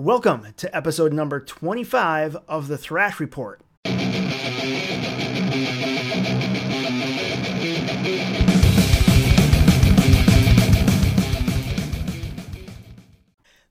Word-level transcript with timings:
Welcome 0.00 0.54
to 0.56 0.74
episode 0.74 1.12
number 1.12 1.40
25 1.40 2.34
of 2.48 2.68
the 2.68 2.78
Thrash 2.78 3.20
Report. 3.20 3.60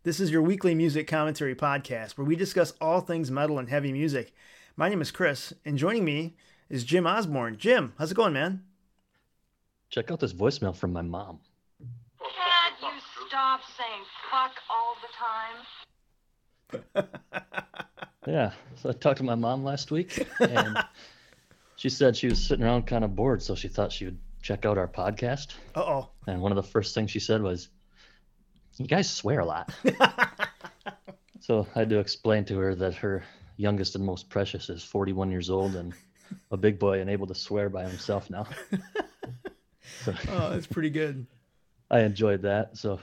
This 0.04 0.20
is 0.20 0.30
your 0.30 0.44
weekly 0.44 0.76
music 0.76 1.08
commentary 1.08 1.56
podcast 1.56 2.12
where 2.12 2.26
we 2.26 2.36
discuss 2.36 2.74
all 2.80 3.02
things 3.02 3.32
metal 3.32 3.58
and 3.58 3.68
heavy 3.68 3.92
music. 3.92 4.32
My 4.78 4.88
name 4.88 5.02
is 5.02 5.10
Chris, 5.10 5.52
and 5.66 5.80
joining 5.80 6.06
me 6.06 6.36
is 6.70 6.84
Jim 6.84 7.08
Osborne. 7.08 7.58
Jim, 7.58 7.94
how's 7.98 8.12
it 8.12 8.16
going, 8.16 8.34
man? 8.34 8.62
Check 9.90 10.12
out 10.12 10.20
this 10.20 10.34
voicemail 10.34 10.76
from 10.76 10.94
my 10.94 11.02
mom. 11.02 11.40
Can't 12.20 12.76
you 12.84 13.02
stop 13.28 13.62
saying 13.76 14.04
fuck 14.30 14.52
all 14.70 14.94
the 15.02 15.08
time? 15.18 15.66
Yeah, 18.28 18.52
so 18.76 18.90
I 18.90 18.94
talked 18.94 19.18
to 19.20 19.24
my 19.24 19.36
mom 19.36 19.64
last 19.64 19.90
week, 19.92 20.28
and 20.40 20.78
she 21.78 21.90
said 21.90 22.16
she 22.16 22.28
was 22.28 22.46
sitting 22.46 22.64
around 22.64 22.86
kind 22.86 23.04
of 23.04 23.16
bored, 23.16 23.42
so 23.42 23.56
she 23.56 23.70
thought 23.70 23.92
she 23.92 24.06
would 24.06 24.20
check 24.42 24.66
out 24.66 24.78
our 24.78 24.88
podcast. 24.88 25.56
Uh 25.74 25.80
oh. 25.80 26.10
And 26.28 26.42
one 26.42 26.52
of 26.52 26.58
the 26.58 26.70
first 26.70 26.94
things 26.94 27.10
she 27.10 27.20
said 27.20 27.42
was, 27.42 27.70
"You 28.78 28.86
guys 28.86 29.10
swear 29.10 29.40
a 29.40 29.46
lot." 29.46 29.74
so 31.40 31.66
I 31.76 31.80
had 31.80 31.90
to 31.90 32.00
explain 32.00 32.46
to 32.46 32.58
her 32.60 32.76
that 32.76 32.94
her 32.96 33.24
youngest 33.58 33.96
and 33.96 34.06
most 34.06 34.30
precious 34.30 34.70
is 34.70 34.84
41 34.84 35.32
years 35.32 35.50
old 35.50 35.76
and 35.76 35.94
a 36.52 36.58
big 36.58 36.78
boy 36.78 37.00
and 37.00 37.10
able 37.10 37.28
to 37.28 37.36
swear 37.36 37.70
by 37.70 37.84
himself 37.88 38.30
now. 38.30 38.48
so 40.04 40.14
Oh, 40.30 40.50
that's 40.52 40.68
pretty 40.68 40.90
good. 40.92 41.26
I 41.90 42.02
enjoyed 42.02 42.44
that. 42.44 42.78
So 42.78 43.00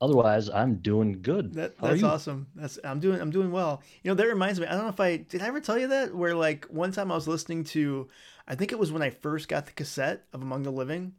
otherwise, 0.00 0.48
I'm 0.48 0.76
doing 0.76 1.20
good. 1.22 1.54
That, 1.54 1.78
that's 1.78 2.02
awesome. 2.02 2.46
That's 2.54 2.78
I'm 2.84 3.00
doing 3.00 3.20
I'm 3.20 3.30
doing 3.30 3.50
well. 3.52 3.82
You 4.02 4.10
know 4.10 4.14
that 4.14 4.26
reminds 4.26 4.60
me. 4.60 4.66
I 4.66 4.72
don't 4.72 4.82
know 4.82 4.88
if 4.88 5.00
I 5.00 5.16
did. 5.18 5.42
I 5.42 5.46
ever 5.46 5.60
tell 5.60 5.78
you 5.78 5.88
that 5.88 6.14
where 6.14 6.34
like 6.34 6.66
one 6.66 6.92
time 6.92 7.10
I 7.12 7.14
was 7.14 7.28
listening 7.28 7.64
to, 7.64 8.08
I 8.46 8.54
think 8.54 8.72
it 8.72 8.78
was 8.78 8.92
when 8.92 9.02
I 9.02 9.10
first 9.10 9.48
got 9.48 9.66
the 9.66 9.72
cassette 9.72 10.24
of 10.32 10.42
Among 10.42 10.62
the 10.62 10.70
Living, 10.72 11.14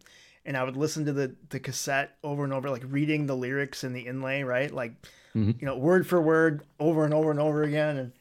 and 0.45 0.55
I 0.57 0.63
would 0.63 0.77
listen 0.77 1.05
to 1.05 1.13
the 1.13 1.35
the 1.49 1.59
cassette 1.59 2.17
over 2.23 2.43
and 2.43 2.53
over, 2.53 2.69
like 2.69 2.83
reading 2.87 3.25
the 3.27 3.35
lyrics 3.35 3.83
and 3.83 3.95
the 3.95 4.01
inlay, 4.07 4.43
right? 4.43 4.71
Like 4.73 4.93
Mhm. 5.35 5.61
you 5.61 5.65
know 5.67 5.77
word 5.77 6.07
for 6.07 6.19
word 6.21 6.63
over 6.79 7.05
and 7.05 7.13
over 7.13 7.29
and 7.31 7.39
over 7.39 7.61
again. 7.63 7.97
And 7.97 8.11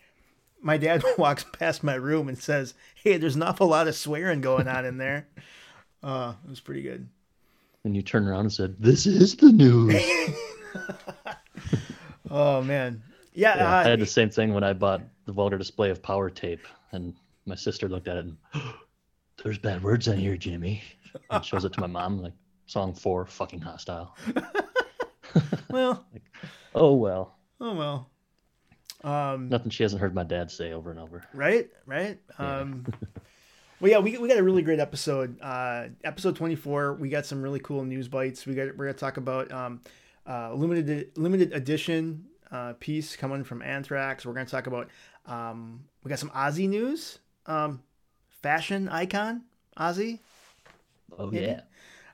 my 0.61 0.77
dad 0.77 1.03
walks 1.19 1.45
past 1.53 1.83
my 1.85 1.95
room 1.95 2.29
and 2.29 2.37
says, 2.37 2.75
"Hey, 2.97 3.17
there's 3.17 3.37
an 3.37 3.43
awful 3.43 3.69
lot 3.69 3.89
of 3.89 3.95
swearing 3.95 4.41
going 4.41 4.69
on 4.69 4.85
in 4.85 4.99
there." 4.99 5.27
Uh, 6.03 6.35
it 6.45 6.51
was 6.51 6.61
pretty 6.61 6.83
good. 6.83 7.09
And 7.85 7.95
you 7.97 8.03
turned 8.03 8.29
around 8.29 8.41
and 8.41 8.53
said, 8.53 8.77
"This 8.79 9.07
is 9.07 9.37
the 9.37 9.53
news." 9.53 10.03
Oh 12.31 12.61
man, 12.63 13.03
yeah. 13.33 13.57
Yeah, 13.57 13.73
uh, 13.73 13.77
I 13.77 13.85
had 13.89 14.01
the 14.01 14.07
same 14.07 14.29
thing 14.29 14.53
when 14.53 14.63
I 14.63 14.75
bought 14.75 15.01
the 15.25 15.33
vulgar 15.33 15.57
display 15.57 15.89
of 15.89 16.03
power 16.03 16.29
tape, 16.29 16.67
and 16.93 17.15
my 17.47 17.55
sister 17.55 17.89
looked 17.89 18.07
at 18.07 18.19
it 18.19 18.27
and, 18.27 18.37
"There's 19.43 19.57
bad 19.59 19.83
words 19.83 20.09
on 20.09 20.19
here, 20.19 20.37
Jimmy." 20.37 20.83
And 21.31 21.43
shows 21.43 21.65
it 21.65 21.73
to 21.73 21.81
my 21.81 21.87
mom, 21.87 22.21
like 22.23 22.35
song 22.67 22.93
four, 22.93 23.25
fucking 23.25 23.61
hostile. 23.63 24.15
well, 25.71 26.05
Oh 26.75 26.93
well, 26.95 27.39
oh 27.63 27.75
well. 27.75 28.11
Um, 29.05 29.49
nothing 29.49 29.71
she 29.71 29.85
hasn't 29.85 30.03
heard 30.03 30.15
my 30.15 30.25
dad 30.25 30.51
say 30.51 30.73
over 30.73 30.91
and 30.91 31.01
over. 31.01 31.25
right 31.33 31.71
right 31.87 32.19
Yeah. 32.39 32.59
um 32.59 32.85
well 33.81 33.91
yeah 33.91 33.99
we, 33.99 34.17
we 34.19 34.29
got 34.29 34.39
a 34.39 34.43
really 34.43 34.63
great 34.63 34.81
episode. 34.81 35.41
Uh 35.41 35.89
episode 36.05 36.37
24 36.37 36.95
we 36.95 37.09
got 37.09 37.27
some 37.27 37.43
really 37.43 37.61
cool 37.61 37.85
news 37.85 38.09
bites. 38.09 38.47
We 38.47 38.55
got 38.55 38.77
we're 38.77 38.87
gonna 38.87 38.95
talk 38.95 39.17
about 39.17 39.51
um 39.53 39.81
uh 40.27 40.53
limited 40.55 41.11
limited 41.17 41.53
edition 41.53 42.27
uh 42.51 42.75
piece 42.81 43.17
coming 43.17 43.45
from 43.45 43.63
anthrax. 43.63 44.25
We're 44.27 44.35
gonna 44.35 44.47
talk 44.47 44.67
about 44.67 44.89
um 45.27 45.85
we 46.05 46.09
got 46.09 46.19
some 46.19 46.31
ozzy 46.31 46.69
news. 46.69 47.19
Um 47.47 47.83
fashion 48.43 48.89
icon 48.89 49.43
ozzy? 49.77 50.21
Oh 51.19 51.31
Yeah. 51.33 51.63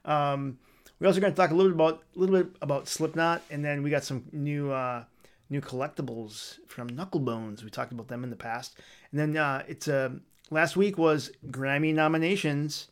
um, 0.05 0.59
we 1.01 1.07
also 1.07 1.21
going 1.21 1.33
to 1.33 1.37
talk 1.37 1.51
a 1.51 1.55
little 1.55 1.73
bit 1.73 1.75
about 1.77 2.03
a 2.15 2.19
little 2.19 2.37
bit 2.37 2.57
about 2.63 2.89
Slipknot, 2.89 3.43
and 3.51 3.65
then 3.65 3.83
we 3.83 3.91
got 3.91 4.05
some 4.05 4.25
new 4.33 4.71
uh, 4.71 5.05
new 5.51 5.61
collectibles 5.61 6.59
from 6.69 6.89
Knucklebonz. 6.89 7.63
We 7.65 7.71
talked 7.71 7.93
about 7.93 8.09
them 8.09 8.23
in 8.25 8.31
the 8.31 8.37
past, 8.37 8.79
and 9.11 9.21
then 9.21 9.37
uh, 9.37 9.65
it's 9.67 9.89
uh, 9.89 10.11
last 10.51 10.77
week 10.77 10.99
was 10.99 11.31
Grammy 11.49 11.95
nominations, 11.95 12.89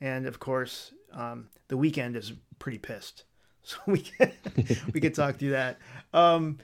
and 0.00 0.26
of 0.26 0.38
course 0.40 0.92
um, 1.12 1.48
the 1.68 1.76
Weeknd 1.76 2.16
is 2.16 2.32
pretty 2.58 2.78
pissed, 2.78 3.24
so 3.62 3.76
we 3.86 4.00
can 4.00 4.32
we 4.92 5.00
can 5.00 5.12
talk 5.12 5.36
through 5.36 5.50
that. 5.50 5.78
Um, 6.12 6.58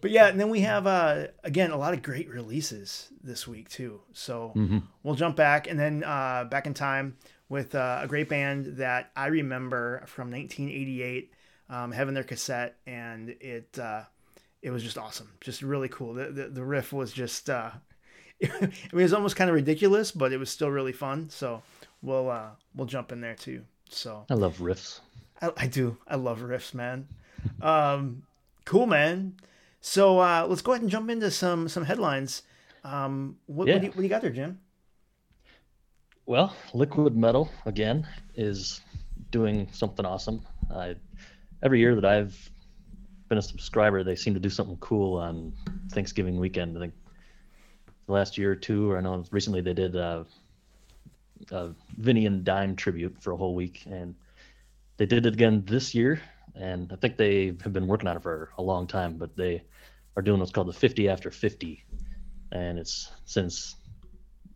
but 0.00 0.10
yeah, 0.10 0.26
and 0.28 0.38
then 0.38 0.50
we 0.50 0.60
have 0.60 0.86
uh, 0.86 1.28
again 1.42 1.70
a 1.70 1.76
lot 1.78 1.94
of 1.94 2.02
great 2.02 2.28
releases 2.28 3.08
this 3.22 3.48
week 3.48 3.68
too. 3.70 4.00
So 4.12 4.52
Mhm. 4.54 4.82
we'll 5.02 5.14
jump 5.14 5.36
back 5.36 5.66
and 5.66 5.78
then 5.78 6.04
uh, 6.04 6.44
back 6.44 6.66
in 6.66 6.74
time 6.74 7.16
with 7.48 7.74
uh, 7.74 8.00
a 8.02 8.06
great 8.06 8.28
band 8.28 8.76
that 8.78 9.10
I 9.16 9.26
remember 9.28 10.02
from 10.06 10.30
1988 10.30 11.30
um, 11.70 11.92
having 11.92 12.12
their 12.14 12.24
cassette, 12.24 12.76
and 12.86 13.30
it 13.40 13.78
uh, 13.78 14.02
it 14.60 14.70
was 14.70 14.82
just 14.82 14.98
awesome, 14.98 15.30
just 15.40 15.62
really 15.62 15.88
cool. 15.88 16.12
The 16.14 16.26
the, 16.30 16.48
the 16.48 16.64
riff 16.64 16.92
was 16.92 17.10
just 17.12 17.48
it 18.40 18.92
was 18.92 19.12
almost 19.12 19.36
kind 19.36 19.48
of 19.50 19.54
ridiculous, 19.54 20.10
but 20.10 20.32
it 20.32 20.38
was 20.38 20.50
still 20.50 20.70
really 20.70 20.92
fun. 20.92 21.28
So 21.30 21.62
we'll 22.02 22.30
uh, 22.30 22.50
we'll 22.74 22.86
jump 22.86 23.12
in 23.12 23.20
there 23.20 23.34
too. 23.34 23.62
So 23.88 24.24
I 24.30 24.34
love 24.34 24.58
riffs. 24.58 25.00
I, 25.40 25.50
I 25.56 25.66
do. 25.66 25.96
I 26.08 26.16
love 26.16 26.40
riffs, 26.40 26.74
man. 26.74 27.08
Um, 27.60 28.22
cool, 28.64 28.86
man. 28.86 29.34
So 29.80 30.18
uh, 30.18 30.46
let's 30.48 30.62
go 30.62 30.72
ahead 30.72 30.82
and 30.82 30.90
jump 30.90 31.10
into 31.10 31.30
some 31.30 31.68
some 31.68 31.84
headlines. 31.84 32.42
Um, 32.84 33.38
what, 33.46 33.66
Yeah. 33.66 33.74
what, 33.74 33.80
do 33.80 33.86
you, 33.86 33.90
what 33.92 33.96
do 33.98 34.02
you 34.02 34.08
got 34.08 34.22
there, 34.22 34.30
Jim? 34.30 34.58
Well, 36.26 36.54
Liquid 36.72 37.16
Metal 37.16 37.50
again 37.66 38.06
is 38.34 38.80
doing 39.30 39.68
something 39.72 40.04
awesome. 40.06 40.42
I, 40.74 40.94
every 41.62 41.80
year 41.80 41.94
that 41.94 42.04
I've 42.04 42.50
been 43.28 43.38
a 43.38 43.42
subscriber, 43.42 44.02
they 44.04 44.16
seem 44.16 44.32
to 44.34 44.40
do 44.40 44.48
something 44.50 44.76
cool 44.78 45.18
on 45.18 45.52
Thanksgiving 45.90 46.38
weekend. 46.38 46.76
I 46.76 46.80
think 46.80 46.94
the 48.06 48.12
last 48.12 48.38
year 48.38 48.52
or 48.52 48.56
two, 48.56 48.90
or 48.90 48.98
I 48.98 49.00
know 49.00 49.24
recently 49.30 49.60
they 49.60 49.74
did 49.74 49.96
uh, 49.96 50.24
a 51.50 51.70
Vinny 51.96 52.26
and 52.26 52.44
Dime 52.44 52.76
tribute 52.76 53.16
for 53.20 53.32
a 53.32 53.36
whole 53.36 53.54
week, 53.54 53.82
and 53.86 54.14
they 54.96 55.06
did 55.06 55.26
it 55.26 55.34
again 55.34 55.64
this 55.66 55.94
year. 55.94 56.20
And 56.54 56.92
I 56.92 56.96
think 56.96 57.16
they 57.16 57.46
have 57.46 57.72
been 57.72 57.86
working 57.86 58.08
on 58.08 58.16
it 58.16 58.22
for 58.22 58.50
a 58.58 58.62
long 58.62 58.86
time, 58.86 59.16
but 59.16 59.36
they 59.36 59.64
are 60.16 60.22
doing 60.22 60.38
what's 60.38 60.52
called 60.52 60.68
the 60.68 60.72
50 60.72 61.08
after 61.08 61.30
50, 61.30 61.84
and 62.52 62.78
it's 62.78 63.10
since 63.24 63.76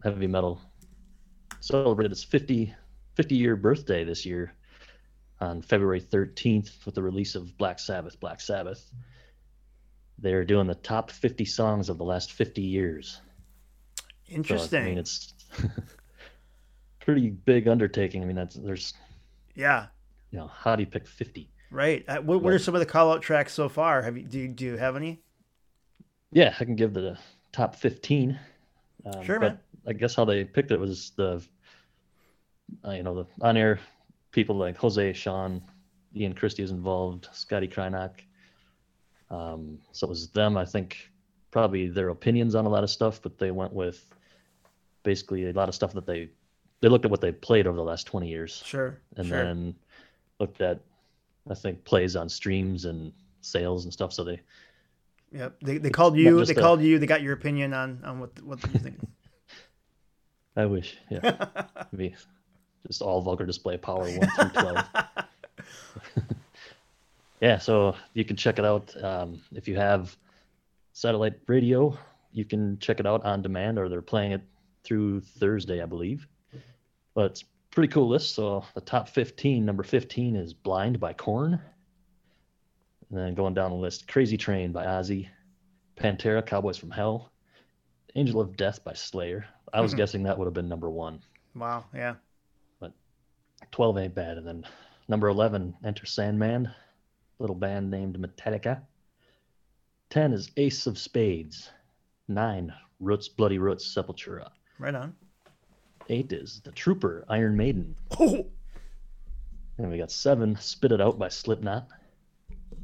heavy 0.05 0.29
metal 0.29 0.61
celebrated 1.61 2.13
its 2.13 2.23
50, 2.23 2.75
50 3.15 3.35
year 3.35 3.57
birthday 3.57 4.05
this 4.05 4.25
year 4.25 4.53
on 5.41 5.63
February 5.63 6.01
13th 6.01 6.85
with 6.85 6.95
the 6.95 7.03
release 7.03 7.35
of 7.35 7.57
Black 7.59 7.79
Sabbath, 7.79 8.19
Black 8.21 8.41
Sabbath. 8.41 8.91
They're 10.19 10.45
doing 10.45 10.67
the 10.67 10.75
top 10.75 11.11
50 11.11 11.45
songs 11.45 11.89
of 11.89 11.99
the 11.99 12.05
last 12.05 12.33
50 12.33 12.63
years. 12.63 13.21
So, 14.29 14.35
Interesting. 14.35 14.83
I 14.83 14.85
mean, 14.87 14.99
it's 14.99 15.35
pretty 17.01 17.31
big 17.31 17.69
undertaking. 17.69 18.23
I 18.23 18.27
mean, 18.27 18.37
that's 18.37 18.57
there's, 18.57 18.95
yeah. 19.55 19.87
you 20.31 20.39
know, 20.39 20.49
how 20.49 20.77
do 20.77 20.83
you 20.83 20.87
pick 20.87 21.07
50? 21.07 21.51
Right. 21.71 22.05
Uh, 22.09 22.19
what, 22.19 22.43
what 22.43 22.53
are 22.53 22.59
some 22.59 22.75
of 22.75 22.81
the 22.81 22.87
call 22.87 23.13
out 23.13 23.23
tracks 23.23 23.53
so 23.53 23.69
far? 23.69 24.03
Have 24.03 24.17
you 24.17 24.25
do 24.25 24.39
you, 24.39 24.49
do 24.49 24.65
you 24.65 24.77
have 24.77 24.97
any? 24.97 25.21
Yeah, 26.33 26.55
I 26.59 26.65
can 26.65 26.77
give 26.77 26.95
the 26.95 27.19
top 27.53 27.75
15. 27.75 28.39
Um, 29.07 29.25
Sure, 29.25 29.41
but 29.41 29.53
man. 29.53 29.61
I 29.87 29.93
guess 29.95 30.15
how 30.15 30.25
they 30.25 30.45
picked 30.45 30.71
it 30.71 30.81
was 30.81 31.13
the, 31.17 31.43
uh, 32.85 32.91
you 32.91 33.03
know, 33.03 33.15
the 33.15 33.47
on 33.47 33.57
air 33.57 33.81
people 34.33 34.57
like 34.57 34.77
Jose, 34.77 35.13
Sean, 35.15 35.63
Ian 36.15 36.35
Christe 36.35 36.61
is 36.61 36.71
involved, 36.71 37.29
Scotty 37.33 37.69
Krynock. 37.69 38.21
Um, 39.31 39.79
so 39.93 40.07
it 40.07 40.11
was 40.11 40.29
them, 40.29 40.57
I 40.57 40.65
think, 40.65 41.11
probably 41.51 41.89
their 41.89 42.11
opinions 42.11 42.55
on 42.55 42.67
a 42.67 42.69
lot 42.69 42.85
of 42.85 42.91
stuff, 42.91 43.21
but 43.23 43.39
they 43.39 43.51
went 43.51 43.73
with 43.73 44.05
basically 45.03 45.49
a 45.49 45.53
lot 45.53 45.69
of 45.69 45.75
stuff 45.75 45.93
that 45.95 46.07
they, 46.07 46.29
they 46.81 46.89
looked 46.89 47.05
at 47.05 47.11
what 47.11 47.21
they 47.21 47.33
played 47.33 47.67
over 47.67 47.77
the 47.77 47.83
last 47.83 48.07
20 48.07 48.29
years 48.29 48.63
Sure. 48.65 48.99
and 49.17 49.27
sure. 49.27 49.45
then 49.45 49.75
looked 50.41 50.61
at, 50.61 50.81
I 51.51 51.55
think, 51.55 51.85
plays 51.85 52.17
on 52.17 52.29
streams 52.29 52.85
and 52.85 53.13
sales 53.41 53.85
and 53.85 53.93
stuff. 53.93 54.13
So 54.13 54.25
they, 54.25 54.41
Yep. 55.33 55.57
They, 55.63 55.79
they 55.79 55.91
called 55.91 56.17
you. 56.17 56.45
They 56.45 56.53
a- 56.55 56.61
called 56.61 56.81
you. 56.81 56.99
They 56.99 57.07
got 57.07 57.23
your 57.23 57.35
opinion 57.35 57.75
on 57.75 58.01
on 58.05 58.21
what 58.21 58.41
what 58.43 58.63
you 58.73 58.81
think. 58.81 58.99
I 60.57 60.67
wish, 60.67 60.97
yeah. 61.11 61.47
Maybe 61.93 62.15
just 62.87 63.03
all 63.03 63.21
vulgar 63.21 63.45
display 63.47 63.77
power 63.77 64.09
one 64.09 64.29
through 64.31 64.49
twelve. 64.63 64.85
yeah, 67.41 67.59
so 67.59 67.95
you 68.15 68.25
can 68.25 68.37
check 68.37 68.59
it 68.59 68.65
out 68.65 68.95
um, 69.05 69.41
if 69.55 69.69
you 69.69 69.77
have 69.77 70.17
satellite 70.95 71.35
radio. 71.47 71.97
You 72.33 72.45
can 72.45 72.79
check 72.79 72.99
it 72.99 73.07
out 73.07 73.25
on 73.25 73.43
demand, 73.43 73.79
or 73.79 73.89
they're 73.89 74.03
playing 74.03 74.33
it 74.33 74.43
through 74.89 75.21
Thursday, 75.21 75.83
I 75.83 75.87
believe. 75.87 76.27
But 77.15 77.27
it's 77.27 77.43
a 77.43 77.45
pretty 77.71 77.93
cool 77.93 78.09
list. 78.09 78.35
So 78.35 78.65
the 78.75 78.81
top 78.81 79.09
fifteen, 79.09 79.67
number 79.67 79.83
fifteen 79.83 80.35
is 80.35 80.55
"Blind" 80.55 80.99
by 80.99 81.13
Korn. 81.13 81.61
And 83.11 83.19
then 83.19 83.35
going 83.35 83.55
down 83.55 83.71
the 83.71 83.77
list, 83.77 84.09
Crazy 84.09 84.37
Train 84.37 84.73
by 84.73 84.87
Ozzy, 84.87 85.29
Pantera, 85.97 86.45
Cowboys 86.45 86.77
from 86.79 86.91
Hell, 86.91 87.31
Angel 88.15 88.41
of 88.41 88.57
Death 88.57 88.83
by 88.85 88.93
Slayer. 88.95 89.47
I 89.73 89.81
was 89.81 89.93
Mhm. 89.93 89.97
guessing 89.99 90.23
that 90.25 90.39
would 90.39 90.47
have 90.47 90.55
been 90.55 90.69
number 90.69 90.91
one. 90.91 91.23
Wow. 91.55 91.85
Yeah. 91.95 92.17
But 92.81 92.93
12 93.71 93.99
ain't 93.99 94.15
bad. 94.15 94.39
And 94.39 94.47
then 94.47 94.67
number 95.09 95.29
11, 95.29 95.75
Enter 95.85 96.07
Sandman, 96.07 96.71
little 97.39 97.57
band 97.57 97.91
named 97.91 98.19
Metallica. 98.19 98.83
10 100.11 100.33
is 100.33 100.51
Ace 100.57 100.87
of 100.87 100.99
Spades. 100.99 101.71
9, 102.29 102.75
Roots, 103.01 103.29
Bloody 103.29 103.59
Roots, 103.59 103.87
Sepultura. 103.95 104.51
Right 104.79 104.95
on. 104.95 105.15
8 106.09 106.33
is 106.33 106.61
The 106.65 106.73
Trooper, 106.73 107.25
Iron 107.29 107.57
Maiden. 107.57 107.95
Oh, 108.19 108.47
And 109.77 109.91
we 109.91 109.99
got 109.99 110.11
7, 110.11 110.57
Spit 110.57 110.93
It 110.93 111.01
Out 111.01 111.19
by 111.19 111.29
Slipknot. 111.29 111.89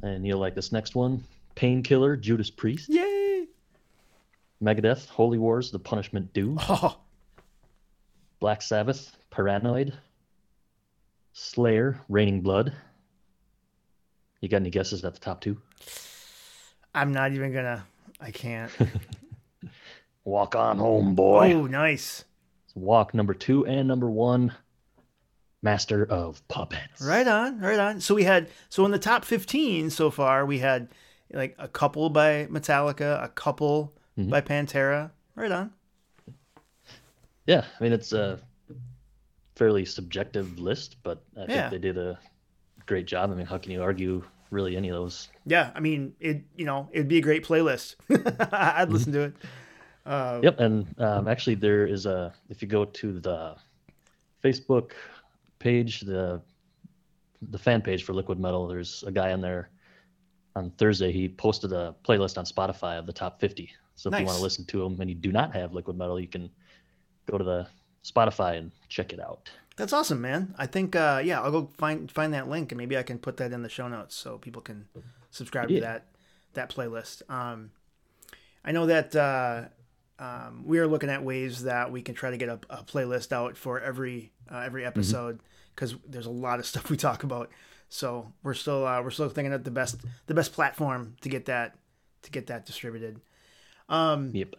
And 0.03 0.25
you'll 0.25 0.39
like 0.39 0.55
this 0.55 0.71
next 0.71 0.93
one, 0.95 1.23
Painkiller, 1.55 2.15
Judas 2.15 2.49
Priest. 2.51 2.89
yay! 2.89 3.47
Megadeth, 4.63 5.07
Holy 5.09 5.37
Wars, 5.37 5.71
The 5.71 5.79
Punishment 5.79 6.31
Due. 6.33 6.57
Oh, 6.69 6.97
Black 8.39 8.61
Sabbath, 8.61 9.15
Paranoid. 9.31 9.93
Slayer, 11.33 11.99
Raining 12.09 12.41
Blood. 12.41 12.73
You 14.41 14.49
got 14.49 14.57
any 14.57 14.69
guesses 14.69 15.03
at 15.03 15.13
the 15.13 15.19
top 15.19 15.41
two? 15.41 15.59
I'm 16.93 17.11
not 17.11 17.31
even 17.33 17.51
gonna. 17.51 17.85
I 18.21 18.31
can't. 18.31 18.71
Walk 20.25 20.55
on 20.55 20.77
home, 20.79 21.15
boy. 21.15 21.53
Oh, 21.53 21.67
nice. 21.67 22.25
Walk 22.73 23.13
number 23.13 23.33
two 23.33 23.65
and 23.65 23.87
number 23.87 24.09
one, 24.09 24.53
Master 25.61 26.03
of 26.05 26.45
Puppets. 26.47 27.01
Right 27.01 27.27
on, 27.27 27.59
right 27.59 27.79
on. 27.79 28.01
So 28.01 28.15
we 28.15 28.23
had 28.23 28.49
so 28.69 28.83
in 28.85 28.91
the 28.91 28.99
top 28.99 29.23
15 29.23 29.89
so 29.91 30.09
far, 30.11 30.45
we 30.45 30.59
had 30.59 30.89
like 31.31 31.55
a 31.59 31.67
couple 31.67 32.09
by 32.09 32.47
Metallica, 32.47 33.23
a 33.23 33.29
couple 33.29 33.93
Mhm. 34.17 34.29
by 34.29 34.41
Pantera. 34.41 35.11
Right 35.35 35.51
on. 35.51 35.71
Yeah, 37.45 37.63
I 37.79 37.83
mean 37.83 37.93
it's 37.93 38.11
a 38.11 38.39
fairly 39.55 39.85
subjective 39.85 40.59
list, 40.59 40.97
but 41.03 41.23
I 41.37 41.41
Yeah. 41.41 41.69
think 41.69 41.71
they 41.71 41.87
did 41.87 41.97
a 41.97 42.19
great 42.87 43.05
job. 43.05 43.31
I 43.31 43.35
mean, 43.35 43.45
how 43.45 43.57
can 43.57 43.71
you 43.71 43.81
argue 43.83 44.23
really 44.49 44.75
any 44.75 44.89
of 44.89 44.95
those? 44.95 45.29
Yeah, 45.45 45.71
I 45.75 45.79
mean 45.79 46.15
it. 46.19 46.43
You 46.55 46.65
know, 46.65 46.89
it'd 46.91 47.07
be 47.07 47.19
a 47.19 47.21
great 47.21 47.45
playlist. 47.45 47.95
I'd 48.51 48.89
listen 48.91 49.13
to 49.13 49.21
it. 49.21 49.33
Uh, 50.05 50.39
Yep, 50.43 50.59
and 50.59 50.99
um, 50.99 51.27
actually 51.27 51.55
there 51.55 51.85
is 51.87 52.05
a 52.05 52.33
if 52.49 52.61
you 52.61 52.67
go 52.67 52.85
to 52.85 53.19
the 53.19 53.55
Facebook 54.43 54.91
page, 55.59 56.01
the 56.01 56.41
the 57.49 57.57
fan 57.57 57.81
page 57.81 58.03
for 58.03 58.13
Liquid 58.13 58.39
Metal, 58.39 58.67
there's 58.67 59.03
a 59.05 59.11
guy 59.11 59.31
on 59.31 59.41
there 59.41 59.69
on 60.55 60.71
Thursday. 60.71 61.11
He 61.11 61.27
posted 61.29 61.73
a 61.73 61.95
playlist 62.07 62.37
on 62.37 62.45
Spotify 62.45 62.97
of 62.97 63.05
the 63.05 63.13
top 63.13 63.39
50. 63.39 63.69
So 63.95 64.09
if 64.09 64.19
you 64.19 64.25
want 64.25 64.37
to 64.37 64.43
listen 64.43 64.65
to 64.65 64.79
them 64.79 64.99
and 64.99 65.09
you 65.09 65.15
do 65.15 65.31
not 65.31 65.53
have 65.53 65.73
Liquid 65.73 65.97
Metal, 65.97 66.19
you 66.19 66.27
can 66.27 66.49
go 67.29 67.37
to 67.37 67.43
the 67.43 67.67
Spotify 68.03 68.57
and 68.57 68.71
check 68.89 69.13
it 69.13 69.19
out. 69.19 69.49
That's 69.77 69.93
awesome, 69.93 70.21
man. 70.21 70.55
I 70.57 70.67
think 70.67 70.95
uh, 70.95 71.21
yeah, 71.23 71.41
I'll 71.41 71.51
go 71.51 71.69
find 71.77 72.09
find 72.11 72.33
that 72.33 72.49
link 72.49 72.71
and 72.71 72.77
maybe 72.77 72.97
I 72.97 73.03
can 73.03 73.19
put 73.19 73.37
that 73.37 73.51
in 73.51 73.61
the 73.63 73.69
show 73.69 73.87
notes 73.87 74.15
so 74.15 74.37
people 74.37 74.61
can 74.61 74.87
subscribe 75.31 75.69
to 75.69 75.79
that 75.81 76.05
that 76.53 76.69
playlist. 76.69 77.21
Um, 77.29 77.71
I 78.63 78.71
know 78.71 78.85
that 78.85 79.15
uh, 79.15 79.65
um, 80.19 80.63
we 80.65 80.79
are 80.79 80.87
looking 80.87 81.09
at 81.09 81.23
ways 81.23 81.63
that 81.63 81.91
we 81.91 82.01
can 82.01 82.15
try 82.15 82.31
to 82.31 82.37
get 82.37 82.49
a, 82.49 82.59
a 82.69 82.83
playlist 82.83 83.31
out 83.31 83.57
for 83.57 83.79
every 83.79 84.31
uh, 84.51 84.59
every 84.59 84.85
episode 84.85 85.39
because 85.75 85.95
there's 86.07 86.25
a 86.25 86.31
lot 86.31 86.59
of 86.59 86.65
stuff 86.71 86.89
we 86.89 86.97
talk 86.97 87.23
about. 87.23 87.49
So 87.89 88.31
we're 88.43 88.53
still 88.53 88.85
uh, 88.87 89.01
we're 89.01 89.11
still 89.11 89.29
thinking 89.29 89.53
of 89.53 89.63
the 89.63 89.71
best 89.71 89.97
the 90.27 90.33
best 90.33 90.53
platform 90.53 91.15
to 91.21 91.29
get 91.29 91.45
that 91.45 91.75
to 92.23 92.31
get 92.31 92.47
that 92.47 92.65
distributed. 92.65 93.19
Um, 93.89 94.31
Yep. 94.33 94.55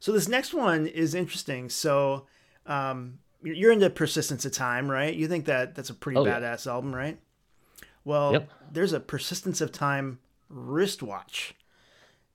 so 0.00 0.12
this 0.12 0.28
next 0.28 0.54
one 0.54 0.86
is 0.86 1.14
interesting. 1.14 1.68
So 1.68 2.26
um, 2.66 3.18
you're 3.42 3.70
into 3.72 3.90
Persistence 3.90 4.44
of 4.46 4.52
Time, 4.52 4.90
right? 4.90 5.14
You 5.14 5.28
think 5.28 5.44
that 5.46 5.74
that's 5.74 5.90
a 5.90 5.94
pretty 5.94 6.18
Oh, 6.18 6.24
yeah. 6.24 6.40
badass 6.40 6.66
album, 6.66 6.94
right? 6.94 7.18
Well, 8.04 8.32
Yep. 8.32 8.50
there's 8.72 8.92
a 8.92 9.00
Persistence 9.00 9.60
of 9.60 9.72
Time 9.72 10.20
wristwatch, 10.48 11.54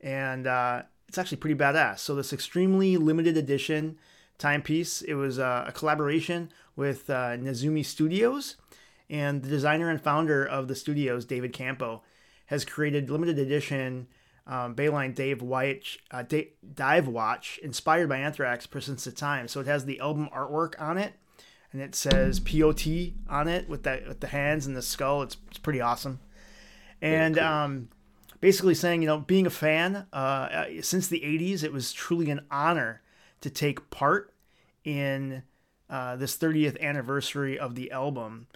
and 0.01 0.45
uh, 0.47 0.83
it's 1.12 1.18
actually 1.18 1.40
pretty 1.40 1.60
badass. 1.60 2.00
So 2.00 2.16
this 2.16 2.31
extremely 2.31 2.96
limited 2.96 3.36
edition 3.36 3.98
timepiece, 4.38 5.02
it 5.02 5.16
was 5.16 5.40
uh, 5.40 5.66
a 5.68 5.72
collaboration 5.74 6.50
with 6.78 7.10
uh, 7.10 7.36
Nezumi 7.36 7.86
Studios, 7.86 8.56
and 9.10 9.44
the 9.44 9.50
designer 9.50 9.90
and 9.90 10.00
founder 10.00 10.46
of 10.46 10.69
the 10.69 10.75
studios, 10.75 11.25
David 11.25 11.52
Campo, 11.52 12.02
has 12.46 12.63
created 12.63 13.10
limited 13.10 13.38
edition 13.40 14.08
um, 14.48 14.74
Baleine 14.74 15.13
Dave 15.13 15.42
White 15.42 15.98
uh, 16.12 16.24
Da- 16.24 16.54
Dive 16.75 17.10
Watch 17.10 17.60
inspired 17.62 18.07
by 18.07 18.19
Anthrax 18.19 18.66
Persistence 18.66 19.06
of 19.06 19.14
Time. 19.14 19.50
So 19.50 19.60
it 19.60 19.68
has 19.68 19.84
the 19.84 20.00
album 20.00 20.30
artwork 20.34 20.81
on 20.81 20.98
it, 20.98 21.12
and 21.74 21.81
it 21.81 21.94
says 21.94 22.40
POT 22.40 22.88
on 23.30 23.50
it 23.50 23.68
with 23.68 23.84
that 23.84 24.07
with 24.07 24.22
the 24.22 24.28
hands 24.28 24.66
and 24.66 24.78
the 24.78 24.81
skull. 24.81 25.24
It's, 25.24 25.36
it's 25.50 25.60
pretty 25.60 25.81
awesome. 25.81 26.22
And 27.02 27.36
cool. 27.36 27.46
um, 27.46 27.90
basically 28.42 28.76
saying, 28.76 29.02
you 29.02 29.08
know, 29.08 29.20
being 29.20 29.48
a 29.48 29.52
fan 29.52 30.08
uh, 30.12 30.16
uh, 30.16 30.66
since 30.82 31.08
the 31.08 31.22
'80s, 31.22 31.64
it 31.64 31.72
was 31.72 31.94
truly 31.94 32.30
an 32.30 32.42
honor 32.52 33.02
to 33.40 33.50
take 33.50 33.90
part 33.90 34.34
in 34.84 35.44
uh, 35.90 36.16
this 36.16 36.38
30th 36.38 36.80
anniversary 36.82 37.58
of 37.58 37.76
the 37.76 37.92
album. 37.92 38.48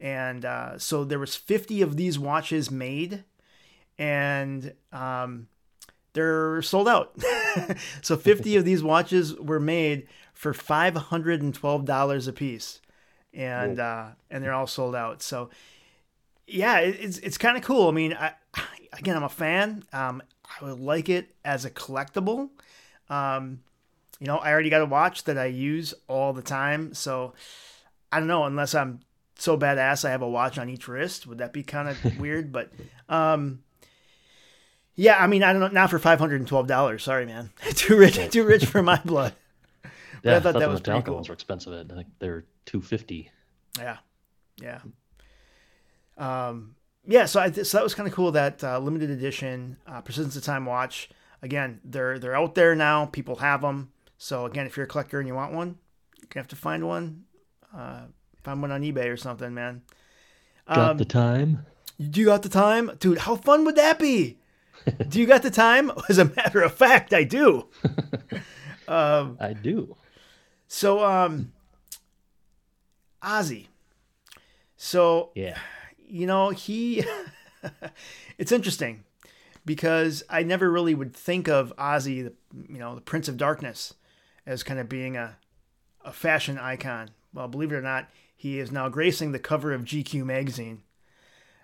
And 0.00 0.44
uh, 0.44 0.78
so 0.78 1.04
there 1.04 1.18
was 1.18 1.34
50 1.34 1.82
of 1.82 1.96
these 1.96 2.18
watches 2.18 2.70
made, 2.70 3.24
and 3.98 4.74
um, 4.92 5.48
they're 6.12 6.62
sold 6.62 6.88
out. 6.88 7.16
so 8.02 8.16
50 8.16 8.56
of 8.56 8.64
these 8.64 8.82
watches 8.82 9.34
were 9.36 9.60
made 9.60 10.08
for 10.32 10.52
$512 10.52 12.28
a 12.28 12.32
piece, 12.32 12.80
and 13.32 13.80
uh, 13.80 14.08
and 14.30 14.42
they're 14.42 14.52
all 14.52 14.66
sold 14.66 14.94
out. 14.94 15.22
So 15.22 15.50
yeah, 16.46 16.78
it's 16.80 17.18
it's 17.18 17.38
kind 17.38 17.56
of 17.56 17.62
cool. 17.62 17.88
I 17.88 17.92
mean, 17.92 18.14
I, 18.14 18.32
again, 18.98 19.16
I'm 19.16 19.22
a 19.22 19.28
fan. 19.28 19.84
Um, 19.92 20.22
I 20.60 20.64
would 20.64 20.80
like 20.80 21.08
it 21.08 21.34
as 21.44 21.64
a 21.64 21.70
collectible. 21.70 22.50
Um, 23.08 23.60
you 24.20 24.26
know, 24.26 24.38
I 24.38 24.50
already 24.52 24.70
got 24.70 24.82
a 24.82 24.86
watch 24.86 25.24
that 25.24 25.36
I 25.38 25.46
use 25.46 25.94
all 26.08 26.32
the 26.32 26.42
time, 26.42 26.94
so 26.94 27.34
I 28.12 28.18
don't 28.18 28.28
know 28.28 28.44
unless 28.44 28.74
I'm 28.74 29.00
so 29.36 29.58
badass 29.58 30.04
I 30.04 30.10
have 30.10 30.22
a 30.22 30.28
watch 30.28 30.58
on 30.58 30.68
each 30.70 30.86
wrist. 30.88 31.26
Would 31.26 31.38
that 31.38 31.52
be 31.52 31.62
kind 31.62 31.88
of 31.88 32.18
weird? 32.18 32.52
But 32.52 32.72
um, 33.08 33.62
yeah, 34.94 35.16
I 35.18 35.26
mean, 35.26 35.42
I 35.42 35.52
don't 35.52 35.60
know. 35.60 35.68
Not 35.68 35.90
for 35.90 35.98
five 35.98 36.18
hundred 36.18 36.36
and 36.40 36.48
twelve 36.48 36.66
dollars. 36.66 37.02
Sorry, 37.02 37.26
man. 37.26 37.50
too 37.74 37.96
rich. 37.98 38.18
Too 38.30 38.44
rich 38.44 38.66
for 38.66 38.82
my 38.82 39.00
blood. 39.04 39.34
Yeah, 40.22 40.36
I 40.36 40.40
thought 40.40 40.54
that 40.58 40.70
was 40.70 40.80
pretty 40.80 41.02
cool. 41.02 41.16
ones 41.16 41.28
were 41.28 41.34
expensive. 41.34 41.74
I 41.90 41.94
think 41.94 42.08
they're 42.18 42.46
250 42.64 43.30
Yeah, 43.78 43.98
yeah, 44.56 44.80
um, 46.16 46.76
yeah. 47.06 47.26
So 47.26 47.40
I 47.40 47.50
so 47.50 47.78
that 47.78 47.84
was 47.84 47.94
kind 47.94 48.08
of 48.08 48.14
cool. 48.14 48.32
That 48.32 48.62
uh, 48.64 48.78
limited 48.78 49.10
edition 49.10 49.76
uh, 49.86 50.00
Persistence 50.00 50.36
of 50.36 50.42
Time 50.44 50.66
watch. 50.66 51.08
Again, 51.42 51.80
they're 51.84 52.18
they're 52.18 52.36
out 52.36 52.54
there 52.54 52.74
now. 52.74 53.06
People 53.06 53.36
have 53.36 53.60
them. 53.62 53.90
So 54.18 54.46
again, 54.46 54.66
if 54.66 54.76
you're 54.76 54.84
a 54.84 54.88
collector 54.88 55.18
and 55.18 55.28
you 55.28 55.34
want 55.34 55.52
one, 55.52 55.78
you're 56.18 56.28
gonna 56.30 56.42
have 56.42 56.48
to 56.48 56.56
find 56.56 56.86
one. 56.86 57.24
Uh, 57.76 58.02
find 58.42 58.62
one 58.62 58.72
on 58.72 58.82
eBay 58.82 59.10
or 59.12 59.16
something, 59.16 59.52
man. 59.52 59.82
Got 60.66 60.90
Um, 60.92 60.96
the 60.98 61.04
time? 61.04 61.66
Do 62.00 62.20
you 62.20 62.26
got 62.26 62.42
the 62.42 62.48
time, 62.48 62.92
dude? 62.98 63.18
How 63.18 63.36
fun 63.36 63.64
would 63.66 63.76
that 63.76 63.98
be? 63.98 64.38
do 65.08 65.20
you 65.20 65.26
got 65.26 65.42
the 65.42 65.50
time? 65.50 65.90
As 66.08 66.18
a 66.18 66.24
matter 66.24 66.62
of 66.62 66.72
fact, 66.74 67.12
I 67.12 67.24
do. 67.24 67.68
um, 68.88 69.36
I 69.40 69.52
do. 69.52 69.96
so, 70.66 71.04
um, 71.04 71.52
Ozzy. 73.22 73.68
So 74.76 75.30
Yeah. 75.34 75.58
You 76.06 76.26
know 76.26 76.50
he 76.50 77.04
it's 78.38 78.52
interesting 78.52 79.04
because 79.64 80.22
i 80.28 80.42
never 80.42 80.70
really 80.70 80.94
would 80.94 81.14
think 81.14 81.48
of 81.48 81.72
ozzy 81.76 82.24
the 82.24 82.32
you 82.68 82.78
know 82.78 82.94
the 82.94 83.00
prince 83.00 83.28
of 83.28 83.36
darkness 83.36 83.94
as 84.46 84.62
kind 84.62 84.78
of 84.80 84.88
being 84.88 85.16
a, 85.16 85.36
a 86.04 86.12
fashion 86.12 86.58
icon 86.58 87.10
well 87.32 87.48
believe 87.48 87.72
it 87.72 87.76
or 87.76 87.82
not 87.82 88.08
he 88.36 88.58
is 88.58 88.70
now 88.70 88.88
gracing 88.88 89.32
the 89.32 89.38
cover 89.38 89.72
of 89.72 89.82
gq 89.82 90.24
magazine 90.24 90.82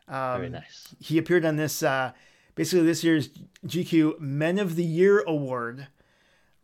Very 0.09 0.47
Um, 0.47 0.53
nice. 0.53 0.95
he 0.99 1.19
appeared 1.19 1.45
on 1.45 1.57
this 1.57 1.83
uh, 1.83 2.13
basically 2.55 2.85
this 2.87 3.05
year's 3.05 3.29
GQ 3.67 4.19
Men 4.19 4.59
of 4.59 4.75
the 4.75 4.85
Year 4.85 5.21
award, 5.21 5.87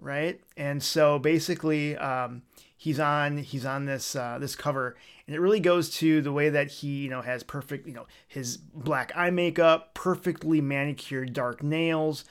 right? 0.01 0.41
And 0.57 0.83
so 0.83 1.19
basically, 1.21 1.97
um, 1.97 2.43
he's 2.87 3.01
on 3.01 3.39
he's 3.39 3.67
on 3.67 3.85
this 3.85 4.15
uh, 4.15 4.39
this 4.39 4.55
cover, 4.55 4.97
and 5.27 5.35
it 5.35 5.41
really 5.41 5.59
goes 5.59 5.91
to 5.91 6.23
the 6.23 6.31
way 6.31 6.51
that 6.51 6.71
he 6.71 7.03
you 7.03 7.11
know 7.11 7.21
has 7.21 7.43
perfect 7.43 7.85
you 7.85 7.93
know 7.93 8.07
his 8.29 8.59
black 8.59 9.11
eye 9.17 9.31
makeup, 9.31 9.93
perfectly 9.93 10.61
manicured 10.61 11.33
dark 11.33 11.65
nails, 11.65 12.25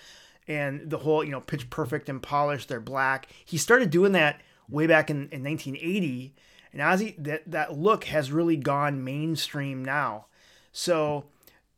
and 0.48 0.90
the 0.90 1.00
whole 1.00 1.26
you 1.26 1.32
know 1.32 1.42
pitch 1.42 1.70
perfect 1.70 2.08
and 2.08 2.24
polished. 2.24 2.70
They're 2.70 2.80
black. 2.80 3.28
He 3.44 3.58
started 3.58 3.90
doing 3.90 4.14
that 4.14 4.40
way 4.70 4.88
back 4.88 5.10
in, 5.10 5.28
in 5.30 5.44
1980, 5.44 6.34
and 6.72 6.82
Ozzy 6.82 7.22
that 7.22 7.52
that 7.52 7.78
look 7.78 8.06
has 8.06 8.32
really 8.32 8.56
gone 8.56 9.04
mainstream 9.04 9.84
now. 9.84 10.28
So 10.72 11.26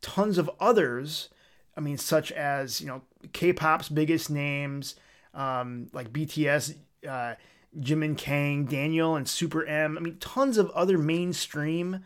tons 0.02 0.38
of 0.38 0.52
others. 0.60 1.30
I 1.76 1.80
mean, 1.80 1.98
such 1.98 2.32
as 2.32 2.80
you 2.80 2.86
know 2.86 3.02
K-pop's 3.34 3.90
biggest 3.90 4.30
names, 4.30 4.94
um, 5.34 5.88
like 5.94 6.14
BTS, 6.14 6.76
uh, 7.10 7.34
Jimin 7.80 8.18
Kang, 8.18 8.66
Daniel, 8.66 9.16
and 9.16 9.28
Super 9.28 9.66
M. 9.66 9.98
I 9.98 10.02
mean, 10.02 10.18
tons 10.20 10.58
of 10.58 10.70
other 10.72 10.98
mainstream 10.98 12.04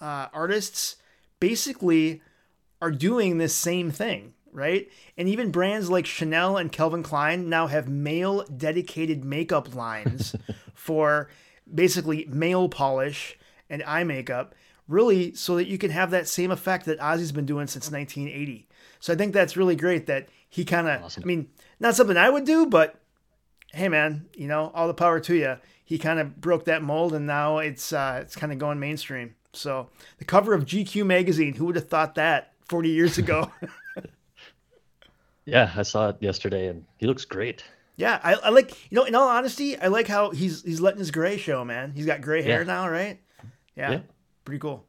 uh, 0.00 0.28
artists 0.32 0.96
basically 1.40 2.22
are 2.80 2.90
doing 2.90 3.38
this 3.38 3.54
same 3.54 3.90
thing, 3.90 4.34
right? 4.52 4.88
And 5.16 5.28
even 5.28 5.50
brands 5.50 5.90
like 5.90 6.06
Chanel 6.06 6.56
and 6.56 6.70
Calvin 6.70 7.02
Klein 7.02 7.48
now 7.48 7.66
have 7.66 7.88
male 7.88 8.44
dedicated 8.44 9.24
makeup 9.24 9.74
lines 9.74 10.34
for 10.74 11.28
basically 11.72 12.26
male 12.26 12.68
polish 12.68 13.38
and 13.68 13.82
eye 13.82 14.04
makeup, 14.04 14.54
really, 14.86 15.34
so 15.34 15.56
that 15.56 15.66
you 15.66 15.78
can 15.78 15.90
have 15.90 16.10
that 16.10 16.28
same 16.28 16.50
effect 16.50 16.86
that 16.86 17.00
Ozzy's 17.00 17.32
been 17.32 17.46
doing 17.46 17.66
since 17.66 17.90
1980. 17.90 18.68
So 19.00 19.12
I 19.12 19.16
think 19.16 19.32
that's 19.32 19.56
really 19.56 19.76
great 19.76 20.06
that 20.06 20.28
he 20.48 20.64
kind 20.64 20.88
of, 20.88 21.02
Awesome. 21.02 21.22
I 21.22 21.26
mean, 21.26 21.48
not 21.78 21.94
something 21.94 22.16
I 22.16 22.30
would 22.30 22.44
do, 22.44 22.66
but 22.66 23.00
hey, 23.72 23.88
man, 23.88 24.26
you 24.34 24.48
know, 24.48 24.70
all 24.74 24.86
the 24.88 24.94
power 24.94 25.20
to 25.20 25.34
you. 25.34 25.56
He 25.84 25.98
kind 25.98 26.18
of 26.20 26.40
broke 26.40 26.64
that 26.66 26.82
mold, 26.82 27.14
and 27.14 27.26
now 27.26 27.58
it's 27.58 27.92
uh, 27.92 28.18
it's 28.22 28.36
kind 28.36 28.52
of 28.52 28.58
going 28.58 28.78
mainstream. 28.78 29.34
So 29.54 29.88
the 30.18 30.24
cover 30.24 30.52
of 30.54 30.64
GQ 30.66 31.06
magazine, 31.06 31.54
who 31.54 31.64
would 31.66 31.76
have 31.76 31.88
thought 31.88 32.14
that 32.16 32.52
40 32.68 32.88
years 32.90 33.18
ago? 33.18 33.50
Yeah, 35.44 35.72
I 35.74 35.82
saw 35.82 36.10
it 36.10 36.16
yesterday, 36.20 36.66
and 36.68 36.84
he 36.98 37.06
looks 37.06 37.24
great. 37.24 37.64
yeah, 37.96 38.20
I, 38.22 38.34
I 38.34 38.48
like 38.50 38.70
you 38.90 38.96
know. 38.96 39.04
In 39.04 39.14
all 39.14 39.28
honesty, 39.28 39.78
I 39.78 39.86
like 39.86 40.06
how 40.06 40.30
he's 40.30 40.62
he's 40.62 40.78
letting 40.78 40.98
his 40.98 41.10
gray 41.10 41.38
show, 41.38 41.64
man. 41.64 41.92
He's 41.92 42.04
got 42.04 42.20
gray 42.20 42.42
hair 42.42 42.60
Yeah. 42.60 42.66
now, 42.66 42.88
right? 42.90 43.18
Yeah, 43.74 43.92
Yeah. 43.92 44.00
pretty 44.44 44.58
cool. 44.58 44.84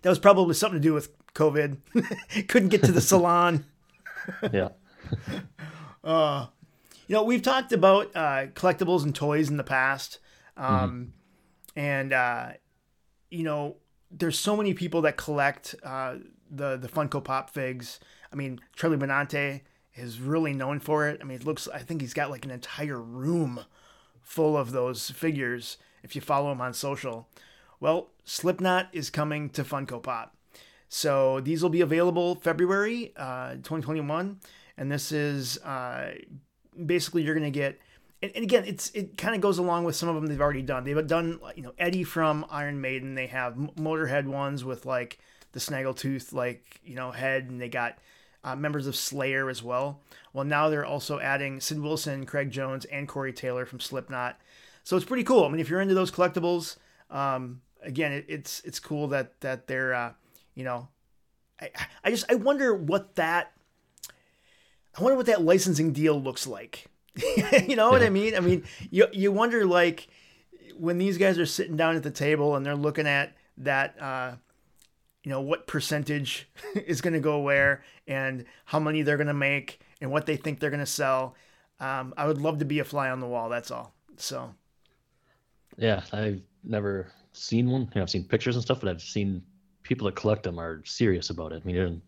That 0.00 0.08
was 0.08 0.18
probably 0.18 0.54
something 0.54 0.80
to 0.80 0.82
do 0.88 0.94
with 0.94 1.10
COVID. 1.34 1.76
Couldn't 2.48 2.70
get 2.70 2.84
to 2.84 2.92
the 2.92 3.02
salon. 3.02 3.66
Yeah, 4.52 4.68
You 7.08 7.14
know, 7.14 7.22
we've 7.22 7.42
talked 7.42 7.72
about 7.72 8.14
uh, 8.14 8.48
collectibles 8.52 9.02
and 9.02 9.14
toys 9.14 9.48
in 9.48 9.56
the 9.56 9.64
past, 9.64 10.18
um, 10.58 11.14
and 11.74 12.12
uh, 12.12 12.50
you 13.30 13.44
know, 13.44 13.76
there's 14.10 14.38
so 14.38 14.54
many 14.54 14.74
people 14.74 15.00
that 15.02 15.16
collect 15.16 15.74
uh, 15.82 16.16
the 16.50 16.76
the 16.76 16.86
Funko 16.86 17.24
Pop 17.24 17.48
figs. 17.48 17.98
I 18.30 18.36
mean, 18.36 18.60
Charlie 18.76 18.98
Benante 18.98 19.62
is 19.94 20.20
really 20.20 20.52
known 20.52 20.80
for 20.80 21.08
it. 21.08 21.18
I 21.22 21.24
mean, 21.24 21.36
it 21.36 21.46
looks. 21.46 21.66
I 21.68 21.78
think 21.78 22.02
he's 22.02 22.12
got 22.12 22.30
like 22.30 22.44
an 22.44 22.50
entire 22.50 23.00
room 23.00 23.60
full 24.20 24.54
of 24.54 24.72
those 24.72 25.10
figures. 25.10 25.78
If 26.02 26.14
you 26.14 26.20
follow 26.20 26.52
him 26.52 26.60
on 26.60 26.74
social, 26.74 27.26
well, 27.80 28.10
Slipknot 28.24 28.88
is 28.92 29.08
coming 29.08 29.48
to 29.50 29.64
Funko 29.64 30.02
Pop. 30.02 30.36
So 30.90 31.40
these 31.40 31.62
will 31.62 31.70
be 31.70 31.80
available 31.80 32.34
February 32.34 33.14
uh, 33.16 33.54
2021, 33.54 34.40
and 34.76 34.92
this 34.92 35.10
is 35.10 35.56
uh, 35.58 36.12
basically 36.86 37.22
you're 37.22 37.34
going 37.34 37.50
to 37.50 37.58
get. 37.58 37.80
And, 38.20 38.32
again, 38.34 38.64
it's 38.66 38.90
it 38.90 39.16
kind 39.16 39.34
of 39.34 39.40
goes 39.40 39.58
along 39.58 39.84
with 39.84 39.94
some 39.94 40.08
of 40.08 40.16
them 40.16 40.26
they've 40.26 40.40
already 40.40 40.62
done. 40.62 40.84
They've 40.84 41.06
done 41.06 41.38
you 41.54 41.62
know 41.62 41.72
Eddie 41.78 42.04
from 42.04 42.44
Iron 42.50 42.80
Maiden. 42.80 43.14
They 43.14 43.28
have 43.28 43.54
Motorhead 43.54 44.26
ones 44.26 44.64
with 44.64 44.86
like 44.86 45.18
the 45.52 45.60
Snaggletooth 45.60 46.32
like 46.32 46.80
you 46.84 46.96
know 46.96 47.12
head, 47.12 47.44
and 47.48 47.60
they 47.60 47.68
got 47.68 47.98
uh, 48.42 48.56
members 48.56 48.86
of 48.86 48.96
Slayer 48.96 49.48
as 49.48 49.62
well. 49.62 50.00
Well, 50.32 50.44
now 50.44 50.68
they're 50.68 50.84
also 50.84 51.20
adding 51.20 51.60
Sid 51.60 51.80
Wilson, 51.80 52.26
Craig 52.26 52.50
Jones, 52.50 52.84
and 52.86 53.06
Corey 53.06 53.32
Taylor 53.32 53.66
from 53.66 53.80
Slipknot. 53.80 54.40
So 54.84 54.96
it's 54.96 55.06
pretty 55.06 55.24
cool. 55.24 55.44
I 55.44 55.48
mean, 55.48 55.60
if 55.60 55.68
you're 55.68 55.80
into 55.80 55.94
those 55.94 56.10
collectibles, 56.10 56.76
um, 57.10 57.60
again, 57.82 58.12
it, 58.12 58.24
it's 58.28 58.60
it's 58.64 58.80
cool 58.80 59.08
that 59.08 59.40
that 59.40 59.66
they're 59.66 59.94
uh, 59.94 60.12
you 60.54 60.64
know, 60.64 60.88
I 61.60 61.70
I 62.04 62.10
just 62.10 62.30
I 62.30 62.34
wonder 62.34 62.74
what 62.74 63.14
that 63.16 63.52
I 64.98 65.02
wonder 65.02 65.16
what 65.16 65.26
that 65.26 65.42
licensing 65.42 65.92
deal 65.92 66.20
looks 66.20 66.46
like. 66.46 66.86
you 67.66 67.76
know 67.76 67.90
what 67.90 68.02
I 68.02 68.10
mean? 68.10 68.34
I 68.34 68.40
mean, 68.40 68.64
you 68.90 69.06
you 69.12 69.30
wonder 69.30 69.64
like 69.64 70.08
when 70.76 70.98
these 70.98 71.18
guys 71.18 71.38
are 71.38 71.46
sitting 71.46 71.76
down 71.76 71.96
at 71.96 72.02
the 72.02 72.10
table 72.10 72.56
and 72.56 72.64
they're 72.64 72.76
looking 72.76 73.06
at 73.06 73.36
that 73.58 74.00
uh 74.00 74.32
you 75.24 75.30
know 75.30 75.40
what 75.40 75.66
percentage 75.66 76.48
is 76.74 77.00
going 77.00 77.14
to 77.14 77.20
go 77.20 77.40
where 77.40 77.82
and 78.06 78.44
how 78.64 78.78
many 78.78 79.02
they're 79.02 79.16
going 79.16 79.26
to 79.26 79.34
make 79.34 79.80
and 80.00 80.10
what 80.10 80.26
they 80.26 80.36
think 80.36 80.60
they're 80.60 80.70
going 80.70 80.80
to 80.80 80.86
sell. 80.86 81.34
Um, 81.80 82.14
I 82.16 82.26
would 82.26 82.40
love 82.40 82.58
to 82.58 82.64
be 82.64 82.78
a 82.78 82.84
fly 82.84 83.10
on 83.10 83.20
the 83.20 83.26
wall. 83.26 83.48
That's 83.48 83.70
all. 83.70 83.92
So 84.16 84.54
yeah. 85.76 86.02
I've 86.12 86.40
never 86.64 87.12
seen 87.32 87.70
one. 87.70 87.82
You 87.82 87.90
know, 87.96 88.02
I've 88.02 88.10
seen 88.10 88.24
pictures 88.24 88.56
and 88.56 88.64
stuff, 88.64 88.80
but 88.80 88.88
I've 88.88 89.02
seen 89.02 89.42
people 89.82 90.06
that 90.06 90.16
collect 90.16 90.42
them 90.42 90.58
are 90.58 90.82
serious 90.84 91.30
about 91.30 91.52
it. 91.52 91.62
I 91.64 91.66
mean, 91.66 92.02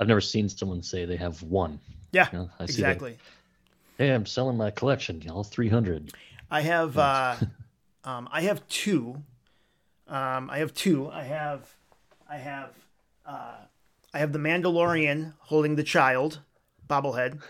I've 0.00 0.08
never 0.08 0.20
seen 0.20 0.48
someone 0.48 0.82
say 0.82 1.04
they 1.04 1.16
have 1.16 1.42
one. 1.42 1.80
Yeah, 2.12 2.28
You 2.32 2.38
know, 2.38 2.50
I 2.58 2.66
see 2.66 2.82
that- 2.82 2.88
exactly. 2.92 3.18
Hey, 3.98 4.10
I'm 4.10 4.26
selling 4.26 4.56
my 4.56 4.70
collection, 4.70 5.20
y'all. 5.22 5.42
300. 5.42 6.12
I 6.50 6.60
have 6.60 6.96
uh, 6.96 7.36
um, 8.04 8.28
I 8.30 8.42
have 8.42 8.66
two. 8.68 9.22
Um, 10.06 10.48
I 10.50 10.58
have 10.58 10.72
two. 10.72 11.10
I 11.10 11.24
have 11.24 11.74
I 12.30 12.36
have 12.36 12.70
uh, 13.26 13.56
I 14.14 14.18
have 14.18 14.32
the 14.32 14.38
Mandalorian 14.38 15.34
holding 15.40 15.74
the 15.76 15.82
child 15.82 16.40
bobblehead, 16.88 17.40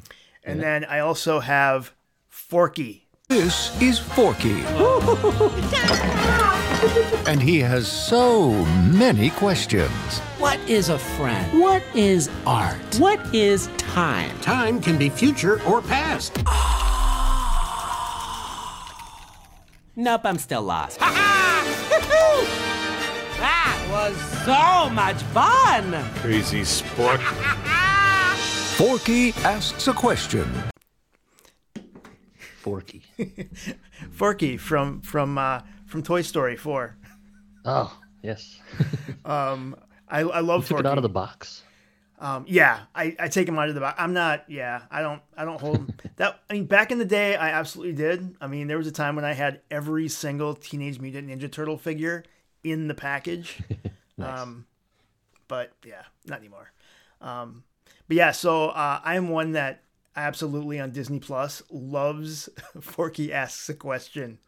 and 0.44 0.62
then 0.62 0.84
I 0.84 1.00
also 1.00 1.40
have 1.40 1.92
Forky. 2.28 3.08
This 3.28 3.76
is 3.82 3.98
Forky. 3.98 4.62
and 7.26 7.42
he 7.42 7.58
has 7.58 7.90
so 7.90 8.52
many 8.92 9.30
questions. 9.30 10.18
What 10.38 10.60
is 10.68 10.88
a 10.90 10.98
friend? 10.98 11.60
What 11.60 11.82
is 11.94 12.30
art? 12.46 12.76
What 12.98 13.34
is 13.34 13.68
time? 13.78 14.38
Time 14.40 14.80
can 14.80 14.96
be 14.96 15.08
future 15.08 15.60
or 15.64 15.82
past. 15.82 16.36
Nope, 19.96 20.20
I'm 20.24 20.38
still 20.38 20.62
lost. 20.62 21.00
that 21.00 21.18
was 23.90 24.16
so 24.44 24.88
much 24.90 25.20
fun! 25.34 26.04
Crazy 26.20 26.62
sport. 26.62 27.20
Forky 28.76 29.32
asks 29.38 29.88
a 29.88 29.92
question. 29.92 30.48
Forky. 32.60 33.02
Forky 34.12 34.56
from 34.56 35.00
from 35.00 35.36
uh, 35.36 35.62
from 35.88 36.02
Toy 36.02 36.22
Story 36.22 36.56
Four. 36.56 36.96
Oh, 37.64 37.96
yes. 38.22 38.58
Um, 39.24 39.76
I, 40.08 40.20
I 40.20 40.40
love 40.40 40.62
Took 40.62 40.78
Forky. 40.78 40.86
it 40.88 40.90
out 40.90 40.96
of 40.96 41.02
the 41.02 41.08
box. 41.10 41.62
Um, 42.18 42.46
yeah, 42.48 42.80
I, 42.94 43.14
I 43.18 43.28
take 43.28 43.46
him 43.46 43.58
out 43.58 43.68
of 43.68 43.74
the 43.74 43.80
box. 43.82 43.96
I'm 44.00 44.14
not. 44.14 44.44
Yeah, 44.48 44.82
I 44.90 45.02
don't. 45.02 45.20
I 45.36 45.44
don't 45.44 45.60
hold 45.60 45.76
him. 45.76 45.94
that. 46.16 46.40
I 46.48 46.54
mean, 46.54 46.64
back 46.64 46.90
in 46.90 46.98
the 46.98 47.04
day, 47.04 47.36
I 47.36 47.50
absolutely 47.50 47.92
did. 47.94 48.36
I 48.40 48.46
mean, 48.46 48.68
there 48.68 48.78
was 48.78 48.86
a 48.86 48.92
time 48.92 49.16
when 49.16 49.26
I 49.26 49.34
had 49.34 49.60
every 49.70 50.08
single 50.08 50.54
Teenage 50.54 50.98
Mutant 50.98 51.28
Ninja 51.28 51.50
Turtle 51.52 51.76
figure 51.76 52.24
in 52.64 52.88
the 52.88 52.94
package. 52.94 53.58
Um, 54.20 54.66
but 55.46 55.70
yeah, 55.86 56.02
not 56.26 56.40
anymore. 56.40 56.72
Um, 57.20 57.62
but 58.08 58.16
yeah, 58.16 58.32
so 58.32 58.70
uh, 58.70 58.98
I'm 59.04 59.28
one 59.28 59.52
that 59.52 59.84
absolutely 60.16 60.80
on 60.80 60.90
Disney 60.90 61.20
Plus 61.20 61.62
loves 61.70 62.48
Forky 62.80 63.32
asks 63.32 63.68
a 63.68 63.74
question. 63.74 64.38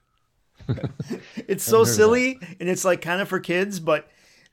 it's 1.48 1.64
so 1.64 1.78
heard 1.78 1.82
of 1.82 1.88
that. 1.88 1.94
silly 1.94 2.38
and 2.58 2.68
it's 2.68 2.84
like 2.84 3.00
kind 3.00 3.20
of 3.20 3.28
for 3.28 3.40
kids, 3.40 3.80
but 3.80 4.08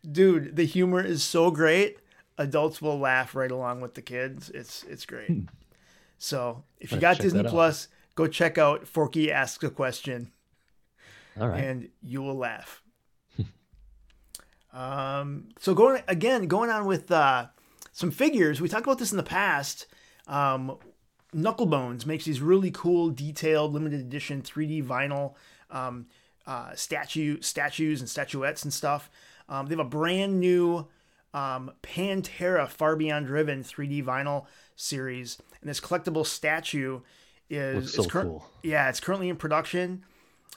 dude, 0.10 0.56
the 0.56 0.66
humor 0.66 1.02
is 1.04 1.24
so 1.24 1.52
great. 1.52 2.00
Adults 2.38 2.82
will 2.82 3.00
laugh 3.00 3.36
right 3.36 3.52
along 3.52 3.82
with 3.82 3.96
the 3.96 4.02
kids. 4.02 4.50
It's 4.50 4.84
it's 4.84 5.06
great. 5.06 5.32
So 6.18 6.64
if 6.80 6.92
you 6.92 7.00
got 7.00 7.20
Disney. 7.20 7.44
Plus, 7.44 7.88
go 8.16 8.28
check 8.28 8.58
out 8.58 8.88
Forky 8.88 9.32
asks 9.32 9.64
a 9.64 9.70
question 9.70 10.32
All 11.40 11.48
right. 11.48 11.64
and 11.64 11.90
you 12.02 12.22
will 12.22 12.36
laugh. 12.36 12.84
um, 14.74 15.50
so 15.60 15.74
going 15.74 16.04
again, 16.08 16.48
going 16.48 16.70
on 16.70 16.86
with 16.86 17.12
uh, 17.12 17.48
some 17.92 18.12
figures. 18.12 18.62
We 18.62 18.70
talked 18.70 18.86
about 18.86 19.00
this 19.00 19.12
in 19.12 19.18
the 19.18 19.24
past. 19.24 19.88
Um, 20.28 20.78
Knucklebonz 21.36 22.06
makes 22.06 22.26
these 22.26 22.42
really 22.42 22.72
cool, 22.72 23.10
detailed, 23.10 23.74
limited 23.74 24.00
edition 24.00 24.42
3D 24.42 24.84
vinyl 24.84 25.34
um, 25.70 26.08
uh, 26.46 26.74
statue 26.76 27.42
statues 27.42 28.00
and 28.00 28.10
statuettes 28.10 28.64
and 28.64 28.74
stuff. 28.74 29.10
Um, 29.50 29.68
they 29.68 29.74
have 29.74 29.86
a 29.86 29.90
brand 29.90 30.40
new 30.40 30.88
um, 31.34 31.72
Pantera 31.84 32.68
Far 32.68 32.96
Beyond 32.96 33.28
Driven 33.28 33.64
3D 33.64 34.04
vinyl 34.04 34.46
series, 34.76 35.38
and 35.62 35.70
this 35.70 35.80
collectible 35.80 36.26
statue 36.26 37.02
is 37.50 37.94
so 37.94 38.06
cur- 38.06 38.24
cool. 38.24 38.50
Yeah, 38.64 38.90
it's 38.90 39.00
currently 39.00 39.30
in 39.30 39.36
production, 39.36 40.04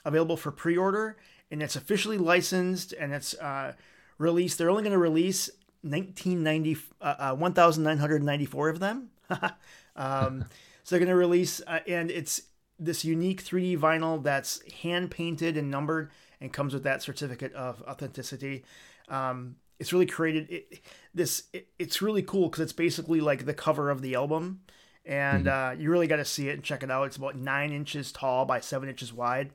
available 0.05 0.37
for 0.37 0.51
pre-order, 0.51 1.17
and 1.49 1.61
it's 1.61 1.75
officially 1.75 2.17
licensed 2.17 2.93
and 2.93 3.13
it's 3.13 3.33
uh, 3.35 3.73
released. 4.17 4.57
They're 4.57 4.69
only 4.69 4.83
going 4.83 4.93
to 4.93 4.97
release 4.97 5.49
1990, 5.81 6.77
uh, 7.01 7.15
uh, 7.19 7.35
1,994 7.35 8.69
of 8.69 8.79
them. 8.79 9.09
um, 9.95 10.45
so 10.83 10.95
they're 10.95 10.99
going 10.99 11.09
to 11.09 11.15
release, 11.15 11.61
uh, 11.67 11.79
and 11.87 12.09
it's 12.09 12.41
this 12.81 13.05
unique 13.05 13.45
3D 13.45 13.77
vinyl 13.77 14.21
that's 14.21 14.61
hand 14.81 15.11
painted 15.11 15.55
and 15.55 15.69
numbered 15.69 16.11
and 16.41 16.51
comes 16.51 16.73
with 16.73 16.83
that 16.83 17.03
certificate 17.03 17.53
of 17.53 17.81
authenticity. 17.87 18.65
Um, 19.07 19.57
it's 19.79 19.93
really 19.93 20.07
created 20.07 20.49
it, 20.49 20.81
this. 21.13 21.43
It, 21.53 21.67
it's 21.77 22.01
really 22.01 22.23
cool 22.23 22.49
because 22.49 22.61
it's 22.61 22.73
basically 22.73 23.21
like 23.21 23.45
the 23.45 23.53
cover 23.53 23.89
of 23.89 24.01
the 24.01 24.15
album, 24.15 24.61
and 25.05 25.47
uh, 25.47 25.73
you 25.77 25.89
really 25.89 26.07
got 26.07 26.17
to 26.17 26.25
see 26.25 26.49
it 26.49 26.53
and 26.53 26.63
check 26.63 26.83
it 26.83 26.91
out. 26.91 27.05
It's 27.05 27.17
about 27.17 27.35
nine 27.35 27.71
inches 27.71 28.11
tall 28.11 28.45
by 28.45 28.59
seven 28.59 28.89
inches 28.89 29.13
wide. 29.13 29.51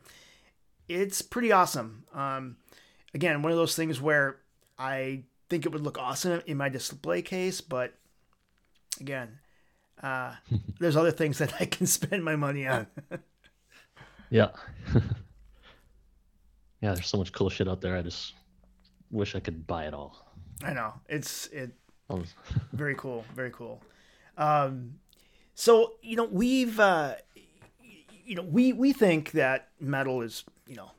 It's 0.89 1.21
pretty 1.21 1.51
awesome. 1.51 2.05
Um, 2.15 2.57
again, 3.13 3.43
one 3.43 3.51
of 3.51 3.59
those 3.59 3.75
things 3.75 4.01
where 4.01 4.39
I 4.79 5.25
think 5.49 5.67
it 5.67 5.73
would 5.73 5.83
look 5.83 5.99
awesome 5.99 6.43
in 6.47 6.57
my 6.57 6.69
display 6.69 7.23
case, 7.23 7.61
but 7.61 7.95
again, 9.01 9.39
uh, 10.03 10.35
there's 10.81 10.97
other 10.97 11.11
things 11.11 11.39
that 11.39 11.55
I 11.61 11.67
can 11.67 11.87
spend 11.87 12.25
my 12.25 12.37
money 12.37 12.67
on. 12.67 12.87
Yeah. 14.29 14.49
yeah, 16.81 16.95
there's 16.95 17.07
so 17.07 17.19
much 17.19 17.31
cool 17.33 17.49
shit 17.49 17.69
out 17.69 17.81
there. 17.81 17.97
I 17.97 18.03
just 18.03 18.35
wish 19.13 19.37
I 19.37 19.41
could 19.41 19.69
buy 19.69 19.85
it 19.85 19.95
all. 19.95 20.17
I 20.65 20.73
know 20.73 20.95
it's 21.09 21.47
it 21.53 21.71
very 22.73 22.97
cool, 22.97 23.25
very 23.37 23.53
cool. 23.53 23.83
Um, 24.37 24.95
so 25.55 25.93
you 26.03 26.17
know 26.17 26.25
we've 26.25 26.81
uh, 26.81 27.15
you 28.25 28.35
know 28.35 28.43
we 28.43 28.73
we 28.73 28.93
think 28.93 29.31
that 29.31 29.69
metal 29.79 30.23
is 30.23 30.43
you 30.67 30.75
know 30.75 30.91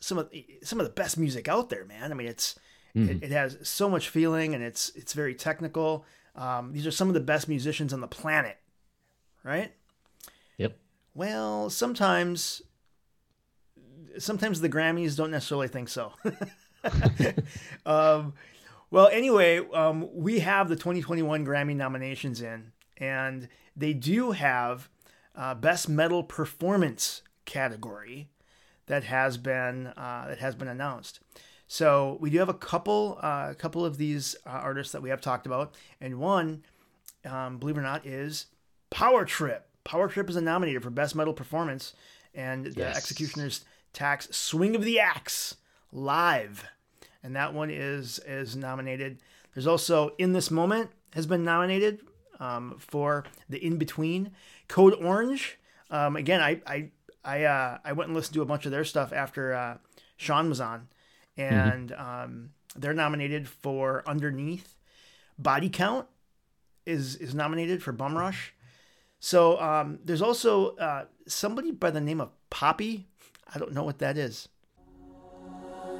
some 0.00 0.18
of 0.18 0.30
some 0.62 0.78
of 0.78 0.86
the 0.86 0.92
best 0.92 1.18
music 1.18 1.48
out 1.48 1.70
there, 1.70 1.84
man. 1.84 2.12
I 2.12 2.14
mean 2.14 2.28
it's 2.28 2.54
it, 2.94 3.24
it 3.24 3.30
has 3.32 3.58
so 3.62 3.90
much 3.90 4.08
feeling 4.08 4.54
and 4.54 4.62
it's 4.62 4.90
it's 4.94 5.12
very 5.12 5.34
technical. 5.34 6.04
Um, 6.36 6.72
these 6.72 6.86
are 6.86 6.90
some 6.90 7.08
of 7.08 7.14
the 7.14 7.20
best 7.20 7.48
musicians 7.48 7.92
on 7.92 8.00
the 8.00 8.08
planet, 8.08 8.58
right? 9.42 9.72
Yep. 10.58 10.76
Well, 11.14 11.70
sometimes 11.70 12.62
sometimes 14.18 14.60
the 14.60 14.68
Grammys 14.68 15.16
don't 15.16 15.30
necessarily 15.30 15.68
think 15.68 15.88
so. 15.88 16.12
um, 17.86 18.34
well, 18.90 19.08
anyway, 19.08 19.58
um, 19.72 20.08
we 20.12 20.40
have 20.40 20.68
the 20.68 20.76
2021 20.76 21.44
Grammy 21.44 21.74
nominations 21.74 22.40
in, 22.40 22.72
and 22.96 23.48
they 23.76 23.92
do 23.92 24.32
have 24.32 24.88
uh, 25.34 25.54
Best 25.54 25.88
Metal 25.88 26.22
Performance 26.22 27.22
category 27.44 28.28
that 28.86 29.04
has 29.04 29.36
been 29.36 29.88
uh, 29.88 30.26
that 30.28 30.38
has 30.38 30.54
been 30.54 30.68
announced. 30.68 31.20
So 31.66 32.18
we 32.20 32.30
do 32.30 32.38
have 32.38 32.48
a 32.48 32.54
couple 32.54 33.18
uh, 33.22 33.48
a 33.50 33.54
couple 33.54 33.84
of 33.84 33.96
these 33.96 34.36
uh, 34.46 34.50
artists 34.50 34.92
that 34.92 35.02
we 35.02 35.10
have 35.10 35.20
talked 35.20 35.46
about, 35.46 35.74
and 36.00 36.18
one, 36.18 36.62
um, 37.24 37.58
believe 37.58 37.76
it 37.76 37.80
or 37.80 37.82
not, 37.82 38.06
is 38.06 38.46
Power 38.90 39.24
Trip. 39.24 39.66
Power 39.82 40.08
Trip 40.08 40.28
is 40.30 40.36
a 40.36 40.40
nominated 40.40 40.82
for 40.82 40.90
Best 40.90 41.14
Metal 41.14 41.32
Performance, 41.32 41.94
and 42.34 42.66
the 42.66 42.86
Executioner's 42.86 43.64
Tax 43.92 44.28
Swing 44.36 44.74
of 44.74 44.84
the 44.84 45.00
Axe 45.00 45.56
live, 45.92 46.64
and 47.22 47.34
that 47.36 47.54
one 47.54 47.70
is 47.70 48.18
is 48.26 48.56
nominated. 48.56 49.18
There's 49.54 49.66
also 49.66 50.14
In 50.18 50.32
This 50.32 50.50
Moment 50.50 50.90
has 51.12 51.26
been 51.26 51.44
nominated 51.44 52.00
um, 52.40 52.76
for 52.78 53.24
the 53.48 53.64
In 53.64 53.78
Between. 53.78 54.32
Code 54.68 54.94
Orange. 54.94 55.58
Um, 55.90 56.16
again, 56.16 56.40
I 56.40 56.60
I 56.66 56.90
I 57.24 57.44
uh, 57.44 57.78
I 57.84 57.92
went 57.92 58.08
and 58.08 58.16
listened 58.16 58.34
to 58.34 58.42
a 58.42 58.46
bunch 58.46 58.66
of 58.66 58.72
their 58.72 58.84
stuff 58.84 59.12
after 59.12 59.54
uh, 59.54 59.76
Sean 60.16 60.48
was 60.48 60.60
on, 60.60 60.88
and 61.36 61.92
um, 61.92 62.50
they're 62.76 62.94
nominated 62.94 63.48
for 63.48 64.02
Underneath. 64.06 64.74
Body 65.38 65.68
Count 65.68 66.06
is 66.86 67.16
is 67.16 67.34
nominated 67.34 67.82
for 67.82 67.92
Bum 67.92 68.16
Rush. 68.16 68.52
So 69.20 69.58
um, 69.60 69.98
there's 70.04 70.22
also 70.22 70.76
uh, 70.76 71.06
somebody 71.26 71.70
by 71.70 71.90
the 71.90 72.00
name 72.00 72.20
of 72.20 72.30
Poppy. 72.50 73.06
I 73.54 73.58
don't 73.58 73.72
know 73.72 73.82
what 73.84 73.98
that 73.98 74.18
is. 74.18 74.48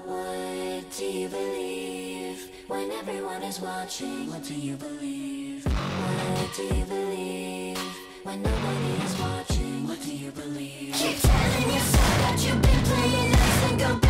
What 0.05 0.85
do 0.97 1.05
you 1.05 1.29
believe 1.29 2.51
when 2.69 2.91
everyone 2.93 3.43
is 3.43 3.61
watching? 3.61 4.31
What 4.31 4.45
do 4.45 4.55
you 4.55 4.77
believe? 4.77 5.65
What 5.65 6.55
do 6.55 6.63
you 6.63 6.85
believe 6.85 7.79
when 8.23 8.43
nobody 8.43 9.05
is 9.05 9.19
watching? 9.19 9.89
What 9.89 10.03
do 10.03 10.15
you 10.15 10.31
believe? 10.31 10.95
Keep 10.95 11.19
telling 11.21 11.73
yourself 11.73 12.19
that 12.25 12.45
you've 12.47 12.63
been 12.63 12.83
playing 12.85 13.31
nice 13.33 13.71
and 13.71 13.79
go 13.79 14.04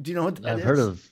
Do 0.00 0.10
you 0.10 0.16
know 0.16 0.24
what 0.24 0.36
that 0.36 0.52
I've 0.52 0.58
is? 0.60 0.64
heard 0.64 0.78
of 0.78 1.10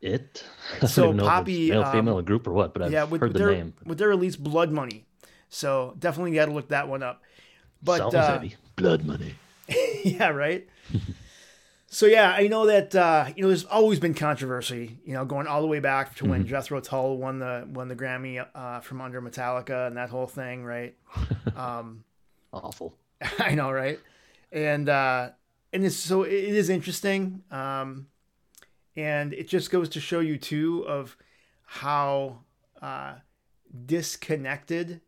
it. 0.00 0.44
Don't 0.80 0.88
So 0.90 1.04
even 1.04 1.16
know 1.18 1.22
if 1.24 1.28
it's 1.28 1.34
Poppy, 1.38 1.70
male, 1.70 1.82
um, 1.84 1.92
female, 1.92 2.18
a 2.18 2.22
group, 2.22 2.46
or 2.48 2.52
what, 2.52 2.72
but 2.72 2.82
I've 2.82 2.92
yeah, 2.92 3.04
with, 3.04 3.20
heard 3.20 3.28
with 3.28 3.32
the 3.34 3.38
their 3.38 3.52
name. 3.52 3.74
with 3.84 3.98
their 3.98 4.08
release 4.08 4.36
Blood 4.36 4.72
Money. 4.72 5.04
So 5.48 5.94
definitely 5.98 6.32
got 6.32 6.46
to 6.46 6.52
look 6.52 6.68
that 6.68 6.88
one 6.88 7.02
up. 7.02 7.22
But 7.82 8.14
uh. 8.14 8.42
Blood 8.76 9.04
money. 9.04 9.34
yeah, 10.04 10.28
right. 10.28 10.68
so 11.86 12.06
yeah, 12.06 12.32
I 12.32 12.48
know 12.48 12.66
that 12.66 12.94
uh, 12.94 13.26
you 13.36 13.42
know 13.42 13.48
there's 13.48 13.64
always 13.64 13.98
been 13.98 14.14
controversy. 14.14 14.98
You 15.04 15.14
know, 15.14 15.24
going 15.24 15.46
all 15.46 15.60
the 15.60 15.66
way 15.66 15.80
back 15.80 16.14
to 16.16 16.26
when 16.26 16.46
Jethro 16.46 16.80
Tull 16.80 17.16
won 17.16 17.38
the 17.38 17.66
won 17.68 17.88
the 17.88 17.96
Grammy 17.96 18.44
uh, 18.54 18.80
from 18.80 19.00
under 19.00 19.20
Metallica 19.20 19.86
and 19.86 19.96
that 19.96 20.10
whole 20.10 20.26
thing, 20.26 20.64
right? 20.64 20.96
Um, 21.56 22.04
Awful. 22.52 22.94
I 23.40 23.56
know, 23.56 23.72
right? 23.72 23.98
And 24.52 24.88
uh, 24.88 25.30
and 25.72 25.84
it's 25.84 25.96
so 25.96 26.22
it 26.22 26.32
is 26.32 26.70
interesting, 26.70 27.42
um, 27.50 28.06
and 28.96 29.32
it 29.32 29.48
just 29.48 29.70
goes 29.70 29.88
to 29.90 30.00
show 30.00 30.20
you 30.20 30.38
too 30.38 30.84
of 30.86 31.16
how 31.64 32.38
uh, 32.80 33.14
disconnected, 33.86 35.00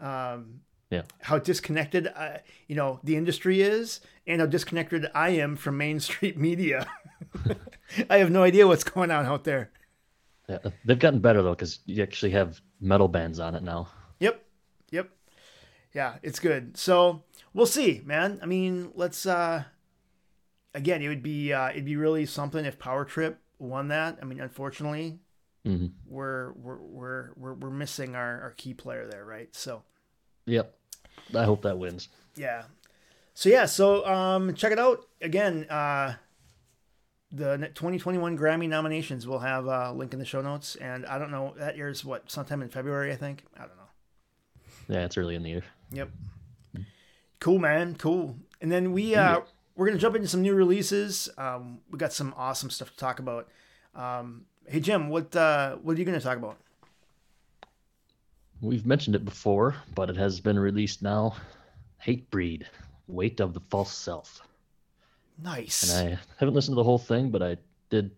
um, 0.00 0.60
Yeah. 0.90 1.02
how 1.22 1.38
disconnected 1.38 2.08
uh, 2.14 2.38
you 2.68 2.76
know 2.76 3.00
the 3.04 3.16
industry 3.16 3.62
is, 3.62 4.00
and 4.26 4.40
how 4.40 4.46
disconnected 4.46 5.06
I 5.14 5.30
am 5.30 5.56
from 5.56 5.76
mainstream 5.78 6.40
media. 6.40 6.86
I 8.10 8.18
have 8.18 8.30
no 8.30 8.42
idea 8.42 8.66
what's 8.66 8.84
going 8.84 9.10
on 9.10 9.26
out 9.26 9.44
there. 9.44 9.70
Yeah, 10.48 10.58
they've 10.84 10.98
gotten 10.98 11.20
better 11.20 11.42
though, 11.42 11.54
because 11.54 11.80
you 11.86 12.02
actually 12.02 12.32
have 12.32 12.60
metal 12.80 13.08
bands 13.08 13.38
on 13.38 13.54
it 13.54 13.62
now. 13.62 13.88
Yep. 14.18 14.44
Yep. 14.90 15.10
Yeah, 15.94 16.16
it's 16.22 16.38
good. 16.40 16.76
So 16.76 17.24
we'll 17.54 17.66
see, 17.66 18.02
man. 18.04 18.40
I 18.42 18.46
mean, 18.46 18.92
let's 18.94 19.26
uh 19.26 19.64
again, 20.74 21.02
it 21.02 21.08
would 21.08 21.22
be 21.22 21.52
uh 21.52 21.70
it'd 21.70 21.84
be 21.84 21.96
really 21.96 22.26
something 22.26 22.64
if 22.64 22.78
Power 22.78 23.04
Trip 23.04 23.40
won 23.58 23.88
that. 23.88 24.18
I 24.20 24.24
mean, 24.24 24.40
unfortunately, 24.40 25.18
hmm 25.64 25.86
we're 26.06 26.52
we're 26.54 26.78
we're 26.78 27.30
we're, 27.36 27.54
we're 27.54 27.70
missing 27.70 28.14
our, 28.16 28.40
our 28.42 28.50
key 28.52 28.74
player 28.74 29.06
there, 29.10 29.24
right? 29.24 29.54
So 29.54 29.82
Yep. 30.50 30.74
I 31.34 31.44
hope 31.44 31.62
that 31.62 31.78
wins. 31.78 32.08
yeah. 32.34 32.64
So 33.34 33.48
yeah, 33.48 33.64
so 33.66 34.04
um 34.06 34.54
check 34.54 34.72
it 34.72 34.78
out. 34.78 35.06
Again, 35.22 35.66
uh 35.70 36.14
the 37.32 37.56
2021 37.74 38.36
Grammy 38.36 38.68
nominations 38.68 39.26
will 39.26 39.38
have 39.38 39.66
a 39.66 39.92
link 39.92 40.12
in 40.12 40.18
the 40.18 40.24
show 40.24 40.42
notes 40.42 40.74
and 40.76 41.06
I 41.06 41.18
don't 41.18 41.30
know 41.30 41.54
that 41.56 41.76
year's 41.76 42.04
what 42.04 42.30
sometime 42.30 42.60
in 42.62 42.68
February 42.68 43.12
I 43.12 43.16
think. 43.16 43.44
I 43.56 43.60
don't 43.60 43.76
know. 43.76 44.94
Yeah, 44.94 45.04
it's 45.04 45.16
early 45.16 45.36
in 45.36 45.42
the 45.44 45.50
year. 45.50 45.62
Yep. 45.92 46.10
Cool, 47.38 47.58
man. 47.60 47.94
Cool. 47.94 48.36
And 48.60 48.70
then 48.70 48.92
we 48.92 49.14
uh 49.14 49.40
we're 49.76 49.86
gonna 49.86 49.98
jump 49.98 50.16
into 50.16 50.28
some 50.28 50.42
new 50.42 50.54
releases. 50.54 51.28
Um, 51.38 51.78
we 51.90 51.96
got 51.98 52.12
some 52.12 52.34
awesome 52.36 52.68
stuff 52.68 52.90
to 52.90 52.96
talk 52.96 53.18
about. 53.20 53.48
Um, 53.94 54.44
hey 54.66 54.80
Jim, 54.80 55.08
what 55.08 55.34
uh 55.34 55.76
what 55.76 55.96
are 55.96 55.98
you 56.00 56.04
gonna 56.04 56.20
talk 56.20 56.36
about? 56.36 56.58
We've 58.60 58.84
mentioned 58.84 59.16
it 59.16 59.24
before, 59.24 59.76
but 59.94 60.10
it 60.10 60.16
has 60.16 60.40
been 60.40 60.58
released 60.58 61.02
now. 61.02 61.34
Hatebreed, 62.04 62.64
Weight 63.06 63.40
of 63.40 63.54
the 63.54 63.60
False 63.70 63.96
Self. 63.96 64.42
Nice. 65.42 65.90
And 65.90 66.08
I 66.08 66.18
haven't 66.36 66.54
listened 66.54 66.74
to 66.74 66.80
the 66.80 66.84
whole 66.84 66.98
thing, 66.98 67.30
but 67.30 67.42
I 67.42 67.56
did 67.88 68.10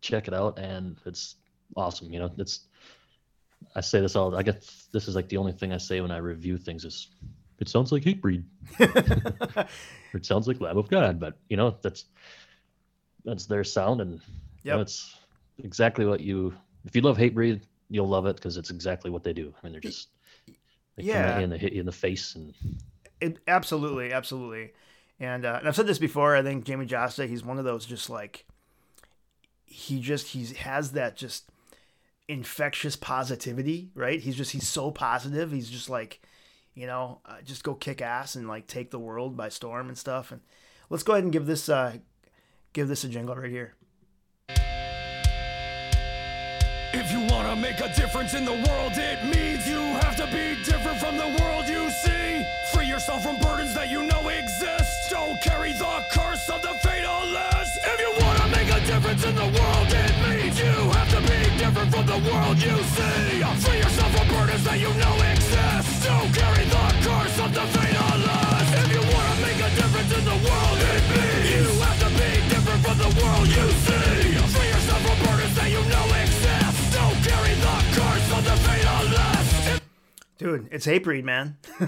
check 0.00 0.28
it 0.28 0.34
out, 0.34 0.58
and 0.58 0.96
it's 1.04 1.36
awesome. 1.76 2.12
You 2.12 2.20
know, 2.20 2.32
it's 2.38 2.60
I 3.74 3.80
say 3.80 4.00
this 4.00 4.16
all. 4.16 4.34
I 4.36 4.42
guess 4.42 4.88
this 4.92 5.08
is 5.08 5.14
like 5.14 5.28
the 5.28 5.36
only 5.36 5.52
thing 5.52 5.72
I 5.72 5.78
say 5.78 6.00
when 6.00 6.10
I 6.10 6.18
review 6.18 6.58
things 6.58 6.84
is, 6.84 7.08
it 7.58 7.68
sounds 7.68 7.92
like 7.92 8.02
Hatebreed. 8.02 8.44
or 8.80 9.66
it 10.14 10.26
sounds 10.26 10.48
like 10.48 10.60
Lamb 10.60 10.78
of 10.78 10.88
God, 10.88 11.20
but 11.20 11.36
you 11.48 11.56
know 11.56 11.76
that's 11.82 12.06
that's 13.24 13.46
their 13.46 13.64
sound, 13.64 14.00
and 14.00 14.20
you 14.62 14.72
know, 14.72 14.80
it's 14.80 15.14
exactly 15.58 16.06
what 16.06 16.20
you. 16.20 16.54
If 16.84 16.94
you 16.94 17.02
love 17.02 17.16
Hatebreed, 17.16 17.62
you'll 17.94 18.08
love 18.08 18.26
it 18.26 18.34
because 18.36 18.56
it's 18.56 18.70
exactly 18.70 19.10
what 19.10 19.22
they 19.22 19.32
do. 19.32 19.54
I 19.56 19.64
mean, 19.64 19.72
they're 19.72 19.80
just 19.80 20.08
they 20.96 21.02
come 21.04 21.06
Yeah. 21.06 21.30
at 21.30 21.36
you 21.38 21.44
and 21.44 21.52
they 21.52 21.58
hit 21.58 21.72
you 21.72 21.80
in 21.80 21.86
the 21.86 21.92
face, 21.92 22.34
and 22.34 22.52
It, 23.20 23.38
absolutely, 23.46 24.12
absolutely. 24.12 24.72
And, 25.20 25.46
uh, 25.46 25.56
and 25.60 25.68
I've 25.68 25.76
said 25.76 25.86
this 25.86 26.00
before. 26.00 26.34
I 26.34 26.42
think 26.42 26.64
Jamie 26.64 26.86
Jasta, 26.86 27.28
he's 27.28 27.44
one 27.44 27.58
of 27.58 27.64
those 27.64 27.86
just 27.86 28.10
like 28.10 28.44
he 29.64 30.00
just 30.00 30.28
he 30.28 30.44
has 30.54 30.92
that 30.92 31.16
just 31.16 31.48
infectious 32.26 32.96
positivity, 32.96 33.90
right? 33.94 34.20
He's 34.20 34.36
just 34.36 34.50
he's 34.52 34.66
so 34.68 34.90
positive. 34.90 35.52
He's 35.52 35.70
just 35.70 35.88
like 35.88 36.20
you 36.74 36.88
know, 36.88 37.20
uh, 37.24 37.40
just 37.44 37.62
go 37.62 37.74
kick 37.74 38.02
ass 38.02 38.34
and 38.34 38.48
like 38.48 38.66
take 38.66 38.90
the 38.90 38.98
world 38.98 39.36
by 39.36 39.48
storm 39.48 39.86
and 39.88 39.96
stuff. 39.96 40.32
And 40.32 40.40
let's 40.90 41.04
go 41.04 41.12
ahead 41.12 41.22
and 41.22 41.32
give 41.32 41.46
this 41.46 41.68
uh, 41.68 41.98
give 42.72 42.88
this 42.88 43.04
a 43.04 43.08
jingle 43.08 43.36
right 43.36 43.50
here. 43.50 43.74
If 46.94 47.10
you 47.10 47.22
wanna 47.22 47.56
make 47.56 47.80
a 47.80 47.88
difference 47.88 48.34
in 48.34 48.44
the 48.44 48.54
world, 48.54 48.92
it 48.94 49.18
means 49.24 49.66
you 49.66 49.82
have 50.04 50.14
to 50.14 50.26
be 50.28 50.54
different 50.62 50.96
from 50.98 51.16
the 51.16 51.26
world 51.42 51.66
you 51.66 51.90
see. 51.90 52.46
Free 52.70 52.86
yourself 52.86 53.24
from 53.24 53.36
burdens 53.36 53.74
that 53.74 53.90
you 53.90 54.06
know 54.06 54.28
exist. 54.28 55.10
Don't 55.10 55.40
carry 55.40 55.72
the 55.72 56.04
curse 56.08 56.48
of 56.48 56.62
the 56.62 56.74
fatalist. 56.86 57.78
If 57.82 57.98
you 57.98 58.12
wanna 58.22 58.46
make 58.46 58.70
a 58.70 58.78
difference 58.86 59.24
in 59.24 59.34
the 59.34 59.50
world, 59.58 59.88
it 59.90 60.14
means 60.22 60.54
you 60.56 60.76
have 60.94 61.10
to 61.10 61.20
be 61.26 61.40
different 61.58 61.90
from 61.90 62.06
the 62.06 62.20
world 62.30 62.62
you 62.62 62.76
see. 62.94 63.42
Free 63.64 63.78
yourself 63.82 64.10
from 64.14 64.28
burdens 64.28 64.62
that 64.62 64.78
you 64.78 64.94
know 64.94 65.14
exist. 65.34 65.90
Don't 66.06 66.30
carry 66.30 66.64
the 66.76 66.86
curse 67.02 67.36
of 67.42 67.50
the 67.58 67.66
fatalist. 67.74 68.70
If 68.70 68.88
you 68.94 69.02
wanna 69.02 69.36
make 69.42 69.58
a 69.58 69.70
difference 69.74 70.12
in 70.14 70.24
the 70.30 70.38
world, 70.46 70.78
it 70.94 71.02
means 71.10 71.46
you 71.58 71.66
have 71.90 71.98
to 72.06 72.10
be 72.22 72.30
different 72.54 72.80
from 72.86 72.96
the 73.02 73.10
world 73.18 73.48
you 73.50 73.66
see. 73.82 74.38
Free 74.54 74.68
yourself 74.70 75.00
from 75.02 75.18
burdens 75.26 75.54
that 75.58 75.70
you 75.74 75.82
know 75.90 76.06
exist. 76.22 76.43
Dude, 80.36 80.68
it's 80.72 80.86
Hatebreed, 80.86 81.24
man. 81.24 81.56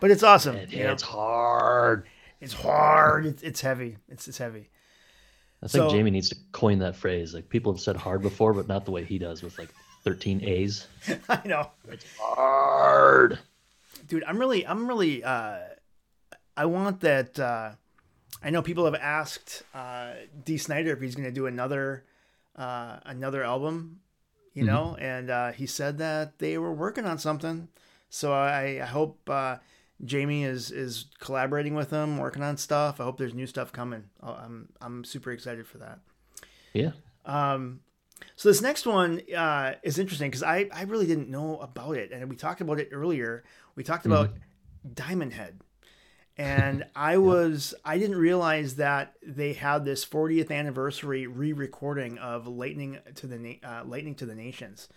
but 0.00 0.10
it's 0.10 0.22
awesome. 0.22 0.56
It 0.56 0.72
know? 0.72 0.96
hard. 1.02 2.06
It's 2.40 2.52
hard. 2.52 3.26
It's, 3.26 3.42
it's 3.42 3.60
heavy. 3.60 3.98
It's 4.08 4.26
it's 4.28 4.38
heavy. 4.38 4.70
I 5.62 5.68
think 5.68 5.82
So- 5.82 5.90
Jamie 5.90 6.10
needs 6.10 6.28
to 6.30 6.36
coin 6.52 6.78
that 6.80 6.96
phrase. 6.96 7.34
Like 7.34 7.48
people 7.48 7.72
have 7.72 7.80
said 7.80 7.96
hard 7.96 8.22
before, 8.22 8.54
but 8.54 8.66
not 8.66 8.84
the 8.86 8.90
way 8.90 9.04
he 9.04 9.18
does 9.18 9.42
with 9.42 9.58
like 9.58 9.68
13 10.04 10.42
A's. 10.44 10.86
I 11.28 11.40
know. 11.44 11.70
It's 11.88 12.04
hard. 12.18 13.38
dude 14.06 14.22
i'm 14.24 14.38
really 14.38 14.66
i'm 14.66 14.86
really 14.86 15.24
uh 15.24 15.58
i 16.56 16.64
want 16.64 17.00
that 17.00 17.38
uh 17.38 17.70
i 18.42 18.50
know 18.50 18.62
people 18.62 18.84
have 18.84 18.94
asked 18.94 19.62
uh 19.74 20.10
Dee 20.44 20.58
Snider 20.58 20.92
if 20.92 21.00
he's 21.00 21.14
gonna 21.16 21.32
do 21.32 21.46
another 21.46 22.04
uh 22.56 22.98
another 23.04 23.42
album 23.42 24.00
you 24.56 24.64
know 24.64 24.96
and 24.98 25.30
uh 25.30 25.52
he 25.52 25.66
said 25.66 25.98
that 25.98 26.38
they 26.38 26.58
were 26.58 26.72
working 26.72 27.04
on 27.04 27.18
something. 27.18 27.68
So 28.08 28.32
i 28.32 28.80
i 28.82 28.86
hope 28.86 29.18
uh 29.30 29.56
jamie 30.04 30.44
is 30.44 30.70
is 30.70 31.06
collaborating 31.20 31.74
with 31.74 31.90
them 31.90 32.18
working 32.18 32.42
on 32.42 32.56
stuff. 32.56 33.00
I 33.00 33.04
hope 33.04 33.18
there's 33.18 33.34
new 33.34 33.46
stuff 33.46 33.72
coming. 33.72 34.04
Uh, 34.22 34.36
i'm 34.44 34.68
i'm 34.80 35.04
super 35.04 35.30
excited 35.32 35.66
for 35.66 35.78
that. 35.78 35.98
Yeah. 36.72 36.92
Um. 37.24 37.80
so 38.36 38.48
this 38.48 38.62
next 38.62 38.86
one 38.86 39.20
uh, 39.36 39.74
is 39.82 39.98
interesting 39.98 40.30
because 40.30 40.42
I, 40.42 40.68
I 40.72 40.82
really 40.84 41.06
didn't 41.06 41.28
know 41.28 41.58
about 41.58 41.96
it, 41.96 42.12
and 42.12 42.28
we 42.30 42.36
talked 42.36 42.60
about 42.60 42.78
it 42.78 42.90
earlier. 42.92 43.42
We 43.74 43.82
talked 43.84 44.06
about 44.06 44.30
Diamond 44.94 45.32
Head, 45.32 45.60
and 46.36 46.84
I 46.96 47.18
was 47.18 47.74
I 47.84 47.98
didn't 47.98 48.16
realize 48.16 48.76
that 48.76 49.14
they 49.22 49.52
had 49.52 49.84
this 49.84 50.04
40th 50.04 50.50
anniversary 50.50 51.26
re-recording 51.26 52.18
of 52.18 52.46
Lightning 52.46 52.98
to 53.14 53.26
the 53.26 53.38
Na- 53.38 53.68
uh, 53.68 53.84
Lightning 53.84 54.14
to 54.16 54.26
the 54.26 54.34
Nations, 54.34 54.88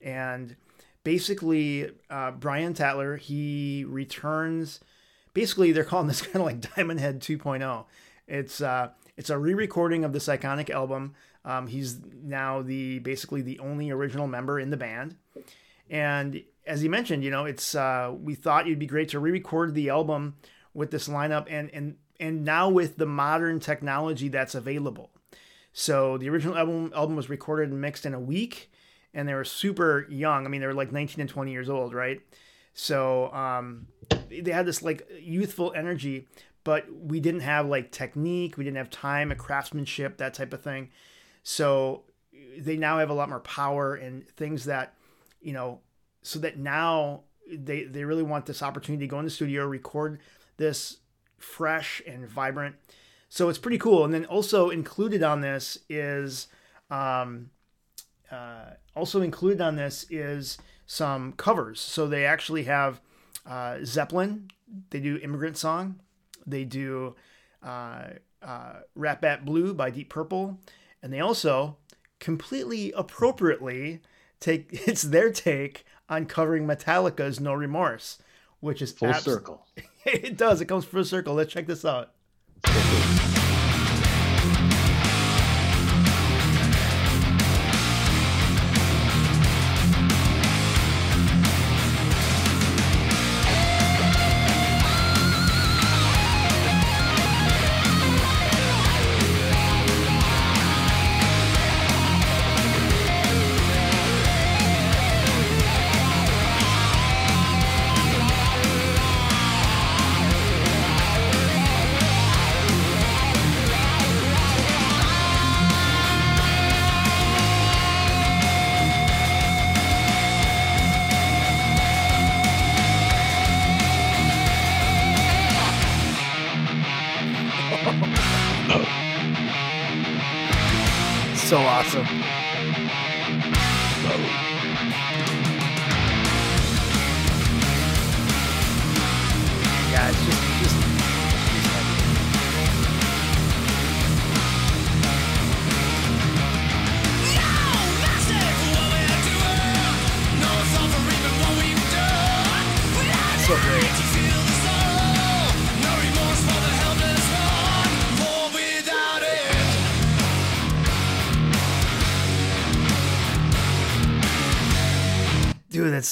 and 0.00 0.56
basically 1.04 1.90
uh, 2.10 2.32
Brian 2.32 2.74
Tatler 2.74 3.16
he 3.16 3.84
returns. 3.86 4.80
Basically, 5.34 5.72
they're 5.72 5.84
calling 5.84 6.08
this 6.08 6.22
kind 6.22 6.36
of 6.36 6.42
like 6.42 6.74
Diamond 6.74 7.00
Head 7.00 7.20
2.0. 7.20 7.84
It's 8.26 8.60
uh, 8.60 8.90
it's 9.16 9.30
a 9.30 9.38
re-recording 9.38 10.04
of 10.04 10.12
this 10.12 10.26
iconic 10.26 10.70
album. 10.70 11.14
Um, 11.44 11.66
he's 11.66 11.98
now 12.22 12.62
the 12.62 12.98
basically 12.98 13.42
the 13.42 13.58
only 13.58 13.90
original 13.90 14.26
member 14.26 14.60
in 14.60 14.70
the 14.70 14.76
band, 14.76 15.16
and 15.88 16.42
as 16.66 16.82
he 16.82 16.88
mentioned, 16.88 17.24
you 17.24 17.30
know, 17.30 17.46
it's 17.46 17.74
uh, 17.74 18.14
we 18.20 18.34
thought 18.34 18.66
it'd 18.66 18.78
be 18.78 18.86
great 18.86 19.08
to 19.10 19.18
re-record 19.18 19.74
the 19.74 19.88
album 19.88 20.36
with 20.78 20.92
this 20.92 21.08
lineup, 21.08 21.46
and 21.50 21.70
and 21.74 21.96
and 22.20 22.44
now 22.44 22.68
with 22.70 22.96
the 22.96 23.06
modern 23.06 23.60
technology 23.60 24.28
that's 24.28 24.54
available. 24.54 25.10
So 25.72 26.16
the 26.16 26.28
original 26.30 26.56
album 26.56 26.92
album 26.94 27.16
was 27.16 27.28
recorded 27.28 27.70
and 27.70 27.80
mixed 27.80 28.06
in 28.06 28.14
a 28.14 28.20
week, 28.20 28.70
and 29.12 29.28
they 29.28 29.34
were 29.34 29.44
super 29.44 30.06
young. 30.08 30.46
I 30.46 30.48
mean, 30.48 30.60
they 30.60 30.66
were 30.66 30.74
like 30.74 30.92
19 30.92 31.20
and 31.20 31.28
20 31.28 31.50
years 31.50 31.68
old, 31.68 31.92
right? 31.92 32.20
So 32.74 33.32
um, 33.32 33.88
they 34.30 34.52
had 34.52 34.66
this 34.66 34.82
like 34.82 35.06
youthful 35.20 35.72
energy, 35.74 36.28
but 36.62 36.86
we 36.92 37.18
didn't 37.18 37.40
have 37.40 37.66
like 37.66 37.90
technique, 37.90 38.56
we 38.56 38.64
didn't 38.64 38.76
have 38.76 38.90
time, 38.90 39.32
a 39.32 39.34
craftsmanship, 39.34 40.18
that 40.18 40.34
type 40.34 40.52
of 40.52 40.62
thing. 40.62 40.90
So 41.42 42.04
they 42.56 42.76
now 42.76 42.98
have 42.98 43.10
a 43.10 43.14
lot 43.14 43.28
more 43.28 43.40
power 43.40 43.96
and 43.96 44.28
things 44.28 44.66
that, 44.66 44.94
you 45.40 45.52
know, 45.52 45.80
so 46.22 46.38
that 46.38 46.56
now 46.56 47.22
they 47.50 47.84
they 47.84 48.04
really 48.04 48.22
want 48.22 48.46
this 48.46 48.62
opportunity 48.62 49.06
to 49.06 49.10
go 49.10 49.18
in 49.18 49.24
the 49.24 49.30
studio, 49.30 49.66
record 49.66 50.20
this 50.58 50.98
fresh 51.38 52.02
and 52.06 52.28
vibrant. 52.28 52.76
So 53.28 53.48
it's 53.48 53.58
pretty 53.58 53.78
cool. 53.78 54.04
And 54.04 54.12
then 54.12 54.24
also 54.26 54.70
included 54.70 55.22
on 55.22 55.40
this 55.40 55.78
is 55.88 56.48
um, 56.90 57.50
uh, 58.30 58.72
also 58.94 59.22
included 59.22 59.60
on 59.60 59.76
this 59.76 60.06
is 60.10 60.58
some 60.86 61.32
covers. 61.32 61.80
So 61.80 62.06
they 62.06 62.24
actually 62.24 62.64
have 62.64 63.00
uh, 63.46 63.78
Zeppelin. 63.84 64.50
They 64.90 65.00
do 65.00 65.18
Immigrant 65.22 65.56
Song. 65.56 66.00
They 66.46 66.64
do 66.64 67.14
uh, 67.62 68.04
uh, 68.42 68.72
Rat 68.94 69.20
Bat 69.20 69.44
Blue 69.44 69.74
by 69.74 69.90
Deep 69.90 70.08
Purple, 70.08 70.58
and 71.02 71.12
they 71.12 71.20
also 71.20 71.76
completely 72.18 72.92
appropriately 72.92 74.00
take 74.40 74.68
it's 74.72 75.02
their 75.02 75.30
take 75.30 75.84
on 76.08 76.26
covering 76.26 76.66
Metallica's 76.66 77.40
No 77.40 77.52
Remorse, 77.52 78.18
which 78.60 78.80
is 78.82 78.92
Full 78.92 79.08
abs- 79.08 79.24
circle. 79.24 79.66
it 80.04 80.36
does. 80.36 80.60
It 80.60 80.66
comes 80.66 80.84
full 80.84 81.04
circle. 81.04 81.34
Let's 81.34 81.52
check 81.52 81.66
this 81.66 81.84
out. 81.84 82.12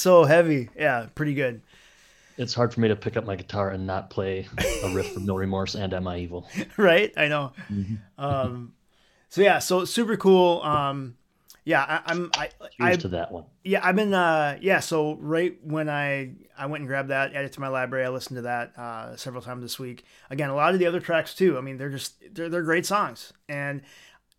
So 0.07 0.23
heavy. 0.23 0.69
Yeah, 0.75 1.07
pretty 1.15 1.33
good. 1.33 1.61
It's 2.37 2.53
hard 2.53 2.73
for 2.73 2.79
me 2.79 2.87
to 2.87 2.95
pick 2.95 3.17
up 3.17 3.25
my 3.25 3.35
guitar 3.35 3.71
and 3.71 3.85
not 3.85 4.09
play 4.09 4.47
a 4.83 4.89
riff 4.93 5.11
from 5.11 5.25
No 5.25 5.35
Remorse 5.35 5.75
and 5.75 5.93
Am 5.93 6.07
I 6.07 6.19
Evil. 6.19 6.47
right? 6.77 7.11
I 7.17 7.27
know. 7.27 7.51
Um, 8.17 8.73
so 9.27 9.41
yeah, 9.41 9.59
so 9.59 9.83
super 9.85 10.15
cool. 10.15 10.61
Um, 10.61 11.17
yeah, 11.65 11.83
I, 11.83 12.11
I'm. 12.13 12.31
I, 12.37 12.49
I 12.79 12.95
to 12.95 13.09
that 13.09 13.33
one. 13.33 13.43
yeah, 13.65 13.85
I've 13.85 13.97
been. 13.97 14.13
Uh, 14.13 14.57
yeah, 14.61 14.79
so 14.79 15.15
right 15.15 15.57
when 15.61 15.89
I 15.89 16.35
I 16.57 16.67
went 16.67 16.81
and 16.81 16.87
grabbed 16.87 17.09
that, 17.09 17.33
added 17.33 17.51
to 17.53 17.59
my 17.59 17.67
library, 17.67 18.05
I 18.05 18.09
listened 18.09 18.37
to 18.37 18.43
that 18.43 18.77
uh, 18.77 19.17
several 19.17 19.41
times 19.41 19.63
this 19.63 19.77
week. 19.77 20.05
Again, 20.29 20.49
a 20.49 20.55
lot 20.55 20.73
of 20.73 20.79
the 20.79 20.85
other 20.85 21.01
tracks 21.01 21.33
too. 21.35 21.57
I 21.57 21.61
mean, 21.61 21.77
they're 21.77 21.89
just 21.89 22.13
they're 22.33 22.47
they're 22.47 22.61
great 22.61 22.85
songs, 22.85 23.33
and 23.49 23.81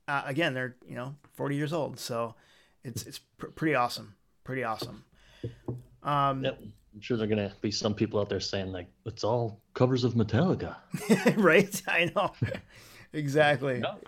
uh, 0.07 0.23
again, 0.25 0.55
they're 0.55 0.77
you 0.89 0.95
know 0.95 1.17
40 1.35 1.57
years 1.57 1.75
old, 1.75 1.99
so 1.99 2.37
it's 2.85 3.03
it's 3.03 3.19
pr- 3.19 3.49
pretty 3.49 3.75
awesome, 3.75 4.15
pretty 4.45 4.65
awesome. 4.65 5.05
Um, 6.03 6.45
Yep. 6.45 6.61
I'm 6.95 7.01
sure 7.01 7.17
there 7.17 7.27
are 7.27 7.29
gonna 7.29 7.53
be 7.61 7.71
some 7.71 7.95
people 7.95 8.19
out 8.19 8.29
there 8.29 8.41
saying 8.41 8.73
like 8.73 8.89
it's 9.07 9.23
all 9.23 9.61
covers 9.75 10.05
of 10.05 10.15
Metallica. 10.15 10.77
right? 11.37 11.83
I 11.87 12.11
know. 12.15 12.33
exactly. 13.13 13.81
No. 13.81 13.99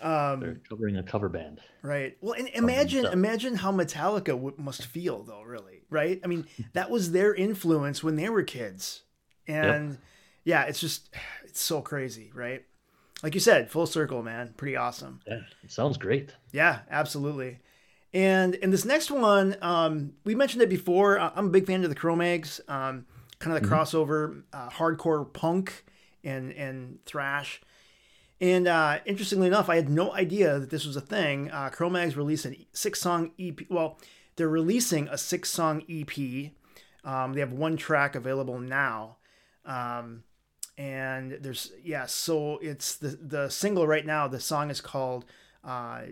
Um, 0.00 0.40
They're 0.40 0.60
covering 0.68 0.96
a 0.96 1.02
cover 1.02 1.28
band. 1.28 1.60
Right. 1.82 2.16
Well, 2.20 2.34
and 2.34 2.48
imagine 2.48 3.06
imagine 3.06 3.54
how 3.54 3.72
Metallica 3.72 4.26
w- 4.26 4.54
must 4.58 4.84
feel 4.86 5.22
though, 5.22 5.42
really, 5.42 5.82
right? 5.90 6.20
I 6.22 6.26
mean, 6.26 6.46
that 6.72 6.90
was 6.90 7.12
their 7.12 7.34
influence 7.34 8.02
when 8.02 8.16
they 8.16 8.28
were 8.28 8.42
kids. 8.42 9.02
And 9.46 9.98
yeah, 10.44 10.64
it's 10.64 10.80
just 10.80 11.08
it's 11.44 11.60
so 11.60 11.80
crazy, 11.80 12.30
right? 12.34 12.64
Like 13.22 13.34
you 13.34 13.40
said, 13.40 13.70
full 13.70 13.86
circle, 13.86 14.22
man. 14.22 14.54
Pretty 14.56 14.76
awesome. 14.76 15.20
Yeah, 15.26 15.40
it 15.64 15.72
sounds 15.72 15.96
great. 15.96 16.30
Yeah, 16.52 16.80
absolutely. 16.90 17.58
And 18.12 18.56
and 18.62 18.72
this 18.72 18.84
next 18.84 19.10
one, 19.10 19.56
um, 19.60 20.14
we 20.24 20.34
mentioned 20.34 20.62
it 20.62 20.70
before. 20.70 21.18
I'm 21.18 21.46
a 21.46 21.50
big 21.50 21.66
fan 21.66 21.82
of 21.84 21.90
the 21.90 21.94
Cro-Mags, 21.94 22.60
um, 22.68 23.06
kind 23.38 23.56
of 23.56 23.62
the 23.62 23.68
crossover 23.68 24.42
uh, 24.52 24.70
hardcore 24.70 25.30
punk 25.32 25.84
and 26.24 26.52
and 26.52 27.04
thrash. 27.04 27.60
And 28.40 28.68
uh, 28.68 29.00
interestingly 29.04 29.48
enough, 29.48 29.68
I 29.68 29.76
had 29.76 29.88
no 29.88 30.12
idea 30.12 30.58
that 30.60 30.70
this 30.70 30.86
was 30.86 30.96
a 30.96 31.00
thing. 31.00 31.50
Uh, 31.50 31.70
Cro-Mags 31.70 32.16
released 32.16 32.46
a 32.46 32.56
six-song 32.72 33.32
EP. 33.38 33.58
Well, 33.68 33.98
they're 34.36 34.48
releasing 34.48 35.08
a 35.08 35.18
six-song 35.18 35.82
EP. 35.90 36.52
Um, 37.04 37.32
they 37.32 37.40
have 37.40 37.52
one 37.52 37.76
track 37.76 38.14
available 38.14 38.60
now. 38.60 39.16
Um, 39.64 40.22
and 40.78 41.38
there's 41.40 41.72
yeah, 41.82 42.06
so 42.06 42.58
it's 42.58 42.96
the 42.96 43.08
the 43.08 43.48
single 43.50 43.86
right 43.86 44.06
now. 44.06 44.28
The 44.28 44.40
song 44.40 44.70
is 44.70 44.80
called 44.80 45.24
uh, 45.64 46.02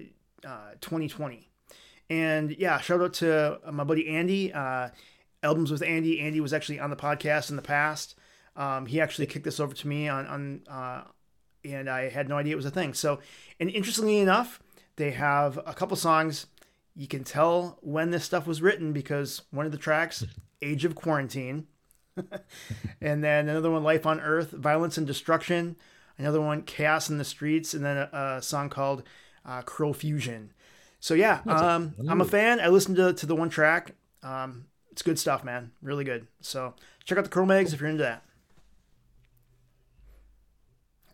uh, 0.44 0.72
2020. 0.80 1.48
And 2.08 2.56
yeah, 2.58 2.78
shout 2.80 3.00
out 3.00 3.14
to 3.14 3.58
my 3.70 3.84
buddy 3.84 4.08
Andy. 4.08 4.52
Uh, 4.52 4.90
albums 5.42 5.70
with 5.70 5.82
Andy. 5.82 6.20
Andy 6.20 6.40
was 6.40 6.52
actually 6.52 6.80
on 6.80 6.90
the 6.90 6.96
podcast 6.96 7.50
in 7.50 7.56
the 7.56 7.62
past. 7.62 8.16
Um, 8.56 8.86
he 8.86 9.00
actually 9.00 9.26
kicked 9.26 9.44
this 9.44 9.60
over 9.60 9.74
to 9.74 9.88
me 9.88 10.08
on 10.08 10.26
on, 10.26 10.60
uh, 10.68 11.02
and 11.64 11.88
I 11.88 12.08
had 12.08 12.28
no 12.28 12.38
idea 12.38 12.52
it 12.52 12.56
was 12.56 12.64
a 12.64 12.70
thing. 12.70 12.94
So, 12.94 13.20
and 13.60 13.70
interestingly 13.70 14.18
enough, 14.18 14.60
they 14.96 15.10
have 15.12 15.58
a 15.66 15.74
couple 15.74 15.96
songs. 15.96 16.46
You 16.94 17.06
can 17.06 17.24
tell 17.24 17.78
when 17.82 18.10
this 18.10 18.24
stuff 18.24 18.46
was 18.46 18.62
written 18.62 18.92
because 18.92 19.42
one 19.50 19.66
of 19.66 19.72
the 19.72 19.78
tracks, 19.78 20.24
"Age 20.62 20.84
of 20.84 20.94
Quarantine," 20.94 21.66
and 23.00 23.22
then 23.22 23.48
another 23.48 23.70
one, 23.70 23.82
"Life 23.82 24.06
on 24.06 24.20
Earth," 24.20 24.52
"Violence 24.52 24.96
and 24.96 25.06
Destruction." 25.06 25.76
Another 26.18 26.40
one, 26.40 26.62
"Chaos 26.62 27.10
in 27.10 27.18
the 27.18 27.24
Streets," 27.24 27.74
and 27.74 27.84
then 27.84 27.98
a, 27.98 28.36
a 28.38 28.42
song 28.42 28.70
called 28.70 29.02
uh, 29.44 29.60
"Crow 29.62 29.92
Fusion." 29.92 30.52
So 31.06 31.14
yeah, 31.14 31.38
um, 31.46 31.94
I'm 32.08 32.20
a 32.20 32.24
fan. 32.24 32.58
I 32.58 32.66
listened 32.66 32.96
to 32.96 33.12
to 33.12 33.26
the 33.26 33.36
one 33.36 33.48
track. 33.48 33.92
Um, 34.24 34.64
it's 34.90 35.02
good 35.02 35.20
stuff, 35.20 35.44
man. 35.44 35.70
Really 35.80 36.02
good. 36.02 36.26
So 36.40 36.74
check 37.04 37.16
out 37.16 37.22
the 37.22 37.30
Cro-Mags 37.30 37.72
if 37.72 37.78
you're 37.78 37.88
into 37.88 38.02
that. 38.02 38.24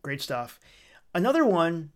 Great 0.00 0.22
stuff. 0.22 0.58
Another 1.14 1.44
one, 1.44 1.90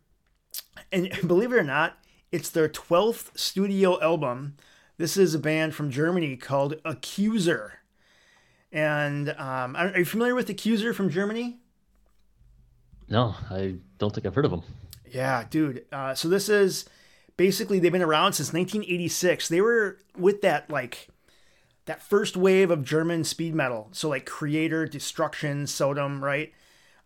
and 0.92 1.08
believe 1.26 1.54
it 1.54 1.56
or 1.56 1.62
not, 1.62 1.96
it's 2.30 2.50
their 2.50 2.68
12th 2.68 3.30
studio 3.38 3.98
album. 4.02 4.58
This 4.98 5.16
is 5.16 5.34
a 5.34 5.38
band 5.38 5.74
from 5.74 5.90
Germany 5.90 6.36
called 6.36 6.74
Accuser. 6.84 7.78
And 8.70 9.30
um, 9.30 9.74
are 9.74 9.88
are 9.88 9.98
you 10.00 10.04
familiar 10.04 10.34
with 10.34 10.50
Accuser 10.50 10.92
from 10.92 11.08
Germany? 11.08 11.60
No, 13.08 13.36
I 13.48 13.76
don't 13.96 14.14
think 14.14 14.26
I've 14.26 14.34
heard 14.34 14.44
of 14.44 14.50
them. 14.50 14.64
Yeah, 15.10 15.46
dude. 15.48 15.86
Uh, 15.90 16.14
so 16.14 16.28
this 16.28 16.50
is 16.50 16.84
basically 17.36 17.78
they've 17.78 17.92
been 17.92 18.02
around 18.02 18.34
since 18.34 18.52
1986. 18.52 19.48
They 19.48 19.60
were 19.60 19.98
with 20.16 20.40
that 20.42 20.70
like 20.70 21.08
that 21.86 22.02
first 22.02 22.36
wave 22.36 22.70
of 22.70 22.84
German 22.84 23.24
speed 23.24 23.54
metal. 23.54 23.88
So 23.92 24.08
like 24.08 24.26
Kreator, 24.26 24.90
Destruction, 24.90 25.66
Sodom, 25.66 26.22
right? 26.22 26.52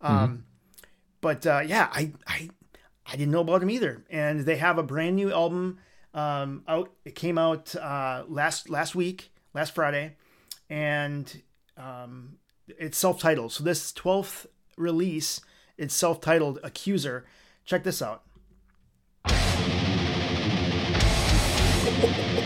Um, 0.00 0.44
but 1.20 1.46
uh, 1.46 1.62
yeah, 1.66 1.88
I 1.92 2.12
I 2.26 2.50
I 3.06 3.16
didn't 3.16 3.30
know 3.30 3.40
about 3.40 3.60
them 3.60 3.70
either. 3.70 4.04
And 4.10 4.40
they 4.40 4.56
have 4.56 4.78
a 4.78 4.82
brand 4.82 5.16
new 5.16 5.32
album 5.32 5.78
um, 6.14 6.62
out. 6.68 6.92
It 7.04 7.14
came 7.14 7.38
out 7.38 7.74
uh, 7.76 8.24
last 8.28 8.70
last 8.70 8.94
week, 8.94 9.32
last 9.54 9.74
Friday, 9.74 10.16
and 10.68 11.42
um, 11.76 12.38
it's 12.66 12.98
self-titled. 12.98 13.52
So 13.52 13.64
this 13.64 13.92
12th 13.92 14.46
release, 14.76 15.40
it's 15.76 15.94
self-titled 15.94 16.60
Accuser. 16.62 17.26
Check 17.64 17.84
this 17.84 18.00
out. 18.00 18.22
Thank 22.00 22.34
you. 22.34 22.39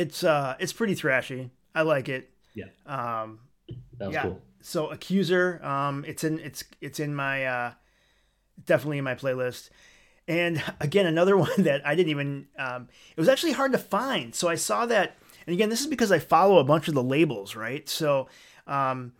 It's 0.00 0.24
uh, 0.24 0.56
it's 0.58 0.72
pretty 0.72 0.94
thrashy. 0.94 1.50
I 1.74 1.82
like 1.82 2.08
it. 2.08 2.30
Yeah, 2.54 2.64
Um, 2.86 3.40
that 3.98 4.06
was 4.08 4.14
yeah. 4.14 4.22
cool. 4.22 4.40
So 4.62 4.88
Accuser, 4.90 5.60
um, 5.64 6.04
it's 6.06 6.24
in 6.24 6.38
it's 6.40 6.64
it's 6.80 6.98
in 7.00 7.14
my 7.14 7.44
uh, 7.44 7.72
definitely 8.64 8.98
in 8.98 9.04
my 9.04 9.14
playlist. 9.14 9.70
And 10.26 10.62
again, 10.80 11.06
another 11.06 11.36
one 11.46 11.50
that 11.58 11.86
I 11.86 11.94
didn't 11.94 12.10
even. 12.10 12.46
Um, 12.58 12.88
it 13.16 13.20
was 13.20 13.28
actually 13.28 13.52
hard 13.52 13.72
to 13.72 13.78
find. 13.78 14.34
So 14.34 14.48
I 14.48 14.54
saw 14.54 14.86
that, 14.86 15.16
and 15.46 15.54
again, 15.54 15.68
this 15.68 15.80
is 15.80 15.86
because 15.86 16.10
I 16.12 16.18
follow 16.18 16.58
a 16.58 16.64
bunch 16.64 16.88
of 16.88 16.94
the 16.94 17.02
labels, 17.02 17.54
right? 17.56 17.88
So, 17.88 18.28
um, 18.66 19.12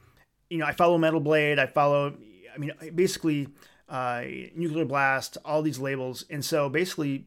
you 0.49 0.59
know, 0.59 0.67
I 0.67 0.73
follow 0.73 0.99
Metal 0.99 1.21
Blade. 1.21 1.59
I 1.59 1.67
follow. 1.67 2.15
I 2.55 2.59
mean, 2.59 2.73
basically, 2.95 3.49
uh, 3.89 4.23
Nuclear 4.55 4.85
Blast, 4.87 5.37
all 5.45 5.63
these 5.63 5.79
labels, 5.79 6.25
and 6.31 6.45
so 6.45 6.69
basically, 6.69 7.27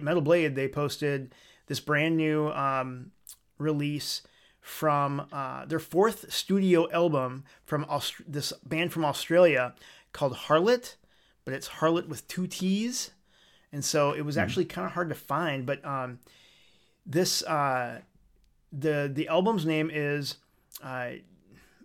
Metal 0.00 0.22
Blade 0.22 0.54
they 0.54 0.68
posted 0.68 1.34
this 1.66 1.80
brand 1.80 2.16
new 2.16 2.48
um, 2.50 3.10
release 3.58 4.22
from 4.60 5.26
uh, 5.32 5.64
their 5.66 5.78
fourth 5.78 6.32
studio 6.32 6.90
album 6.90 7.44
from 7.64 7.84
Aust- 7.88 8.22
this 8.26 8.52
band 8.64 8.92
from 8.92 9.04
Australia 9.04 9.74
called 10.12 10.34
Harlott, 10.34 10.96
but 11.44 11.52
it's 11.54 11.66
Harlott 11.66 12.08
with 12.08 12.26
two 12.28 12.46
T's, 12.46 13.10
and 13.72 13.84
so 13.84 14.12
it 14.12 14.22
was 14.22 14.38
actually 14.38 14.64
kind 14.64 14.86
of 14.86 14.92
hard 14.92 15.08
to 15.10 15.14
find. 15.14 15.66
But 15.66 15.84
um, 15.84 16.18
this 17.04 17.42
uh, 17.42 18.00
the 18.72 19.10
the 19.12 19.28
album's 19.28 19.66
name 19.66 19.90
is 19.92 20.36
uh, 20.82 21.10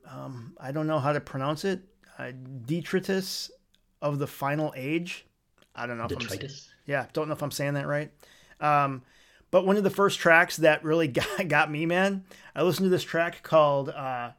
um, 0.09 0.55
I 0.59 0.71
don't 0.71 0.87
know 0.87 0.99
how 0.99 1.11
to 1.13 1.19
pronounce 1.19 1.65
it. 1.65 1.81
Uh, 2.17 2.31
Detritus 2.65 3.49
of 4.01 4.19
the 4.19 4.27
Final 4.27 4.73
Age. 4.75 5.25
I 5.75 5.85
don't 5.85 5.97
know 5.97 6.05
if 6.05 6.11
I'm 6.11 6.19
saying- 6.21 6.39
Detritus. 6.39 6.69
yeah, 6.85 7.05
don't 7.13 7.27
know 7.27 7.33
if 7.33 7.41
I'm 7.43 7.51
saying 7.51 7.73
that 7.75 7.87
right. 7.87 8.11
Um, 8.61 9.01
but 9.51 9.65
one 9.65 9.77
of 9.77 9.83
the 9.83 9.89
first 9.89 10.19
tracks 10.19 10.57
that 10.57 10.83
really 10.83 11.07
got, 11.09 11.47
got 11.47 11.71
me, 11.71 11.85
man, 11.85 12.25
I 12.55 12.63
listened 12.63 12.85
to 12.85 12.89
this 12.89 13.03
track 13.03 13.43
called 13.43 13.89
uh, 13.89 14.31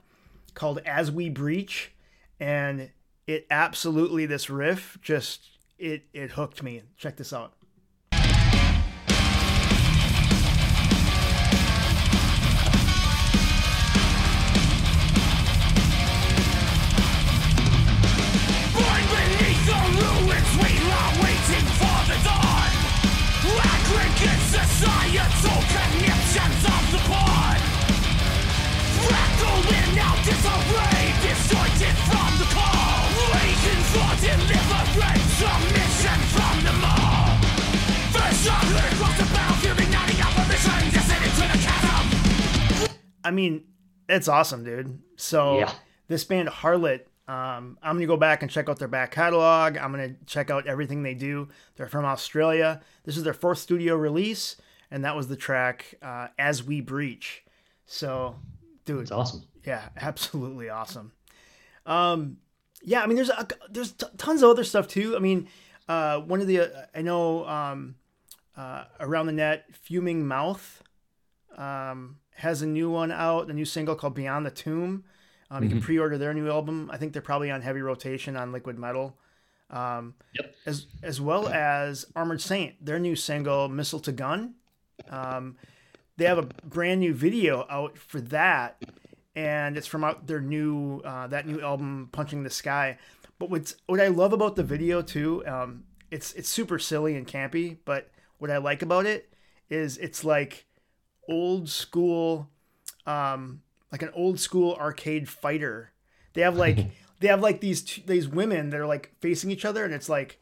called 0.54 0.78
"As 0.84 1.10
We 1.10 1.28
Breach," 1.28 1.92
and 2.38 2.90
it 3.26 3.46
absolutely 3.50 4.26
this 4.26 4.50
riff 4.50 4.98
just 5.02 5.48
it 5.78 6.04
it 6.12 6.32
hooked 6.32 6.62
me. 6.62 6.82
Check 6.96 7.16
this 7.16 7.32
out. 7.32 7.54
I 43.24 43.30
mean, 43.30 43.64
it's 44.08 44.28
awesome, 44.28 44.64
dude. 44.64 44.98
So 45.16 45.58
Yeah. 45.58 45.72
this 46.08 46.24
band 46.24 46.48
Harlott, 46.48 47.06
Um, 47.28 47.78
I'm 47.80 47.94
gonna 47.94 48.06
go 48.06 48.16
back 48.16 48.42
and 48.42 48.50
check 48.50 48.68
out 48.68 48.80
their 48.80 48.88
back 48.88 49.12
catalog. 49.12 49.76
I'm 49.76 49.92
gonna 49.92 50.14
check 50.26 50.50
out 50.50 50.66
everything 50.66 51.04
they 51.04 51.14
do. 51.14 51.46
They're 51.76 51.86
from 51.86 52.04
Australia. 52.04 52.80
This 53.04 53.16
is 53.16 53.22
their 53.22 53.34
fourth 53.34 53.58
studio 53.58 53.94
release, 53.94 54.56
and 54.90 55.04
that 55.04 55.14
was 55.14 55.28
the 55.28 55.36
track 55.36 55.94
uh, 56.02 56.28
"As 56.40 56.64
We 56.64 56.80
Breach." 56.80 57.44
So, 57.86 58.34
dude, 58.84 59.02
It's 59.02 59.12
awesome. 59.12 59.44
Yeah, 59.64 59.88
absolutely 59.96 60.68
awesome. 60.68 61.12
Um, 61.86 62.38
yeah, 62.82 63.02
I 63.02 63.06
mean, 63.06 63.16
there's 63.16 63.30
a, 63.30 63.46
there's 63.70 63.92
t- 63.92 64.06
tons 64.16 64.42
of 64.42 64.50
other 64.50 64.64
stuff 64.64 64.88
too. 64.88 65.16
I 65.16 65.18
mean, 65.18 65.48
uh, 65.88 66.20
one 66.20 66.40
of 66.40 66.46
the 66.46 66.60
uh, 66.60 66.68
I 66.94 67.02
know 67.02 67.46
um, 67.46 67.96
uh, 68.56 68.84
around 69.00 69.26
the 69.26 69.32
net, 69.32 69.66
fuming 69.72 70.26
mouth 70.26 70.82
um, 71.56 72.16
has 72.36 72.62
a 72.62 72.66
new 72.66 72.90
one 72.90 73.10
out, 73.12 73.48
a 73.50 73.52
new 73.52 73.64
single 73.64 73.94
called 73.94 74.14
Beyond 74.14 74.46
the 74.46 74.50
Tomb. 74.50 75.04
Um, 75.50 75.64
You 75.64 75.68
can 75.68 75.80
pre-order 75.80 76.16
their 76.16 76.32
new 76.32 76.48
album. 76.48 76.88
I 76.92 76.96
think 76.96 77.12
they're 77.12 77.20
probably 77.22 77.50
on 77.50 77.60
heavy 77.60 77.80
rotation 77.82 78.36
on 78.36 78.52
Liquid 78.52 78.78
Metal. 78.78 79.16
Um, 79.68 80.14
Yep. 80.34 80.54
As 80.66 80.86
as 81.02 81.20
well 81.20 81.48
as 81.48 82.06
Armored 82.14 82.40
Saint, 82.40 82.84
their 82.84 82.98
new 82.98 83.16
single 83.16 83.68
"Missile 83.68 84.00
to 84.00 84.12
Gun." 84.12 84.54
Um, 85.08 85.56
they 86.16 86.24
have 86.26 86.38
a 86.38 86.42
brand 86.42 87.00
new 87.00 87.14
video 87.14 87.66
out 87.68 87.96
for 87.98 88.20
that, 88.20 88.80
and 89.40 89.79
it's 89.79 89.87
from 89.87 90.05
out 90.05 90.26
their 90.26 90.42
new 90.42 91.00
uh, 91.00 91.26
that 91.29 91.46
new 91.46 91.62
album 91.62 92.11
"Punching 92.12 92.42
the 92.42 92.50
Sky." 92.50 92.98
But 93.38 93.48
what's 93.48 93.74
what 93.87 93.98
I 93.98 94.09
love 94.09 94.35
about 94.35 94.55
the 94.55 94.62
video 94.62 95.00
too, 95.00 95.42
um, 95.46 95.85
it's 96.11 96.35
it's 96.35 96.48
super 96.48 96.79
silly 96.79 97.16
and 97.16 97.26
campy. 97.26 97.79
But 97.87 98.11
what 98.37 98.50
I 98.50 98.59
like 98.59 98.83
about 98.83 99.07
it 99.07 99.33
is 99.70 99.96
it's 99.96 100.24
like 100.24 100.66
old 101.26 101.70
school, 101.70 102.50
um, 103.07 103.62
like 103.90 104.03
an 104.03 104.11
old 104.14 104.38
school 104.38 104.74
arcade 104.74 105.26
fighter. 105.26 105.92
They 106.35 106.42
have 106.42 106.59
like 106.59 106.90
they 107.20 107.29
have 107.29 107.40
like 107.40 107.61
these 107.61 107.81
two, 107.81 108.03
these 108.05 108.29
women 108.29 108.68
that 108.70 108.81
are 108.81 108.87
like 108.87 109.14
facing 109.20 109.50
each 109.50 109.64
other, 109.64 109.87
and 109.87 109.94
it's 109.94 110.11
like, 110.11 110.38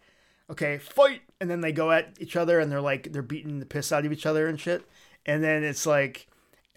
okay, 0.51 0.79
fight, 0.79 1.21
and 1.41 1.49
then 1.49 1.61
they 1.61 1.71
go 1.71 1.93
at 1.93 2.17
each 2.19 2.35
other, 2.35 2.59
and 2.59 2.71
they're 2.73 2.81
like 2.81 3.13
they're 3.13 3.23
beating 3.23 3.61
the 3.61 3.67
piss 3.67 3.93
out 3.93 4.05
of 4.05 4.13
each 4.13 4.27
other 4.27 4.49
and 4.49 4.59
shit, 4.59 4.85
and 5.25 5.45
then 5.45 5.63
it's 5.63 5.87
like 5.87 6.28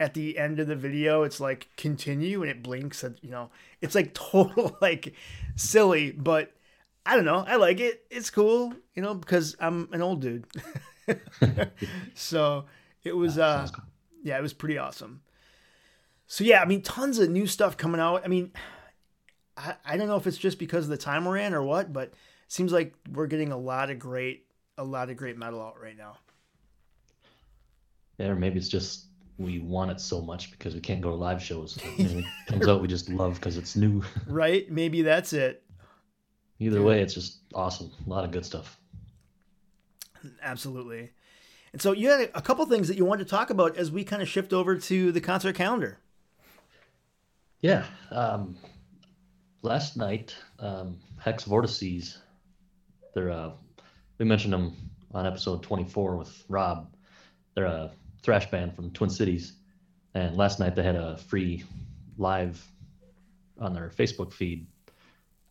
at 0.01 0.15
the 0.15 0.35
end 0.39 0.59
of 0.59 0.65
the 0.65 0.75
video, 0.75 1.21
it's 1.21 1.39
like 1.39 1.69
continue, 1.77 2.41
and 2.41 2.49
it 2.49 2.63
blinks, 2.63 3.03
and 3.03 3.17
you 3.21 3.29
know, 3.29 3.51
it's 3.81 3.93
like 3.93 4.13
total 4.15 4.75
like 4.81 5.13
silly, 5.55 6.11
but 6.11 6.51
I 7.05 7.15
don't 7.15 7.23
know, 7.23 7.45
I 7.47 7.57
like 7.57 7.79
it. 7.79 8.03
It's 8.09 8.31
cool, 8.31 8.73
you 8.95 9.03
know, 9.03 9.13
because 9.13 9.55
I'm 9.59 9.87
an 9.91 10.01
old 10.01 10.21
dude. 10.21 10.47
so 12.15 12.65
it 13.03 13.15
was 13.15 13.37
uh 13.37 13.67
yeah, 14.23 14.39
it 14.39 14.41
was 14.41 14.53
pretty 14.53 14.79
awesome. 14.79 15.21
So 16.25 16.43
yeah, 16.43 16.61
I 16.61 16.65
mean 16.65 16.81
tons 16.81 17.19
of 17.19 17.29
new 17.29 17.45
stuff 17.45 17.77
coming 17.77 18.01
out. 18.01 18.23
I 18.25 18.27
mean 18.27 18.51
I, 19.55 19.75
I 19.85 19.97
don't 19.97 20.07
know 20.07 20.17
if 20.17 20.25
it's 20.25 20.37
just 20.37 20.57
because 20.57 20.85
of 20.85 20.89
the 20.89 20.97
time 20.97 21.25
we're 21.25 21.37
in 21.37 21.53
or 21.53 21.61
what, 21.61 21.93
but 21.93 22.07
it 22.07 22.15
seems 22.47 22.73
like 22.73 22.95
we're 23.13 23.27
getting 23.27 23.51
a 23.51 23.57
lot 23.57 23.91
of 23.91 23.99
great 23.99 24.47
a 24.79 24.83
lot 24.83 25.11
of 25.11 25.17
great 25.17 25.37
metal 25.37 25.61
out 25.61 25.79
right 25.79 25.97
now. 25.97 26.17
Yeah, 28.17 28.29
or 28.29 28.35
maybe 28.35 28.57
it's 28.57 28.67
just 28.67 29.05
we 29.41 29.59
want 29.59 29.91
it 29.91 29.99
so 29.99 30.21
much 30.21 30.51
because 30.51 30.73
we 30.73 30.79
can't 30.79 31.01
go 31.01 31.09
to 31.09 31.15
live 31.15 31.41
shows. 31.41 31.77
And 31.97 32.19
it 32.19 32.25
comes 32.47 32.67
out 32.67 32.81
we 32.81 32.87
just 32.87 33.09
love 33.09 33.35
because 33.35 33.57
it's 33.57 33.75
new. 33.75 34.03
Right? 34.27 34.69
Maybe 34.71 35.01
that's 35.01 35.33
it. 35.33 35.63
Either 36.59 36.81
way, 36.81 37.01
it's 37.01 37.13
just 37.13 37.39
awesome. 37.55 37.91
A 38.05 38.09
lot 38.09 38.23
of 38.23 38.31
good 38.31 38.45
stuff. 38.45 38.79
Absolutely. 40.43 41.11
And 41.73 41.81
so 41.81 41.91
you 41.93 42.09
had 42.09 42.29
a 42.35 42.41
couple 42.41 42.65
things 42.65 42.87
that 42.87 42.97
you 42.97 43.05
wanted 43.05 43.23
to 43.23 43.29
talk 43.29 43.49
about 43.49 43.77
as 43.77 43.91
we 43.91 44.03
kind 44.03 44.21
of 44.21 44.27
shift 44.27 44.53
over 44.53 44.77
to 44.77 45.11
the 45.11 45.21
concert 45.21 45.55
calendar. 45.55 45.97
Yeah. 47.61 47.85
Um, 48.11 48.57
last 49.61 49.97
night, 49.97 50.35
um, 50.59 50.99
Hex 51.17 51.45
Vortices, 51.45 52.17
they're 53.13 53.31
uh, 53.31 53.51
we 54.17 54.25
mentioned 54.25 54.53
them 54.53 54.75
on 55.13 55.25
episode 55.25 55.63
24 55.63 56.17
with 56.17 56.43
Rob. 56.47 56.93
They're 57.55 57.65
a 57.65 57.91
thrash 58.23 58.49
band 58.51 58.75
from 58.75 58.91
Twin 58.91 59.09
Cities, 59.09 59.53
and 60.13 60.35
last 60.37 60.59
night 60.59 60.75
they 60.75 60.83
had 60.83 60.95
a 60.95 61.17
free 61.17 61.63
live 62.17 62.65
on 63.59 63.73
their 63.73 63.89
Facebook 63.89 64.31
feed. 64.33 64.67
I 64.87 64.91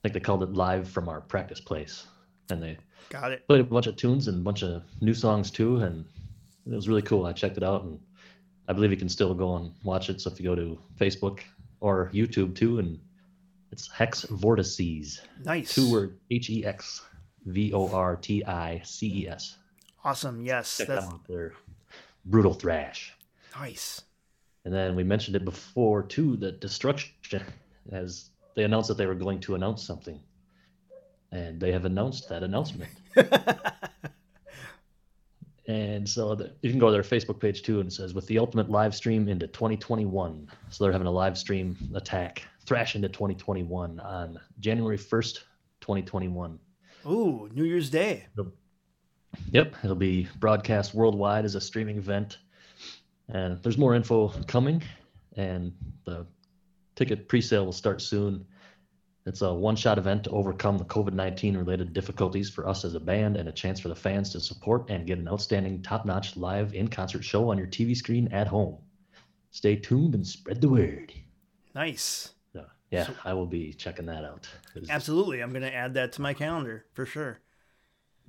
think 0.03 0.15
they 0.15 0.21
called 0.21 0.43
it 0.43 0.53
"Live 0.53 0.89
from 0.89 1.09
Our 1.09 1.21
Practice 1.21 1.61
Place," 1.61 2.07
and 2.51 2.63
they 2.63 2.79
Got 3.09 3.33
it. 3.33 3.47
played 3.49 3.61
a 3.61 3.65
bunch 3.65 3.87
of 3.87 3.97
tunes 3.97 4.29
and 4.29 4.39
a 4.39 4.43
bunch 4.43 4.63
of 4.63 4.83
new 5.01 5.15
songs 5.15 5.51
too, 5.51 5.77
and 5.79 6.05
it 6.67 6.75
was 6.75 6.89
really 6.89 7.03
cool. 7.03 7.27
I 7.27 7.33
checked 7.33 7.57
it 7.57 7.63
out, 7.63 7.83
and 7.85 7.99
I 8.69 8.73
believe 8.73 8.91
you 8.91 8.97
can 8.97 9.09
still 9.09 9.35
go 9.35 9.57
and 9.57 9.73
watch 9.85 10.09
it. 10.11 10.21
So 10.21 10.31
if 10.31 10.39
you 10.41 10.47
go 10.47 10.55
to 10.55 10.79
Facebook 10.99 11.41
or 11.81 12.11
YouTube 12.15 12.55
too, 12.55 12.79
and 12.79 12.99
it's 13.73 13.91
Hex 13.91 14.23
Vortices, 14.25 15.21
Nice. 15.45 15.75
two 15.75 15.91
word 15.91 16.19
H 16.31 16.51
E 16.51 16.65
X 16.65 17.03
V 17.47 17.73
O 17.73 17.89
R 17.93 18.17
T 18.17 18.45
I 18.45 18.81
C 18.85 19.25
E 19.25 19.29
S. 19.29 19.57
Awesome. 20.05 20.41
Yes. 20.43 20.79
Check 20.79 20.89
That's 20.89 21.05
them 21.07 21.15
out. 21.15 21.21
They're 21.29 21.53
brutal 22.25 22.55
thrash. 22.55 23.15
nice. 23.57 24.03
And 24.65 24.75
then 24.75 24.95
we 24.95 25.05
mentioned 25.05 25.37
it 25.37 25.45
before 25.45 26.03
too 26.03 26.37
that 26.39 26.61
Destruction 26.61 27.43
as 27.91 28.31
they 28.55 28.65
announced 28.65 28.89
that 28.89 28.97
they 28.97 29.07
were 29.07 29.15
going 29.15 29.41
to 29.41 29.55
announce 29.55 29.83
something. 29.83 30.21
And 31.33 31.61
they 31.61 31.73
have 31.73 31.85
announced 31.85 32.29
that 32.29 32.43
announcement. 32.43 32.91
and 35.67 36.09
so 36.09 36.35
the, 36.35 36.53
you 36.63 36.71
can 36.71 36.79
go 36.79 36.87
to 36.87 36.93
their 36.93 37.03
Facebook 37.03 37.41
page 37.41 37.63
too 37.63 37.81
and 37.81 37.89
it 37.89 37.93
says 37.93 38.13
with 38.13 38.27
the 38.27 38.39
ultimate 38.39 38.69
live 38.69 38.95
stream 38.95 39.29
into 39.29 39.47
2021. 39.47 40.49
So 40.71 40.85
they're 40.85 40.93
having 40.93 41.07
a 41.07 41.13
live 41.13 41.39
stream 41.39 41.77
attack, 41.95 42.43
thrash 42.67 42.97
into 42.97 43.09
2021 43.09 44.01
on 44.01 44.41
January 44.59 44.99
1st, 44.99 45.39
2021. 45.81 46.59
Ooh, 47.07 47.49
New 47.55 47.65
Year's 47.65 47.89
Day. 47.89 48.27
Yep, 49.53 49.77
it'll 49.83 49.97
be 49.97 50.29
broadcast 50.38 50.95
worldwide 50.95 51.45
as 51.45 51.55
a 51.55 51.61
streaming 51.61 51.99
event. 51.99 52.38
And 53.29 53.62
there's 53.62 53.79
more 53.79 53.95
info 53.95 54.29
coming, 54.49 54.83
and 55.37 55.73
the 56.05 56.27
ticket 56.97 57.29
pre-sale 57.29 57.64
will 57.64 57.73
start 57.73 58.03
soon. 58.03 58.45
It's 59.27 59.43
a 59.43 59.53
one-shot 59.53 59.99
event 59.99 60.25
to 60.25 60.31
overcome 60.31 60.79
the 60.79 60.85
COVID-19 60.85 61.57
related 61.57 61.93
difficulties 61.93 62.51
for 62.51 62.66
us 62.66 62.85
as 62.85 62.95
a 62.95 63.01
band 63.01 63.37
and 63.37 63.49
a 63.49 63.53
chance 63.53 63.79
for 63.79 63.88
the 63.88 63.95
fans 63.95 64.31
to 64.31 64.40
support 64.40 64.90
and 64.90 65.07
get 65.07 65.19
an 65.19 65.29
outstanding 65.29 65.83
top-notch 65.83 66.37
live 66.37 66.75
in-concert 66.75 67.23
show 67.23 67.51
on 67.51 67.59
your 67.59 67.66
TV 67.66 67.97
screen 67.97 68.29
at 68.33 68.49
home. 68.49 68.79
Stay 69.53 69.77
tuned 69.77 70.14
and 70.14 70.27
spread 70.27 70.61
the 70.61 70.69
word. 70.69 71.12
Nice. 71.75 72.33
So, 72.53 72.64
yeah, 72.90 73.09
I 73.25 73.35
will 73.35 73.47
be 73.47 73.73
checking 73.75 74.07
that 74.07 74.25
out. 74.25 74.49
Absolutely. 74.88 75.40
I'm 75.40 75.51
going 75.51 75.62
to 75.62 75.75
add 75.75 75.95
that 75.95 76.12
to 76.12 76.23
my 76.23 76.35
calendar 76.35 76.87
for 76.95 77.07
sure. 77.07 77.40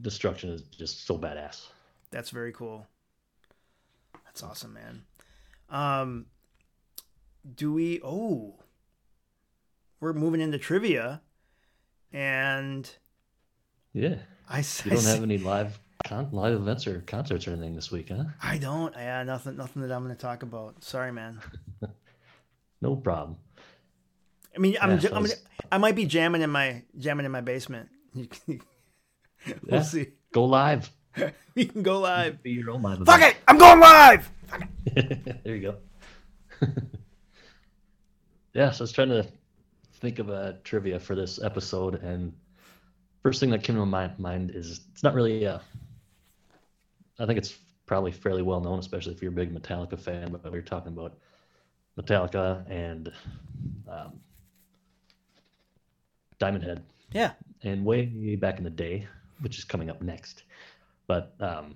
Destruction 0.02 0.50
is 0.50 0.62
just 0.64 1.06
so 1.06 1.18
badass. 1.18 1.68
That's 2.12 2.30
very 2.32 2.52
cool. 2.52 2.88
That's 4.26 4.44
awesome, 4.44 4.74
man. 4.74 5.04
Um, 5.70 6.26
do 7.56 7.72
we? 7.74 8.02
Oh, 8.04 8.56
we're 10.00 10.14
moving 10.14 10.42
into 10.42 10.58
trivia, 10.58 11.22
and 12.12 12.90
Yeah. 13.94 14.16
I 14.50 14.58
You 14.60 14.64
I 14.86 14.90
don't 14.90 14.98
see- 14.98 15.10
have 15.10 15.24
any 15.24 15.38
live 15.38 15.80
con- 16.06 16.30
live 16.32 16.54
events 16.56 16.88
or 16.88 17.02
concerts 17.02 17.48
or 17.48 17.52
anything 17.52 17.76
this 17.76 17.92
week, 17.92 18.10
huh? 18.10 18.24
I 18.42 18.58
don't. 18.58 18.94
Yeah, 18.96 19.24
nothing. 19.24 19.56
Nothing 19.58 19.82
that 19.84 19.92
I'm 19.92 20.04
going 20.04 20.16
to 20.16 20.22
talk 20.22 20.44
about. 20.44 20.84
Sorry, 20.84 21.12
man. 21.12 21.40
No 22.84 22.96
problem. 22.96 23.38
I 24.56 24.58
mean, 24.60 24.76
I'm, 24.82 24.90
Yeah, 24.94 24.98
j- 24.98 25.10
I'm 25.14 25.28
I 25.72 25.78
might 25.78 25.96
be 25.96 26.08
jamming 26.08 26.42
in 26.42 26.50
my 26.50 26.82
jamming 26.98 27.28
in 27.28 27.32
my 27.32 27.42
basement. 27.42 27.90
You 28.16 28.26
can- 28.26 28.60
we'll 29.46 29.56
Yeah. 29.80 29.82
see. 29.82 30.08
Go 30.34 30.46
live. 30.46 30.90
We 31.56 31.66
can 31.66 31.84
go 31.84 32.00
live. 32.00 32.42
Be 32.42 32.52
your 32.52 32.70
own 32.72 32.82
live 32.82 33.00
Fuck 33.00 33.18
event. 33.20 33.36
it! 33.36 33.42
I'm 33.46 33.58
going 33.58 33.80
live. 33.82 34.32
there 35.44 35.56
you 35.56 35.60
go. 35.62 35.76
yeah, 38.54 38.72
so 38.72 38.82
I 38.82 38.84
was 38.84 38.92
trying 38.94 39.10
to 39.10 39.28
think 39.96 40.20
of 40.20 40.30
a 40.30 40.58
trivia 40.64 40.98
for 41.00 41.14
this 41.16 41.42
episode, 41.44 41.96
and 41.96 42.32
first 43.22 43.40
thing 43.42 43.50
that 43.50 43.64
came 43.64 43.76
to 43.76 43.86
my 43.86 44.10
mind 44.18 44.52
is 44.56 44.80
it's 44.94 45.04
not 45.04 45.14
really. 45.14 45.46
Uh, 45.46 45.60
I 47.20 47.26
think 47.26 47.38
it's 47.38 47.58
probably 47.86 48.12
fairly 48.14 48.42
well 48.44 48.62
known, 48.62 48.80
especially 48.80 49.14
if 49.14 49.22
you're 49.22 49.32
a 49.32 49.36
big 49.36 49.54
Metallica 49.54 50.00
fan. 50.00 50.32
But 50.32 50.46
we 50.46 50.52
were 50.52 50.62
talking 50.62 50.94
about 50.94 51.18
Metallica 52.00 52.64
and 52.70 53.12
um, 53.90 54.14
Diamond 56.40 56.64
Head. 56.64 56.84
Yeah. 57.12 57.34
and 57.64 57.84
way 57.84 58.38
back 58.38 58.58
in 58.58 58.64
the 58.64 58.70
day, 58.70 59.06
which 59.42 59.58
is 59.58 59.64
coming 59.64 59.90
up 59.90 60.02
next. 60.02 60.44
But 61.08 61.34
um, 61.40 61.76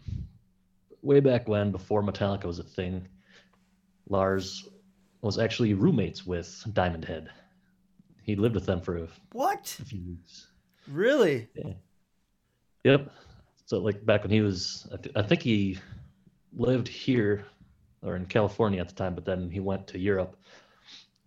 way 1.02 1.20
back 1.20 1.48
when, 1.48 1.72
before 1.72 2.02
Metallica 2.02 2.46
was 2.46 2.60
a 2.60 2.64
thing, 2.64 3.08
Lars 4.10 4.68
was 5.22 5.38
actually 5.38 5.74
roommates 5.74 6.26
with 6.26 6.64
Diamond 6.74 7.04
Head. 7.06 7.30
He 8.24 8.36
lived 8.36 8.56
with 8.56 8.66
them 8.66 8.82
for 8.82 8.98
a 8.98 9.08
What? 9.34 9.68
few 9.68 10.02
weeks. 10.08 10.48
Really? 10.88 11.48
Yeah. 11.56 11.74
Yep. 12.84 13.12
So 13.66 13.80
like 13.80 14.06
back 14.06 14.22
when 14.22 14.32
he 14.32 14.42
was, 14.42 14.88
I, 14.94 14.98
th- 14.98 15.16
I 15.16 15.24
think 15.24 15.42
he 15.42 15.80
lived 16.56 16.88
here 16.88 17.46
or 18.04 18.16
in 18.16 18.26
California 18.28 18.80
at 18.80 18.88
the 18.88 18.94
time, 18.94 19.16
but 19.16 19.26
then 19.26 19.50
he 19.50 19.60
went 19.60 19.88
to 19.88 20.00
Europe 20.00 20.38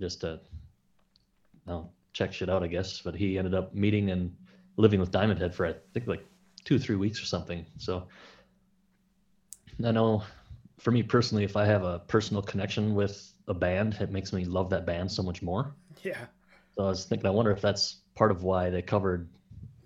just 0.00 0.20
to 0.20 0.38
you 1.66 1.72
know, 1.72 1.90
check 2.12 2.32
shit 2.32 2.48
out, 2.48 2.62
I 2.62 2.68
guess. 2.68 3.00
But 3.00 3.16
he 3.16 3.36
ended 3.38 3.54
up 3.54 3.74
meeting 3.74 4.10
and 4.10 4.34
living 4.76 5.00
with 5.00 5.10
Diamond 5.10 5.40
Head 5.40 5.52
for 5.54 5.66
I 5.66 5.74
think 5.92 6.06
like 6.06 6.24
two, 6.68 6.78
three 6.78 6.96
weeks 6.96 7.22
or 7.22 7.24
something. 7.24 7.64
So 7.78 8.08
I 9.82 9.90
know 9.90 10.22
for 10.78 10.90
me 10.90 11.02
personally, 11.02 11.44
if 11.44 11.56
I 11.56 11.64
have 11.64 11.82
a 11.82 12.00
personal 12.00 12.42
connection 12.42 12.94
with 12.94 13.32
a 13.48 13.54
band, 13.54 13.96
it 14.00 14.10
makes 14.10 14.34
me 14.34 14.44
love 14.44 14.68
that 14.68 14.84
band 14.84 15.10
so 15.10 15.22
much 15.22 15.40
more. 15.40 15.74
Yeah. 16.02 16.26
So 16.76 16.84
I 16.84 16.88
was 16.90 17.06
thinking, 17.06 17.26
I 17.26 17.30
wonder 17.30 17.50
if 17.52 17.62
that's 17.62 18.02
part 18.14 18.30
of 18.30 18.42
why 18.42 18.68
they 18.68 18.82
covered, 18.82 19.30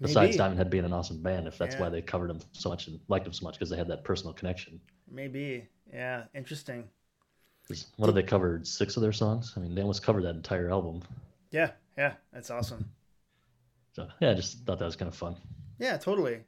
besides 0.00 0.30
Maybe. 0.30 0.38
Diamond 0.38 0.58
Head 0.58 0.70
being 0.70 0.84
an 0.84 0.92
awesome 0.92 1.22
band, 1.22 1.46
if 1.46 1.56
that's 1.56 1.76
Yeah. 1.76 1.82
why 1.82 1.88
they 1.88 2.02
covered 2.02 2.30
them 2.30 2.40
so 2.50 2.68
much 2.68 2.88
and 2.88 2.98
liked 3.06 3.26
them 3.26 3.32
so 3.32 3.44
much 3.44 3.54
because 3.54 3.70
they 3.70 3.76
had 3.76 3.86
that 3.86 4.02
personal 4.02 4.32
connection. 4.32 4.80
Maybe. 5.08 5.68
Yeah. 5.92 6.24
Interesting. 6.34 6.88
What 7.96 8.06
did 8.06 8.16
they 8.16 8.24
cover? 8.24 8.60
Six 8.64 8.96
of 8.96 9.02
their 9.02 9.12
songs? 9.12 9.52
I 9.56 9.60
mean, 9.60 9.76
they 9.76 9.82
almost 9.82 10.02
covered 10.02 10.24
that 10.24 10.34
entire 10.34 10.68
album. 10.68 11.02
Yeah. 11.52 11.70
Yeah. 11.96 12.14
That's 12.32 12.50
awesome. 12.50 12.90
So 13.92 14.08
yeah, 14.20 14.32
I 14.32 14.34
just 14.34 14.66
thought 14.66 14.80
that 14.80 14.84
was 14.84 14.96
kind 14.96 15.08
of 15.08 15.14
fun. 15.14 15.36
Yeah, 15.78 15.96
totally. 15.96 16.40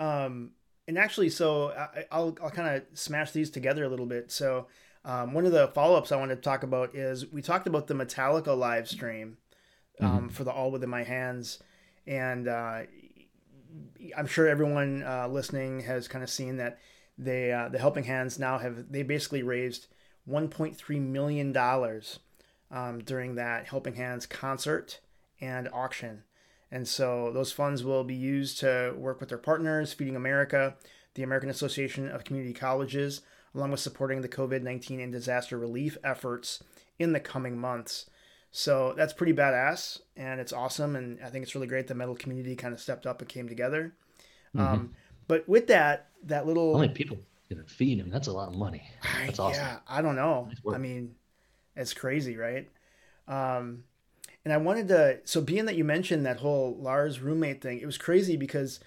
Um, 0.00 0.52
and 0.88 0.98
actually, 0.98 1.30
so 1.30 1.70
I, 1.70 2.06
I'll 2.10 2.36
I'll 2.42 2.50
kind 2.50 2.76
of 2.76 2.98
smash 2.98 3.30
these 3.30 3.50
together 3.50 3.84
a 3.84 3.88
little 3.88 4.06
bit. 4.06 4.32
So 4.32 4.66
um, 5.04 5.34
one 5.34 5.46
of 5.46 5.52
the 5.52 5.68
follow 5.68 5.96
ups 5.96 6.10
I 6.10 6.16
want 6.16 6.30
to 6.30 6.36
talk 6.36 6.64
about 6.64 6.96
is 6.96 7.30
we 7.30 7.42
talked 7.42 7.68
about 7.68 7.86
the 7.86 7.94
Metallica 7.94 8.56
live 8.56 8.88
stream 8.88 9.36
um, 10.00 10.28
for 10.30 10.42
the 10.42 10.50
All 10.50 10.70
Within 10.70 10.90
My 10.90 11.04
Hands, 11.04 11.62
and 12.06 12.48
uh, 12.48 12.80
I'm 14.16 14.26
sure 14.26 14.48
everyone 14.48 15.04
uh, 15.04 15.28
listening 15.28 15.80
has 15.80 16.08
kind 16.08 16.24
of 16.24 16.30
seen 16.30 16.56
that 16.56 16.78
they 17.16 17.52
uh, 17.52 17.68
the 17.68 17.78
Helping 17.78 18.04
Hands 18.04 18.36
now 18.38 18.58
have 18.58 18.90
they 18.90 19.02
basically 19.02 19.42
raised 19.42 19.86
1.3 20.28 21.00
million 21.00 21.52
dollars 21.52 22.18
um, 22.70 23.00
during 23.00 23.34
that 23.34 23.66
Helping 23.66 23.94
Hands 23.94 24.24
concert 24.26 25.00
and 25.40 25.68
auction. 25.72 26.24
And 26.72 26.86
so 26.86 27.30
those 27.32 27.52
funds 27.52 27.82
will 27.82 28.04
be 28.04 28.14
used 28.14 28.60
to 28.60 28.94
work 28.96 29.20
with 29.20 29.28
their 29.28 29.38
partners, 29.38 29.92
Feeding 29.92 30.16
America, 30.16 30.76
the 31.14 31.22
American 31.22 31.50
Association 31.50 32.08
of 32.08 32.24
Community 32.24 32.54
Colleges, 32.54 33.22
along 33.54 33.72
with 33.72 33.80
supporting 33.80 34.20
the 34.20 34.28
COVID 34.28 34.62
19 34.62 35.00
and 35.00 35.12
disaster 35.12 35.58
relief 35.58 35.98
efforts 36.04 36.62
in 36.98 37.12
the 37.12 37.20
coming 37.20 37.58
months. 37.58 38.08
So 38.52 38.94
that's 38.96 39.12
pretty 39.12 39.32
badass 39.32 40.00
and 40.16 40.40
it's 40.40 40.52
awesome. 40.52 40.96
And 40.96 41.18
I 41.24 41.30
think 41.30 41.42
it's 41.42 41.54
really 41.54 41.66
great 41.66 41.86
the 41.86 41.94
metal 41.94 42.14
community 42.16 42.56
kind 42.56 42.74
of 42.74 42.80
stepped 42.80 43.06
up 43.06 43.20
and 43.20 43.28
came 43.28 43.48
together. 43.48 43.94
Um, 44.56 44.94
but 45.28 45.48
with 45.48 45.68
that, 45.68 46.08
that 46.24 46.46
little. 46.46 46.74
How 46.74 46.80
many 46.80 46.92
people 46.92 47.18
can 47.48 47.58
it 47.60 47.70
feed? 47.70 48.00
I 48.00 48.02
mean, 48.02 48.10
that's 48.10 48.26
a 48.26 48.32
lot 48.32 48.48
of 48.48 48.56
money. 48.56 48.88
That's 49.26 49.38
awesome. 49.38 49.62
Yeah, 49.62 49.78
I 49.88 50.02
don't 50.02 50.16
know. 50.16 50.48
Nice. 50.48 50.74
I 50.74 50.78
mean, 50.78 51.14
it's 51.76 51.94
crazy, 51.94 52.36
right? 52.36 52.68
Um, 53.28 53.84
and 54.44 54.52
I 54.52 54.56
wanted 54.56 54.88
to. 54.88 55.20
So, 55.24 55.40
being 55.40 55.66
that 55.66 55.76
you 55.76 55.84
mentioned 55.84 56.26
that 56.26 56.38
whole 56.38 56.76
Lars 56.80 57.20
roommate 57.20 57.60
thing, 57.60 57.78
it 57.80 57.86
was 57.86 57.98
crazy 57.98 58.36
because, 58.36 58.80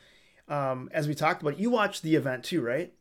um, 0.48 0.90
as 0.94 1.08
we 1.08 1.14
talked 1.16 1.42
about, 1.42 1.60
you 1.60 1.70
watched 1.70 2.02
the 2.04 2.16
event 2.16 2.44
too, 2.44 2.62
right? 2.62 2.94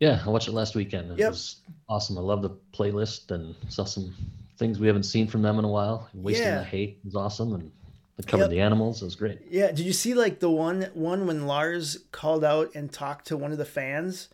Yeah, 0.00 0.22
I 0.26 0.28
watched 0.28 0.48
it 0.48 0.52
last 0.52 0.74
weekend. 0.74 1.12
It 1.12 1.18
Yep. 1.18 1.30
was 1.30 1.56
awesome. 1.88 2.18
I 2.18 2.20
love 2.20 2.42
the 2.42 2.50
playlist 2.72 3.30
and 3.30 3.54
saw 3.68 3.84
some 3.84 4.14
things 4.58 4.78
we 4.78 4.86
haven't 4.86 5.04
seen 5.04 5.26
from 5.26 5.42
them 5.42 5.58
in 5.58 5.64
a 5.64 5.68
while. 5.70 6.08
Wasting 6.14 6.46
Yeah. 6.46 6.58
the 6.58 6.64
Hate 6.64 6.98
was 7.04 7.14
awesome, 7.16 7.54
and 7.54 7.72
they 8.16 8.24
covered 8.24 8.44
Yep. 8.44 8.50
the 8.50 8.60
animals. 8.60 9.00
It 9.02 9.06
was 9.06 9.16
great. 9.16 9.40
Yeah. 9.50 9.68
Did 9.68 9.80
you 9.86 9.92
see 9.94 10.14
like 10.14 10.40
the 10.40 10.50
one 10.50 10.82
one 10.94 11.26
when 11.26 11.46
Lars 11.46 11.98
called 12.12 12.44
out 12.44 12.74
and 12.74 12.92
talked 12.92 13.26
to 13.28 13.36
one 13.36 13.52
of 13.52 13.58
the 13.58 13.64
fans, 13.64 14.28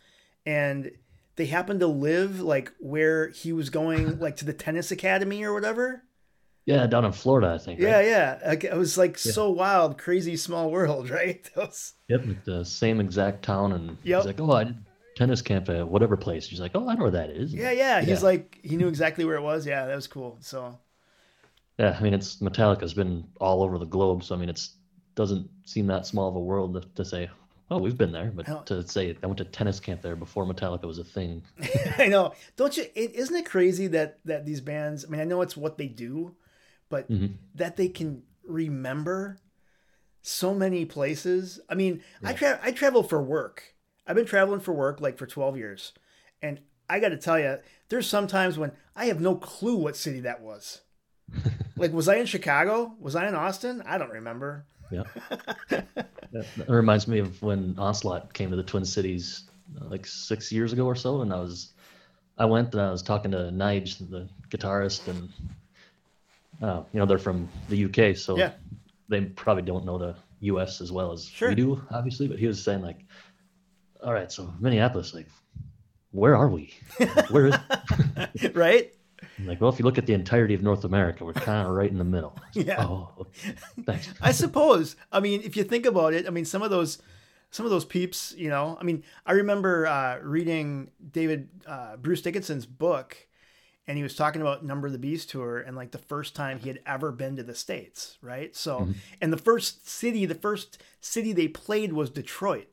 and 0.45 0.91
they 1.37 1.45
happened 1.45 1.79
to 1.79 1.87
live 1.87 2.41
like 2.41 2.73
where 2.79 3.29
he 3.29 3.53
was 3.53 3.69
going, 3.69 4.19
like 4.19 4.35
to 4.37 4.45
the 4.45 4.53
tennis 4.53 4.91
academy 4.91 5.43
or 5.43 5.53
whatever? 5.53 6.03
Yeah, 6.65 6.87
down 6.87 7.03
in 7.03 7.11
Florida, 7.11 7.53
I 7.53 7.57
think. 7.57 7.79
Yeah, 7.79 7.95
right? 7.97 8.05
yeah. 8.07 8.39
Like, 8.45 8.63
it 8.63 8.73
was 8.75 8.97
like 8.97 9.17
so 9.17 9.49
wild, 9.51 9.97
crazy 9.97 10.37
small 10.37 10.71
world, 10.71 11.09
right? 11.19 11.49
Was- 11.57 11.93
Yep, 12.07 12.25
the 12.45 12.63
same 12.63 12.99
exact 13.01 13.43
town, 13.43 13.73
and 13.73 13.97
Yep. 14.03 14.19
he's 14.19 14.25
like, 14.25 14.39
"Oh, 14.39 14.51
I 14.51 14.63
did 14.65 14.77
tennis 15.15 15.41
camp 15.41 15.67
at 15.69 15.87
whatever 15.87 16.15
place." 16.15 16.47
He's 16.47 16.59
like, 16.61 16.71
"Oh, 16.75 16.87
I 16.87 16.95
know 16.95 17.01
where 17.03 17.11
that 17.11 17.29
is." 17.31 17.53
Yeah, 17.53 17.71
yeah. 17.71 17.99
He's 18.01 18.19
Yeah. 18.21 18.27
like 18.29 18.59
he 18.63 18.77
knew 18.77 18.87
exactly 18.87 19.25
where 19.25 19.35
it 19.35 19.41
was. 19.41 19.65
Yeah, 19.65 19.85
that 19.87 19.95
was 19.95 20.07
cool. 20.07 20.37
So 20.41 20.77
Yeah, 21.79 21.97
I 21.99 22.03
mean, 22.03 22.13
it's 22.13 22.37
Metallica's 22.37 22.93
been 22.93 23.25
all 23.41 23.63
over 23.63 23.77
the 23.79 23.85
globe, 23.85 24.23
so 24.23 24.35
I 24.35 24.37
mean, 24.37 24.49
it's 24.49 24.75
doesn't 25.15 25.49
seem 25.65 25.87
that 25.87 26.05
small 26.05 26.29
of 26.29 26.35
a 26.35 26.39
world 26.39 26.73
to, 26.75 26.81
to 26.95 27.03
say, 27.07 27.29
"Oh, 27.71 27.77
we've 27.79 27.97
been 27.97 28.11
there," 28.11 28.31
but 28.33 28.65
to 28.67 28.87
say 28.87 29.17
I 29.21 29.25
went 29.27 29.37
to 29.39 29.45
tennis 29.45 29.79
camp 29.79 30.01
there 30.01 30.15
before 30.15 30.45
Metallica 30.45 30.85
was 30.85 30.99
a 30.99 31.03
thing. 31.03 31.43
I 31.97 32.07
know. 32.07 32.33
Don't 32.55 32.75
you? 32.77 32.85
It, 32.95 33.15
isn't 33.15 33.35
it 33.35 33.45
crazy 33.45 33.87
that 33.87 34.19
that 34.25 34.45
these 34.45 34.61
bands? 34.61 35.03
I 35.05 35.09
mean, 35.09 35.19
I 35.21 35.25
know 35.25 35.41
it's 35.41 35.57
what 35.57 35.77
they 35.77 35.87
do, 35.87 36.35
but 36.93 37.07
that 37.55 37.75
they 37.75 37.89
can 37.89 38.21
remember 38.45 39.39
so 40.21 40.53
many 40.53 40.85
places. 40.85 41.59
I 41.67 41.73
mean, 41.73 42.03
I 42.23 42.33
tra- 42.33 42.59
I 42.61 42.71
travel 42.71 43.01
for 43.01 43.21
work. 43.21 43.73
I've 44.05 44.15
been 44.15 44.27
traveling 44.27 44.59
for 44.59 44.73
work 44.73 45.01
like 45.01 45.17
for 45.17 45.25
twelve 45.25 45.57
years, 45.57 45.93
and 46.39 46.59
I 46.87 46.99
got 46.99 47.09
to 47.09 47.17
tell 47.17 47.39
you, 47.39 47.57
there's 47.89 48.07
sometimes 48.07 48.57
when 48.57 48.73
I 48.95 49.05
have 49.05 49.19
no 49.19 49.35
clue 49.35 49.77
what 49.77 49.97
city 49.97 50.19
that 50.19 50.41
was. 50.41 50.81
like, 51.77 51.91
was 51.91 52.07
I 52.07 52.17
in 52.17 52.27
Chicago? 52.27 52.93
Was 52.99 53.15
I 53.15 53.27
in 53.27 53.33
Austin? 53.33 53.81
I 53.87 53.97
don't 53.97 54.11
remember. 54.11 54.67
Yeah. 54.91 55.03
that, 55.69 55.87
that 56.31 56.69
reminds 56.69 57.07
me 57.07 57.17
of 57.17 57.41
when 57.41 57.73
Onslaught 57.79 58.33
came 58.33 58.51
to 58.51 58.55
the 58.55 58.63
Twin 58.63 58.85
Cities 58.85 59.49
uh, 59.81 59.85
like 59.85 60.05
six 60.05 60.51
years 60.51 60.73
ago 60.73 60.85
or 60.85 60.95
so, 60.95 61.21
and 61.21 61.33
I 61.33 61.39
was, 61.39 61.73
I 62.37 62.45
went 62.45 62.73
and 62.73 62.81
I 62.81 62.91
was 62.91 63.01
talking 63.01 63.31
to 63.31 63.49
Nige, 63.51 63.97
the 64.09 64.29
guitarist, 64.55 65.07
and 65.07 65.29
uh, 66.63 66.83
you 66.93 66.99
know 66.99 67.05
they're 67.05 67.17
from 67.19 67.47
the 67.69 67.85
UK, 67.85 68.15
so 68.17 68.37
Yeah. 68.37 68.53
they 69.09 69.21
probably 69.21 69.63
don't 69.63 69.85
know 69.85 69.97
the 69.97 70.15
US 70.41 70.81
as 70.81 70.91
well 70.91 71.11
as 71.11 71.25
Sure. 71.25 71.49
we 71.49 71.55
do, 71.55 71.81
obviously. 71.91 72.27
But 72.27 72.39
he 72.39 72.47
was 72.47 72.63
saying 72.63 72.81
like, 72.81 72.99
all 74.01 74.13
right, 74.13 74.31
so 74.31 74.51
Minneapolis, 74.59 75.13
like, 75.13 75.27
where 76.11 76.35
are 76.35 76.49
we? 76.49 76.73
Where 77.29 77.47
is? 77.47 77.55
right? 78.53 78.93
I'm 79.39 79.47
like, 79.47 79.61
well, 79.61 79.69
if 79.71 79.79
you 79.79 79.85
look 79.85 79.97
at 79.97 80.05
the 80.05 80.13
entirety 80.13 80.53
of 80.53 80.61
North 80.61 80.83
America, 80.83 81.23
we're 81.25 81.33
kind 81.33 81.65
of 81.67 81.73
right 81.73 81.89
in 81.89 81.97
the 81.97 82.03
middle. 82.03 82.37
Yeah. 82.53 82.83
Oh. 82.85 83.25
I 84.21 84.31
suppose. 84.31 84.95
I 85.11 85.19
mean, 85.21 85.41
if 85.43 85.55
you 85.57 85.63
think 85.63 85.85
about 85.85 86.13
it, 86.13 86.27
I 86.27 86.29
mean, 86.29 86.45
some 86.45 86.61
of 86.61 86.69
those, 86.69 87.01
some 87.49 87.65
of 87.65 87.71
those 87.71 87.85
peeps, 87.85 88.33
you 88.37 88.49
know. 88.49 88.77
I 88.79 88.83
mean, 88.83 89.03
I 89.25 89.31
remember 89.33 89.87
uh, 89.87 90.19
reading 90.21 90.91
David 91.11 91.49
uh, 91.65 91.95
Bruce 91.97 92.21
Dickinson's 92.21 92.65
book, 92.65 93.15
and 93.87 93.97
he 93.97 94.03
was 94.03 94.15
talking 94.15 94.41
about 94.41 94.63
Number 94.63 94.87
of 94.87 94.93
the 94.93 94.99
Beast 94.99 95.29
tour 95.29 95.59
and 95.59 95.75
like 95.75 95.91
the 95.91 95.97
first 95.97 96.35
time 96.35 96.59
he 96.59 96.69
had 96.69 96.79
ever 96.85 97.11
been 97.11 97.35
to 97.35 97.43
the 97.43 97.55
states, 97.55 98.17
right? 98.21 98.55
So, 98.55 98.79
mm-hmm. 98.79 98.91
and 99.21 99.33
the 99.33 99.37
first 99.37 99.87
city, 99.89 100.25
the 100.25 100.35
first 100.35 100.81
city 101.01 101.33
they 101.33 101.47
played 101.47 101.93
was 101.93 102.09
Detroit. 102.09 102.67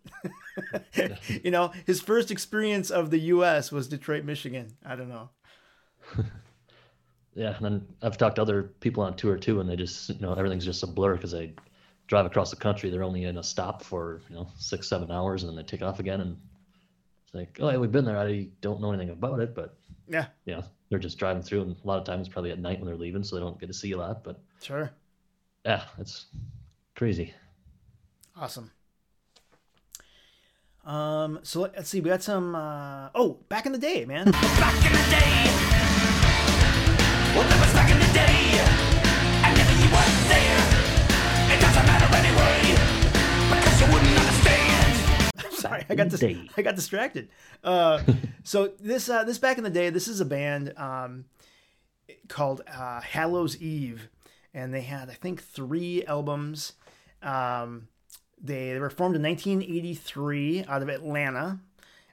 you 1.43 1.51
know, 1.51 1.73
his 1.87 2.01
first 2.01 2.31
experience 2.31 2.91
of 2.91 3.11
the 3.11 3.19
U.S. 3.19 3.73
was 3.73 3.89
Detroit, 3.89 4.25
Michigan. 4.25 4.77
I 4.85 4.97
don't 4.97 5.09
know. 5.09 5.31
Yeah, 7.35 7.57
and 7.57 7.65
then 7.65 7.87
I've 8.03 8.19
talked 8.19 8.37
to 8.37 8.43
other 8.43 8.65
people 8.81 9.03
on 9.03 9.15
tour 9.15 9.37
too, 9.37 9.61
and 9.61 9.69
they 9.71 9.77
just 9.77 10.09
you 10.09 10.19
know 10.21 10.35
everything's 10.35 10.65
just 10.65 10.83
a 10.83 10.87
blur 10.87 11.15
because 11.15 11.31
they 11.31 11.55
drive 12.07 12.27
across 12.27 12.51
the 12.51 12.57
country. 12.57 12.91
They're 12.91 13.05
only 13.05 13.25
in 13.25 13.39
a 13.39 13.43
stop 13.43 13.83
for 13.85 14.21
you 14.29 14.35
know 14.35 14.49
six, 14.59 14.89
seven 14.89 15.11
hours, 15.11 15.43
and 15.43 15.49
then 15.49 15.57
they 15.57 15.63
take 15.63 15.83
off 15.83 16.01
again. 16.01 16.21
And 16.21 16.37
it's 17.25 17.35
like, 17.35 17.59
oh, 17.61 17.71
yeah, 17.71 17.77
we've 17.77 17.93
been 17.93 18.05
there. 18.05 18.19
I 18.19 18.49
don't 18.61 18.81
know 18.81 18.93
anything 18.93 19.11
about 19.11 19.39
it, 19.41 19.55
but 19.55 19.77
Yeah, 20.45 20.57
know 20.57 20.65
they're 20.91 20.99
just 20.99 21.19
driving 21.19 21.43
through, 21.43 21.63
and 21.63 21.77
a 21.83 21.87
lot 21.87 21.99
of 21.99 22.05
times 22.05 22.29
probably 22.29 22.51
at 22.51 22.59
night 22.59 22.79
when 22.81 22.87
they're 22.87 22.97
leaving, 22.97 23.23
so 23.23 23.37
they 23.37 23.41
don't 23.41 23.59
get 23.59 23.67
to 23.69 23.73
see 23.73 23.93
a 23.93 23.97
lot. 23.97 24.23
But 24.25 24.41
sure, 24.61 24.91
yeah, 25.65 25.85
it's 25.99 26.27
crazy. 26.97 27.33
awesome. 28.37 28.71
Um, 30.85 31.39
so 31.43 31.61
let- 31.61 31.77
let's 31.77 31.89
see. 31.91 32.01
We 32.01 32.09
got 32.11 32.23
some. 32.23 32.55
Uh, 32.55 33.11
oh, 33.15 33.39
back 33.49 33.67
in 33.67 33.73
the 33.73 33.79
day, 33.79 34.05
man. 34.07 34.31
Back 34.31 34.75
in 34.87 34.93
the 34.93 35.11
day. 35.11 35.45
Well, 37.35 37.49
that 37.49 37.61
was 37.61 37.73
back 37.75 37.91
in 37.91 37.99
the 37.99 38.13
day. 38.15 38.90
Sorry, 45.61 45.85
I 45.89 45.95
got 45.95 46.09
dis- 46.09 46.23
I 46.57 46.63
got 46.63 46.77
distracted. 46.77 47.29
Uh, 47.63 48.03
so 48.45 48.73
this 48.81 49.09
uh, 49.09 49.25
this 49.25 49.39
back 49.39 49.59
in 49.59 49.65
the 49.65 49.71
day, 49.71 49.91
this 49.91 50.09
is 50.09 50.21
a 50.21 50.25
band 50.25 50.73
um, 50.77 51.27
called 52.29 52.63
uh, 52.73 53.01
Hallows 53.01 53.61
Eve, 53.61 54.09
and 54.55 54.73
they 54.75 54.83
had 54.83 55.11
I 55.11 55.15
think 55.15 55.43
three 55.43 56.05
albums. 56.05 56.75
Um, 57.23 57.89
they, 58.43 58.73
they 58.73 58.79
were 58.79 58.91
formed 58.91 59.17
in 59.17 59.23
1983 59.23 60.65
out 60.67 60.81
of 60.81 60.89
Atlanta. 60.89 61.61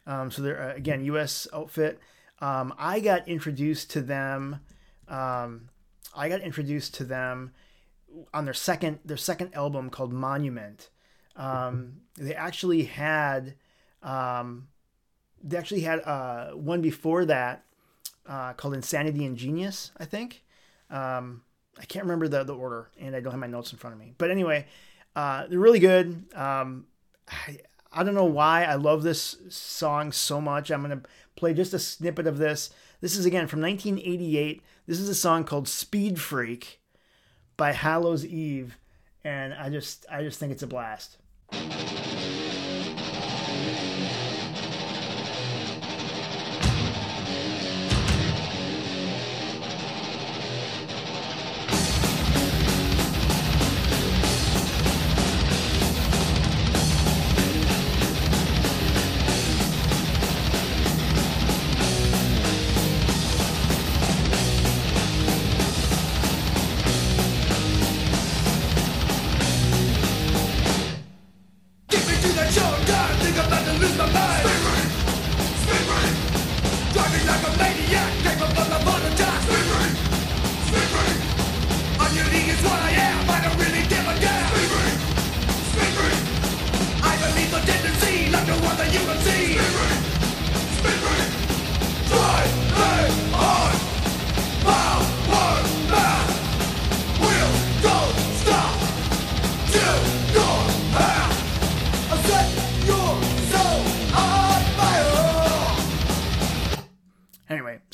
Um, 0.05 0.29
so 0.31 0.41
they're 0.41 0.71
uh, 0.71 0.75
again 0.75 1.03
U.S. 1.05 1.47
outfit. 1.53 1.99
Um, 2.39 2.73
I 2.77 2.99
got 2.99 3.27
introduced 3.27 3.91
to 3.91 4.01
them. 4.01 4.59
Um, 5.07 5.69
I 6.15 6.29
got 6.29 6.41
introduced 6.41 6.93
to 6.95 7.03
them 7.03 7.51
on 8.33 8.45
their 8.45 8.53
second 8.53 8.99
their 9.05 9.17
second 9.17 9.53
album 9.53 9.89
called 9.89 10.13
Monument. 10.13 10.89
Um, 11.37 12.01
they 12.17 12.33
actually 12.33 12.83
had 12.83 13.55
um, 14.03 14.67
they 15.43 15.57
actually 15.57 15.81
had 15.81 15.99
uh, 15.99 16.49
one 16.51 16.81
before 16.81 17.25
that 17.25 17.63
uh, 18.27 18.53
called 18.53 18.73
Insanity 18.73 19.25
and 19.25 19.37
Genius, 19.37 19.91
I 19.97 20.05
think. 20.05 20.43
Um, 20.89 21.43
I 21.79 21.85
can't 21.85 22.05
remember 22.05 22.27
the 22.27 22.43
the 22.43 22.55
order, 22.55 22.89
and 22.99 23.15
I 23.15 23.19
don't 23.19 23.31
have 23.31 23.39
my 23.39 23.47
notes 23.47 23.71
in 23.71 23.77
front 23.77 23.93
of 23.93 23.99
me. 23.99 24.13
But 24.17 24.31
anyway, 24.31 24.65
uh, 25.15 25.47
they're 25.47 25.59
really 25.59 25.79
good. 25.79 26.25
Um, 26.33 26.87
I, 27.27 27.59
I 27.91 28.03
don't 28.03 28.15
know 28.15 28.25
why 28.25 28.63
I 28.63 28.75
love 28.75 29.03
this 29.03 29.37
song 29.49 30.11
so 30.11 30.41
much. 30.41 30.71
I'm 30.71 30.81
gonna 30.81 31.01
play 31.35 31.53
just 31.53 31.73
a 31.73 31.79
snippet 31.79 32.27
of 32.27 32.37
this. 32.37 32.71
This 33.01 33.15
is 33.15 33.25
again 33.25 33.47
from 33.47 33.61
1988. 33.61 34.61
This 34.87 34.99
is 34.99 35.09
a 35.09 35.15
song 35.15 35.43
called 35.43 35.67
"Speed 35.67 36.19
Freak" 36.19 36.81
by 37.57 37.73
Hallows 37.73 38.25
Eve, 38.25 38.77
and 39.23 39.53
I 39.53 39.69
just 39.69 40.05
I 40.11 40.23
just 40.23 40.39
think 40.39 40.51
it's 40.51 40.63
a 40.63 40.67
blast. 40.67 41.17
Get 41.51 41.96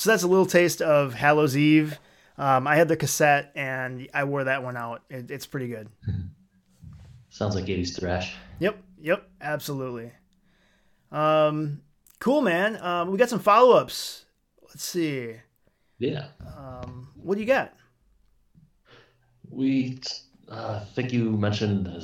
so 0.03 0.09
that's 0.09 0.23
a 0.23 0.27
little 0.27 0.45
taste 0.45 0.81
of 0.81 1.13
Hallows 1.13 1.55
Eve. 1.55 1.97
Um, 2.37 2.67
I 2.67 2.75
had 2.75 2.89
the 2.89 2.97
cassette 2.97 3.53
and 3.55 4.05
I 4.13 4.25
wore 4.25 4.43
that 4.43 4.61
one 4.61 4.75
out. 4.75 5.01
It, 5.09 5.31
it's 5.31 5.45
pretty 5.45 5.69
good. 5.69 5.87
Sounds 7.29 7.55
like 7.55 7.65
80s 7.67 7.97
thrash. 7.97 8.35
Yep, 8.59 8.83
yep, 8.99 9.29
absolutely. 9.39 10.11
Um, 11.09 11.83
cool, 12.19 12.41
man. 12.41 12.75
Um, 12.83 13.11
we 13.11 13.17
got 13.17 13.29
some 13.29 13.39
follow 13.39 13.77
ups. 13.77 14.25
Let's 14.67 14.83
see. 14.83 15.35
Yeah. 15.99 16.25
What 17.15 17.35
do 17.35 17.41
you 17.41 17.47
got? 17.47 17.73
We, 19.49 19.99
uh, 20.49 20.81
I 20.81 20.85
think 20.95 21.13
you 21.13 21.31
mentioned, 21.31 21.87
uh, 21.87 22.03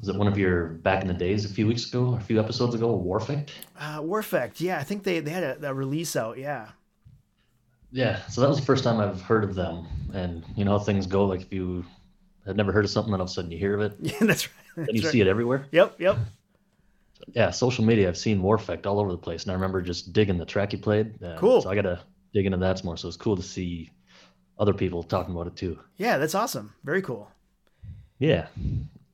was 0.00 0.08
it 0.08 0.16
one 0.16 0.28
of 0.28 0.38
your 0.38 0.68
back 0.68 1.02
in 1.02 1.08
the 1.08 1.14
days 1.14 1.44
a 1.44 1.52
few 1.52 1.66
weeks 1.66 1.86
ago, 1.86 2.14
or 2.14 2.16
a 2.16 2.22
few 2.22 2.40
episodes 2.40 2.74
ago, 2.74 2.98
Warfect? 2.98 3.50
Uh, 3.78 4.00
Warfect. 4.00 4.60
Yeah, 4.60 4.78
I 4.78 4.82
think 4.82 5.02
they, 5.02 5.20
they 5.20 5.30
had 5.30 5.42
a, 5.42 5.68
a 5.68 5.74
release 5.74 6.16
out. 6.16 6.38
Yeah. 6.38 6.68
Yeah, 7.92 8.24
so 8.26 8.40
that 8.40 8.48
was 8.48 8.58
the 8.58 8.64
first 8.66 8.84
time 8.84 8.98
I've 9.00 9.20
heard 9.22 9.44
of 9.44 9.54
them. 9.54 9.86
And 10.14 10.42
you 10.56 10.64
know 10.64 10.72
how 10.72 10.78
things 10.78 11.06
go, 11.06 11.26
like 11.26 11.42
if 11.42 11.52
you 11.52 11.84
had 12.46 12.56
never 12.56 12.72
heard 12.72 12.84
of 12.84 12.90
something, 12.90 13.12
then 13.12 13.20
all 13.20 13.24
of 13.24 13.30
a 13.30 13.32
sudden 13.32 13.50
you 13.50 13.58
hear 13.58 13.74
of 13.74 13.80
it, 13.82 13.94
Yeah, 14.00 14.26
that's 14.26 14.48
right. 14.76 14.88
and 14.88 14.96
you 14.96 15.02
right. 15.02 15.12
see 15.12 15.20
it 15.20 15.26
everywhere. 15.26 15.66
Yep, 15.72 16.00
yep. 16.00 16.16
Yeah, 17.34 17.50
social 17.50 17.84
media, 17.84 18.08
I've 18.08 18.18
seen 18.18 18.42
Warfect 18.42 18.84
all 18.84 18.98
over 18.98 19.12
the 19.12 19.16
place. 19.16 19.44
And 19.44 19.52
I 19.52 19.54
remember 19.54 19.80
just 19.80 20.12
digging 20.12 20.38
the 20.38 20.44
track 20.44 20.72
you 20.72 20.78
played. 20.80 21.14
Cool. 21.38 21.62
So 21.62 21.70
I 21.70 21.76
got 21.76 21.82
to 21.82 22.00
dig 22.34 22.46
into 22.46 22.58
that 22.58 22.78
some 22.78 22.86
more. 22.86 22.96
So 22.96 23.06
it's 23.06 23.16
cool 23.16 23.36
to 23.36 23.42
see 23.42 23.92
other 24.58 24.74
people 24.74 25.04
talking 25.04 25.32
about 25.32 25.46
it 25.46 25.54
too. 25.54 25.78
Yeah, 25.98 26.18
that's 26.18 26.34
awesome. 26.34 26.74
Very 26.82 27.00
cool. 27.00 27.30
Yeah. 28.18 28.48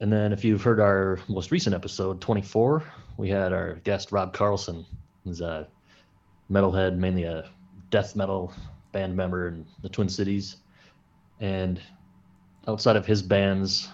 And 0.01 0.11
then 0.11 0.33
if 0.33 0.43
you've 0.43 0.63
heard 0.63 0.81
our 0.81 1.19
most 1.29 1.51
recent 1.51 1.75
episode, 1.75 2.19
24, 2.23 2.83
we 3.19 3.29
had 3.29 3.53
our 3.53 3.75
guest 3.85 4.11
Rob 4.11 4.33
Carlson. 4.33 4.87
He's 5.25 5.43
a 5.43 5.69
metalhead, 6.51 6.97
mainly 6.97 7.25
a 7.25 7.51
death 7.91 8.17
metal 8.17 8.53
band 8.93 9.17
member 9.17 9.49
in 9.49 9.67
the 9.83 9.89
Twin 9.89 10.09
Cities. 10.09 10.57
And 11.41 11.81
outside 12.67 12.97
of 12.97 13.07
his 13.07 13.23
bands, 13.23 13.89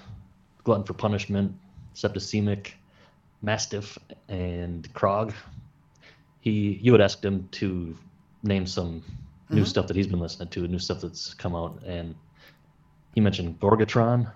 Glutton 0.65 0.85
for 0.85 0.95
Punishment, 0.95 1.55
Septicemic, 1.95 2.73
Mastiff, 3.43 3.99
and 4.29 4.93
Krog, 4.95 5.35
he 6.41 6.79
you 6.83 6.93
had 6.93 7.01
asked 7.01 7.25
him 7.25 7.49
to 7.53 7.97
name 8.43 8.67
some 8.67 9.03
new 9.51 9.57
mm-hmm. 9.57 9.65
stuff 9.65 9.87
that 9.87 9.97
he's 9.97 10.07
been 10.07 10.21
listening 10.21 10.49
to, 10.49 10.67
new 10.67 10.79
stuff 10.79 11.01
that's 11.01 11.35
come 11.35 11.55
out, 11.55 11.83
and 11.85 12.15
he 13.15 13.21
mentioned 13.21 13.61
Gorgatron, 13.61 14.31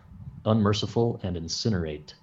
Unmerciful, 0.45 1.21
and 1.23 1.37
Incinerate. 1.37 2.15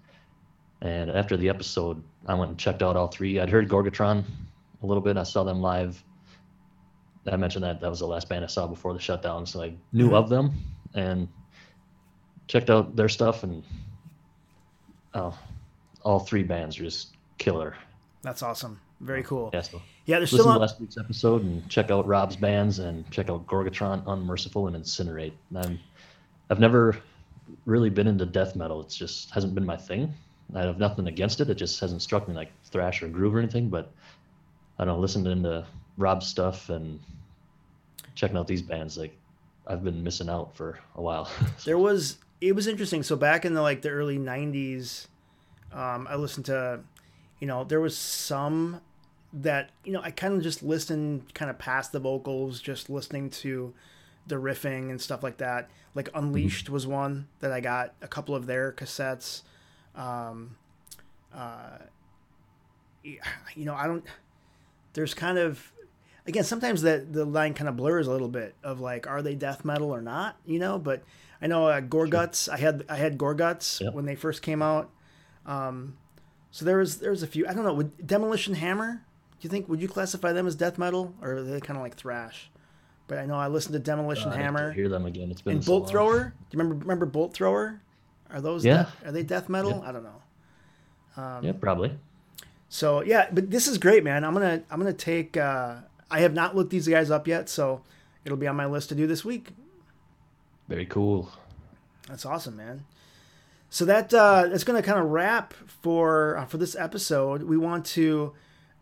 And 0.82 1.10
after 1.10 1.36
the 1.36 1.50
episode, 1.50 2.02
I 2.28 2.34
went 2.36 2.50
and 2.50 2.60
checked 2.60 2.84
out 2.84 2.96
all 2.96 3.08
three. 3.08 3.40
I'd 3.40 3.50
heard 3.50 3.68
Gorgatron 3.68 4.24
a 4.82 4.86
little 4.86 5.02
bit. 5.02 5.18
I 5.18 5.24
saw 5.24 5.44
them 5.44 5.62
live. 5.62 6.04
I 7.32 7.36
mentioned 7.38 7.64
that 7.64 7.82
that 7.82 7.90
was 7.90 8.00
the 8.00 8.08
last 8.08 8.30
band 8.30 8.44
I 8.44 8.48
saw 8.48 8.68
before 8.68 8.94
the 8.94 9.00
shutdown, 9.00 9.46
so 9.46 9.64
I 9.64 9.74
knew 9.94 10.08
mm-hmm. 10.08 10.16
of 10.16 10.30
them 10.30 10.52
and 10.94 11.28
checked 12.48 12.70
out 12.70 12.96
their 12.96 13.10
stuff. 13.10 13.44
And 13.44 13.64
oh, 15.14 15.38
all 16.04 16.20
three 16.20 16.44
bands 16.44 16.80
are 16.80 16.84
just 16.84 17.16
killer. 17.38 17.76
That's 18.22 18.44
awesome. 18.44 18.80
Very 19.02 19.24
cool. 19.24 19.50
Yeah, 19.54 19.62
so 19.62 19.82
Yeah, 20.06 20.16
they're 20.16 20.22
listen 20.22 20.38
still 20.38 20.46
to 20.46 20.52
on. 20.52 20.62
last 20.62 20.80
week's 20.80 20.98
episode 20.98 21.44
and 21.44 21.68
check 21.70 21.92
out 21.92 22.08
Rob's 22.08 22.36
bands 22.36 22.80
and 22.80 23.10
check 23.12 23.30
out 23.30 23.46
Gorgatron, 23.48 24.04
Unmerciful, 24.08 24.68
and 24.68 24.76
Incinerate. 24.76 25.34
And 25.50 25.66
I'm, 25.66 25.80
I've 26.50 26.60
never 26.60 26.98
really 27.66 27.90
been 27.90 28.08
into 28.08 28.26
death 28.26 28.56
metal. 28.56 28.82
It's 28.82 28.96
just 28.96 29.32
hasn't 29.32 29.54
been 29.54 29.66
my 29.66 29.78
thing. 29.78 30.14
I 30.54 30.62
have 30.62 30.78
nothing 30.78 31.08
against 31.08 31.42
it. 31.42 31.50
It 31.50 31.56
just 31.56 31.80
hasn't 31.80 32.02
struck 32.02 32.28
me 32.28 32.36
like 32.36 32.52
thrash 32.66 33.02
or 33.02 33.08
groove 33.08 33.36
or 33.36 33.40
anything. 33.40 33.70
But 33.70 33.92
I 34.78 34.86
don't 34.86 34.96
know, 34.96 35.02
listening 35.02 35.44
to 35.44 35.66
Rob's 35.98 36.28
stuff 36.28 36.70
and 36.70 37.00
checking 38.16 38.38
out 38.38 38.48
these 38.48 38.62
bands, 38.62 38.98
like 38.98 39.16
I've 39.68 39.84
been 39.84 40.04
missing 40.04 40.30
out 40.30 40.56
for 40.56 40.80
a 40.96 41.02
while. 41.02 41.30
There 41.66 41.78
was 41.78 42.18
it 42.42 42.54
was 42.54 42.68
interesting. 42.68 43.04
So 43.04 43.16
back 43.16 43.46
in 43.46 43.54
the 43.54 43.62
like 43.62 43.82
the 43.82 43.90
early 43.90 44.18
'90s, 44.18 45.08
um, 45.72 46.08
I 46.10 46.16
listened 46.16 46.46
to, 46.48 46.82
you 47.40 47.48
know, 47.48 47.64
there 47.64 47.82
was 47.82 47.98
some 47.98 48.82
that 49.34 49.70
you 49.84 49.92
know 49.92 50.02
I 50.02 50.12
kind 50.12 50.34
of 50.34 50.42
just 50.42 50.64
listened 50.64 51.34
kind 51.34 51.52
of 51.52 51.58
past 51.58 51.92
the 51.92 52.00
vocals, 52.00 52.62
just 52.62 52.90
listening 52.90 53.30
to 53.32 53.74
the 54.28 54.36
riffing 54.36 54.90
and 54.90 55.00
stuff 55.00 55.24
like 55.24 55.38
that. 55.38 55.70
Like 55.94 56.10
Unleashed 56.14 56.70
was 56.70 56.88
one 56.88 57.28
that 57.40 57.52
I 57.52 57.62
got 57.62 57.94
a 58.02 58.08
couple 58.08 58.36
of 58.36 58.48
their 58.48 58.72
cassettes. 58.72 59.42
Um, 59.96 60.58
uh, 61.34 61.78
you 63.04 63.20
know, 63.66 63.76
I 63.76 63.88
don't. 63.88 64.04
There's 64.94 65.14
kind 65.14 65.38
of 65.38 65.72
again 66.28 66.44
sometimes 66.44 66.82
that 66.84 67.12
the 67.14 67.26
line 67.26 67.54
kind 67.54 67.68
of 67.70 67.76
blurs 67.78 68.08
a 68.08 68.12
little 68.12 68.28
bit 68.28 68.56
of 68.64 68.80
like 68.80 69.08
are 69.08 69.22
they 69.22 69.36
death 69.36 69.64
metal 69.66 69.92
or 69.94 70.02
not 70.02 70.38
you 70.46 70.60
know 70.60 70.78
but 70.80 71.04
i 71.42 71.48
know 71.48 71.68
uh, 71.68 71.82
gorguts 71.82 72.50
i 72.50 72.58
had 72.58 72.84
i 72.90 72.96
had 72.96 73.18
gorguts 73.18 73.80
Yep. 73.82 73.94
when 73.94 74.06
they 74.06 74.16
first 74.16 74.42
came 74.42 74.62
out 74.62 74.90
um 75.46 75.98
so 76.52 76.66
there 76.66 76.78
was 76.78 76.98
there 77.00 77.12
was 77.12 77.22
a 77.24 77.28
few 77.28 77.48
i 77.48 77.54
don't 77.54 77.64
know 77.64 77.74
would 77.74 78.08
demolition 78.08 78.56
hammer 78.56 79.04
do 79.40 79.46
you 79.46 79.50
think 79.50 79.68
would 79.70 79.82
you 79.82 79.88
classify 79.88 80.32
them 80.34 80.48
as 80.48 80.56
death 80.56 80.78
metal 80.78 81.14
or 81.22 81.34
are 81.36 81.44
they 81.44 81.60
kind 81.60 81.78
of 81.78 81.84
like 81.84 81.96
thrash 81.96 82.50
but 83.08 83.18
i 83.20 83.26
know 83.26 83.36
i 83.36 83.48
listened 83.48 83.74
to 83.74 83.80
demolition 83.80 84.32
to 84.32 84.38
hammer 84.38 84.72
hear 84.72 84.90
them 84.90 85.06
again. 85.06 85.30
It's 85.30 85.42
been 85.42 85.56
and 85.58 85.64
so 85.64 85.72
bolt 85.74 85.84
long. 85.84 85.92
thrower 85.92 86.20
do 86.50 86.58
you 86.58 86.60
remember 86.60 86.76
remember 86.84 87.06
bolt 87.06 87.34
thrower 87.34 87.82
are 88.32 88.42
those 88.42 88.66
Yeah. 88.66 88.78
death- 88.78 89.06
are 89.06 89.12
they 89.12 89.24
death 89.24 89.48
metal 89.50 89.84
i 89.86 89.92
don't 89.92 90.04
know 90.04 91.42
Yeah, 91.44 91.54
probably. 91.60 91.98
so 92.68 93.02
yeah, 93.02 93.28
but 93.32 93.50
this 93.52 93.68
is 93.68 93.78
great, 93.78 94.04
man. 94.04 94.26
I'm 94.26 94.34
gonna 94.34 94.64
I'm 94.70 94.80
gonna 94.80 94.92
take. 94.92 95.38
Uh, 95.38 95.76
I 96.16 96.20
have 96.22 96.34
not 96.34 96.56
looked 96.56 96.70
these 96.70 96.88
guys 96.88 97.12
up 97.12 97.28
yet, 97.28 97.50
so 97.50 97.82
it'll 98.24 98.38
be 98.38 98.48
on 98.48 98.56
my 98.56 98.66
list 98.66 98.88
to 98.90 98.96
do 98.96 99.06
this 99.06 99.26
week. 99.26 99.50
Very 100.70 100.86
cool. 100.86 101.30
That's 102.08 102.26
awesome, 102.26 102.56
man. 102.56 102.86
So 103.70 103.84
that 103.84 104.14
uh, 104.14 104.48
that's 104.48 104.64
gonna 104.64 104.82
kind 104.82 105.00
of 105.00 105.08
wrap 105.12 105.54
for 105.82 106.38
uh, 106.38 106.46
for 106.46 106.58
this 106.58 106.74
episode. 106.76 107.44
We 107.44 107.58
want 107.58 107.86
to 107.88 108.32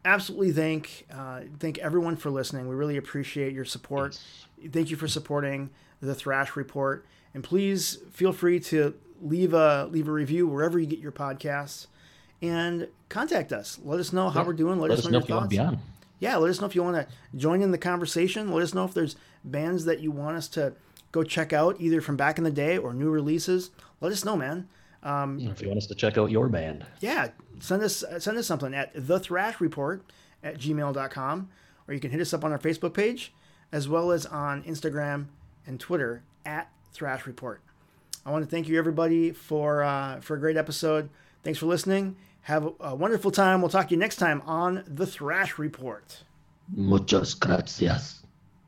absolutely 0.06 0.52
thank 0.52 1.08
uh, 1.12 1.42
thank 1.60 1.80
everyone 1.80 2.18
for 2.18 2.30
listening. 2.30 2.68
We 2.68 2.76
really 2.76 2.98
appreciate 2.98 3.54
your 3.54 3.66
support. 3.66 4.20
Thank 4.72 4.92
you 4.92 4.96
for 4.98 5.08
supporting 5.08 5.72
the 6.02 6.14
Thrash 6.14 6.56
Report, 6.56 7.06
and 7.34 7.44
please 7.44 7.98
feel 8.12 8.32
free 8.34 8.60
to 8.60 8.94
leave 9.22 9.54
a 9.56 9.88
leave 9.90 10.08
a 10.08 10.12
review 10.12 10.46
wherever 10.48 10.78
you 10.78 10.86
get 10.86 11.00
your 11.00 11.12
podcasts, 11.14 11.88
and 12.44 12.88
contact 13.10 13.52
us. 13.52 13.80
Let 13.84 14.00
us 14.00 14.14
know 14.14 14.30
how 14.30 14.44
we're 14.44 14.54
doing. 14.54 14.80
Let, 14.80 14.92
Let 14.92 15.00
us 15.00 15.06
us 15.08 15.12
know, 15.12 15.18
know 15.18 15.18
your 15.18 15.24
if 15.24 15.30
you 15.30 15.36
want 15.36 15.52
thoughts. 15.52 15.56
to 15.56 15.72
be 15.72 15.78
on. 15.78 15.93
Yeah, 16.24 16.38
let 16.38 16.49
us 16.49 16.61
know 16.61 16.67
if 16.67 16.76
you 16.76 16.84
want 16.84 16.95
to 16.95 17.07
join 17.38 17.61
in 17.61 17.71
the 17.71 17.78
conversation. 17.78 18.51
Let 18.51 18.63
us 18.63 18.74
know 18.74 18.86
if 18.86 18.93
there's 18.93 19.15
bands 19.43 19.84
that 19.86 19.99
you 19.99 20.09
want 20.09 20.38
us 20.38 20.47
to 20.49 20.74
go 21.11 21.21
check 21.21 21.51
out, 21.53 21.76
either 21.80 21.99
from 22.01 22.15
back 22.15 22.38
in 22.38 22.43
the 22.45 22.51
day 22.51 22.78
or 22.78 22.93
new 22.93 23.09
releases, 23.09 23.71
let 24.01 24.11
us 24.11 24.24
know, 24.24 24.38
man. 24.38 24.67
If 25.03 25.61
you 25.61 25.67
want 25.67 25.78
us 25.78 25.88
to 25.88 25.95
check 25.95 26.17
out 26.17 26.32
your 26.32 26.47
band, 26.47 26.86
Yeah, 27.01 27.30
send 27.59 27.84
us 27.84 28.03
send 28.19 28.38
us 28.38 28.47
something 28.47 28.74
at 28.74 28.91
the 28.95 29.19
thrash 29.19 29.59
report 29.59 30.03
at 30.41 30.57
gmail.com 30.57 31.49
or 31.88 31.93
you 31.93 31.99
can 31.99 32.11
hit 32.11 32.21
us 32.21 32.34
up 32.34 32.45
on 32.45 32.51
our 32.53 32.59
Facebook 32.59 32.93
page 32.93 33.34
as 33.74 33.89
well 33.89 34.11
as 34.11 34.26
on 34.26 34.63
Instagram 34.63 35.26
and 35.67 35.78
Twitter 35.80 36.24
at 36.45 36.71
thrash 36.93 37.28
report. 37.28 37.61
I 38.26 38.32
want 38.32 38.45
to 38.45 38.49
thank 38.49 38.69
you 38.69 38.80
everybody 38.80 39.32
for 39.32 39.84
uh, 39.84 40.21
for 40.21 40.38
a 40.38 40.39
great 40.39 40.55
episode. 40.55 41.09
Thanks 41.43 41.59
for 41.59 41.65
listening. 41.65 42.15
Have 42.44 42.74
a, 42.82 42.94
wonderful 42.94 43.32
time. 43.32 43.62
We'll 43.62 43.70
talk 43.70 43.88
to 43.88 43.94
you 43.94 44.00
next 44.00 44.18
time 44.18 44.41
on 44.46 44.84
the 44.86 45.06
Thrash 45.06 45.58
Report. 45.58 46.24
muchas 46.76 47.34
gracias. 47.34 48.22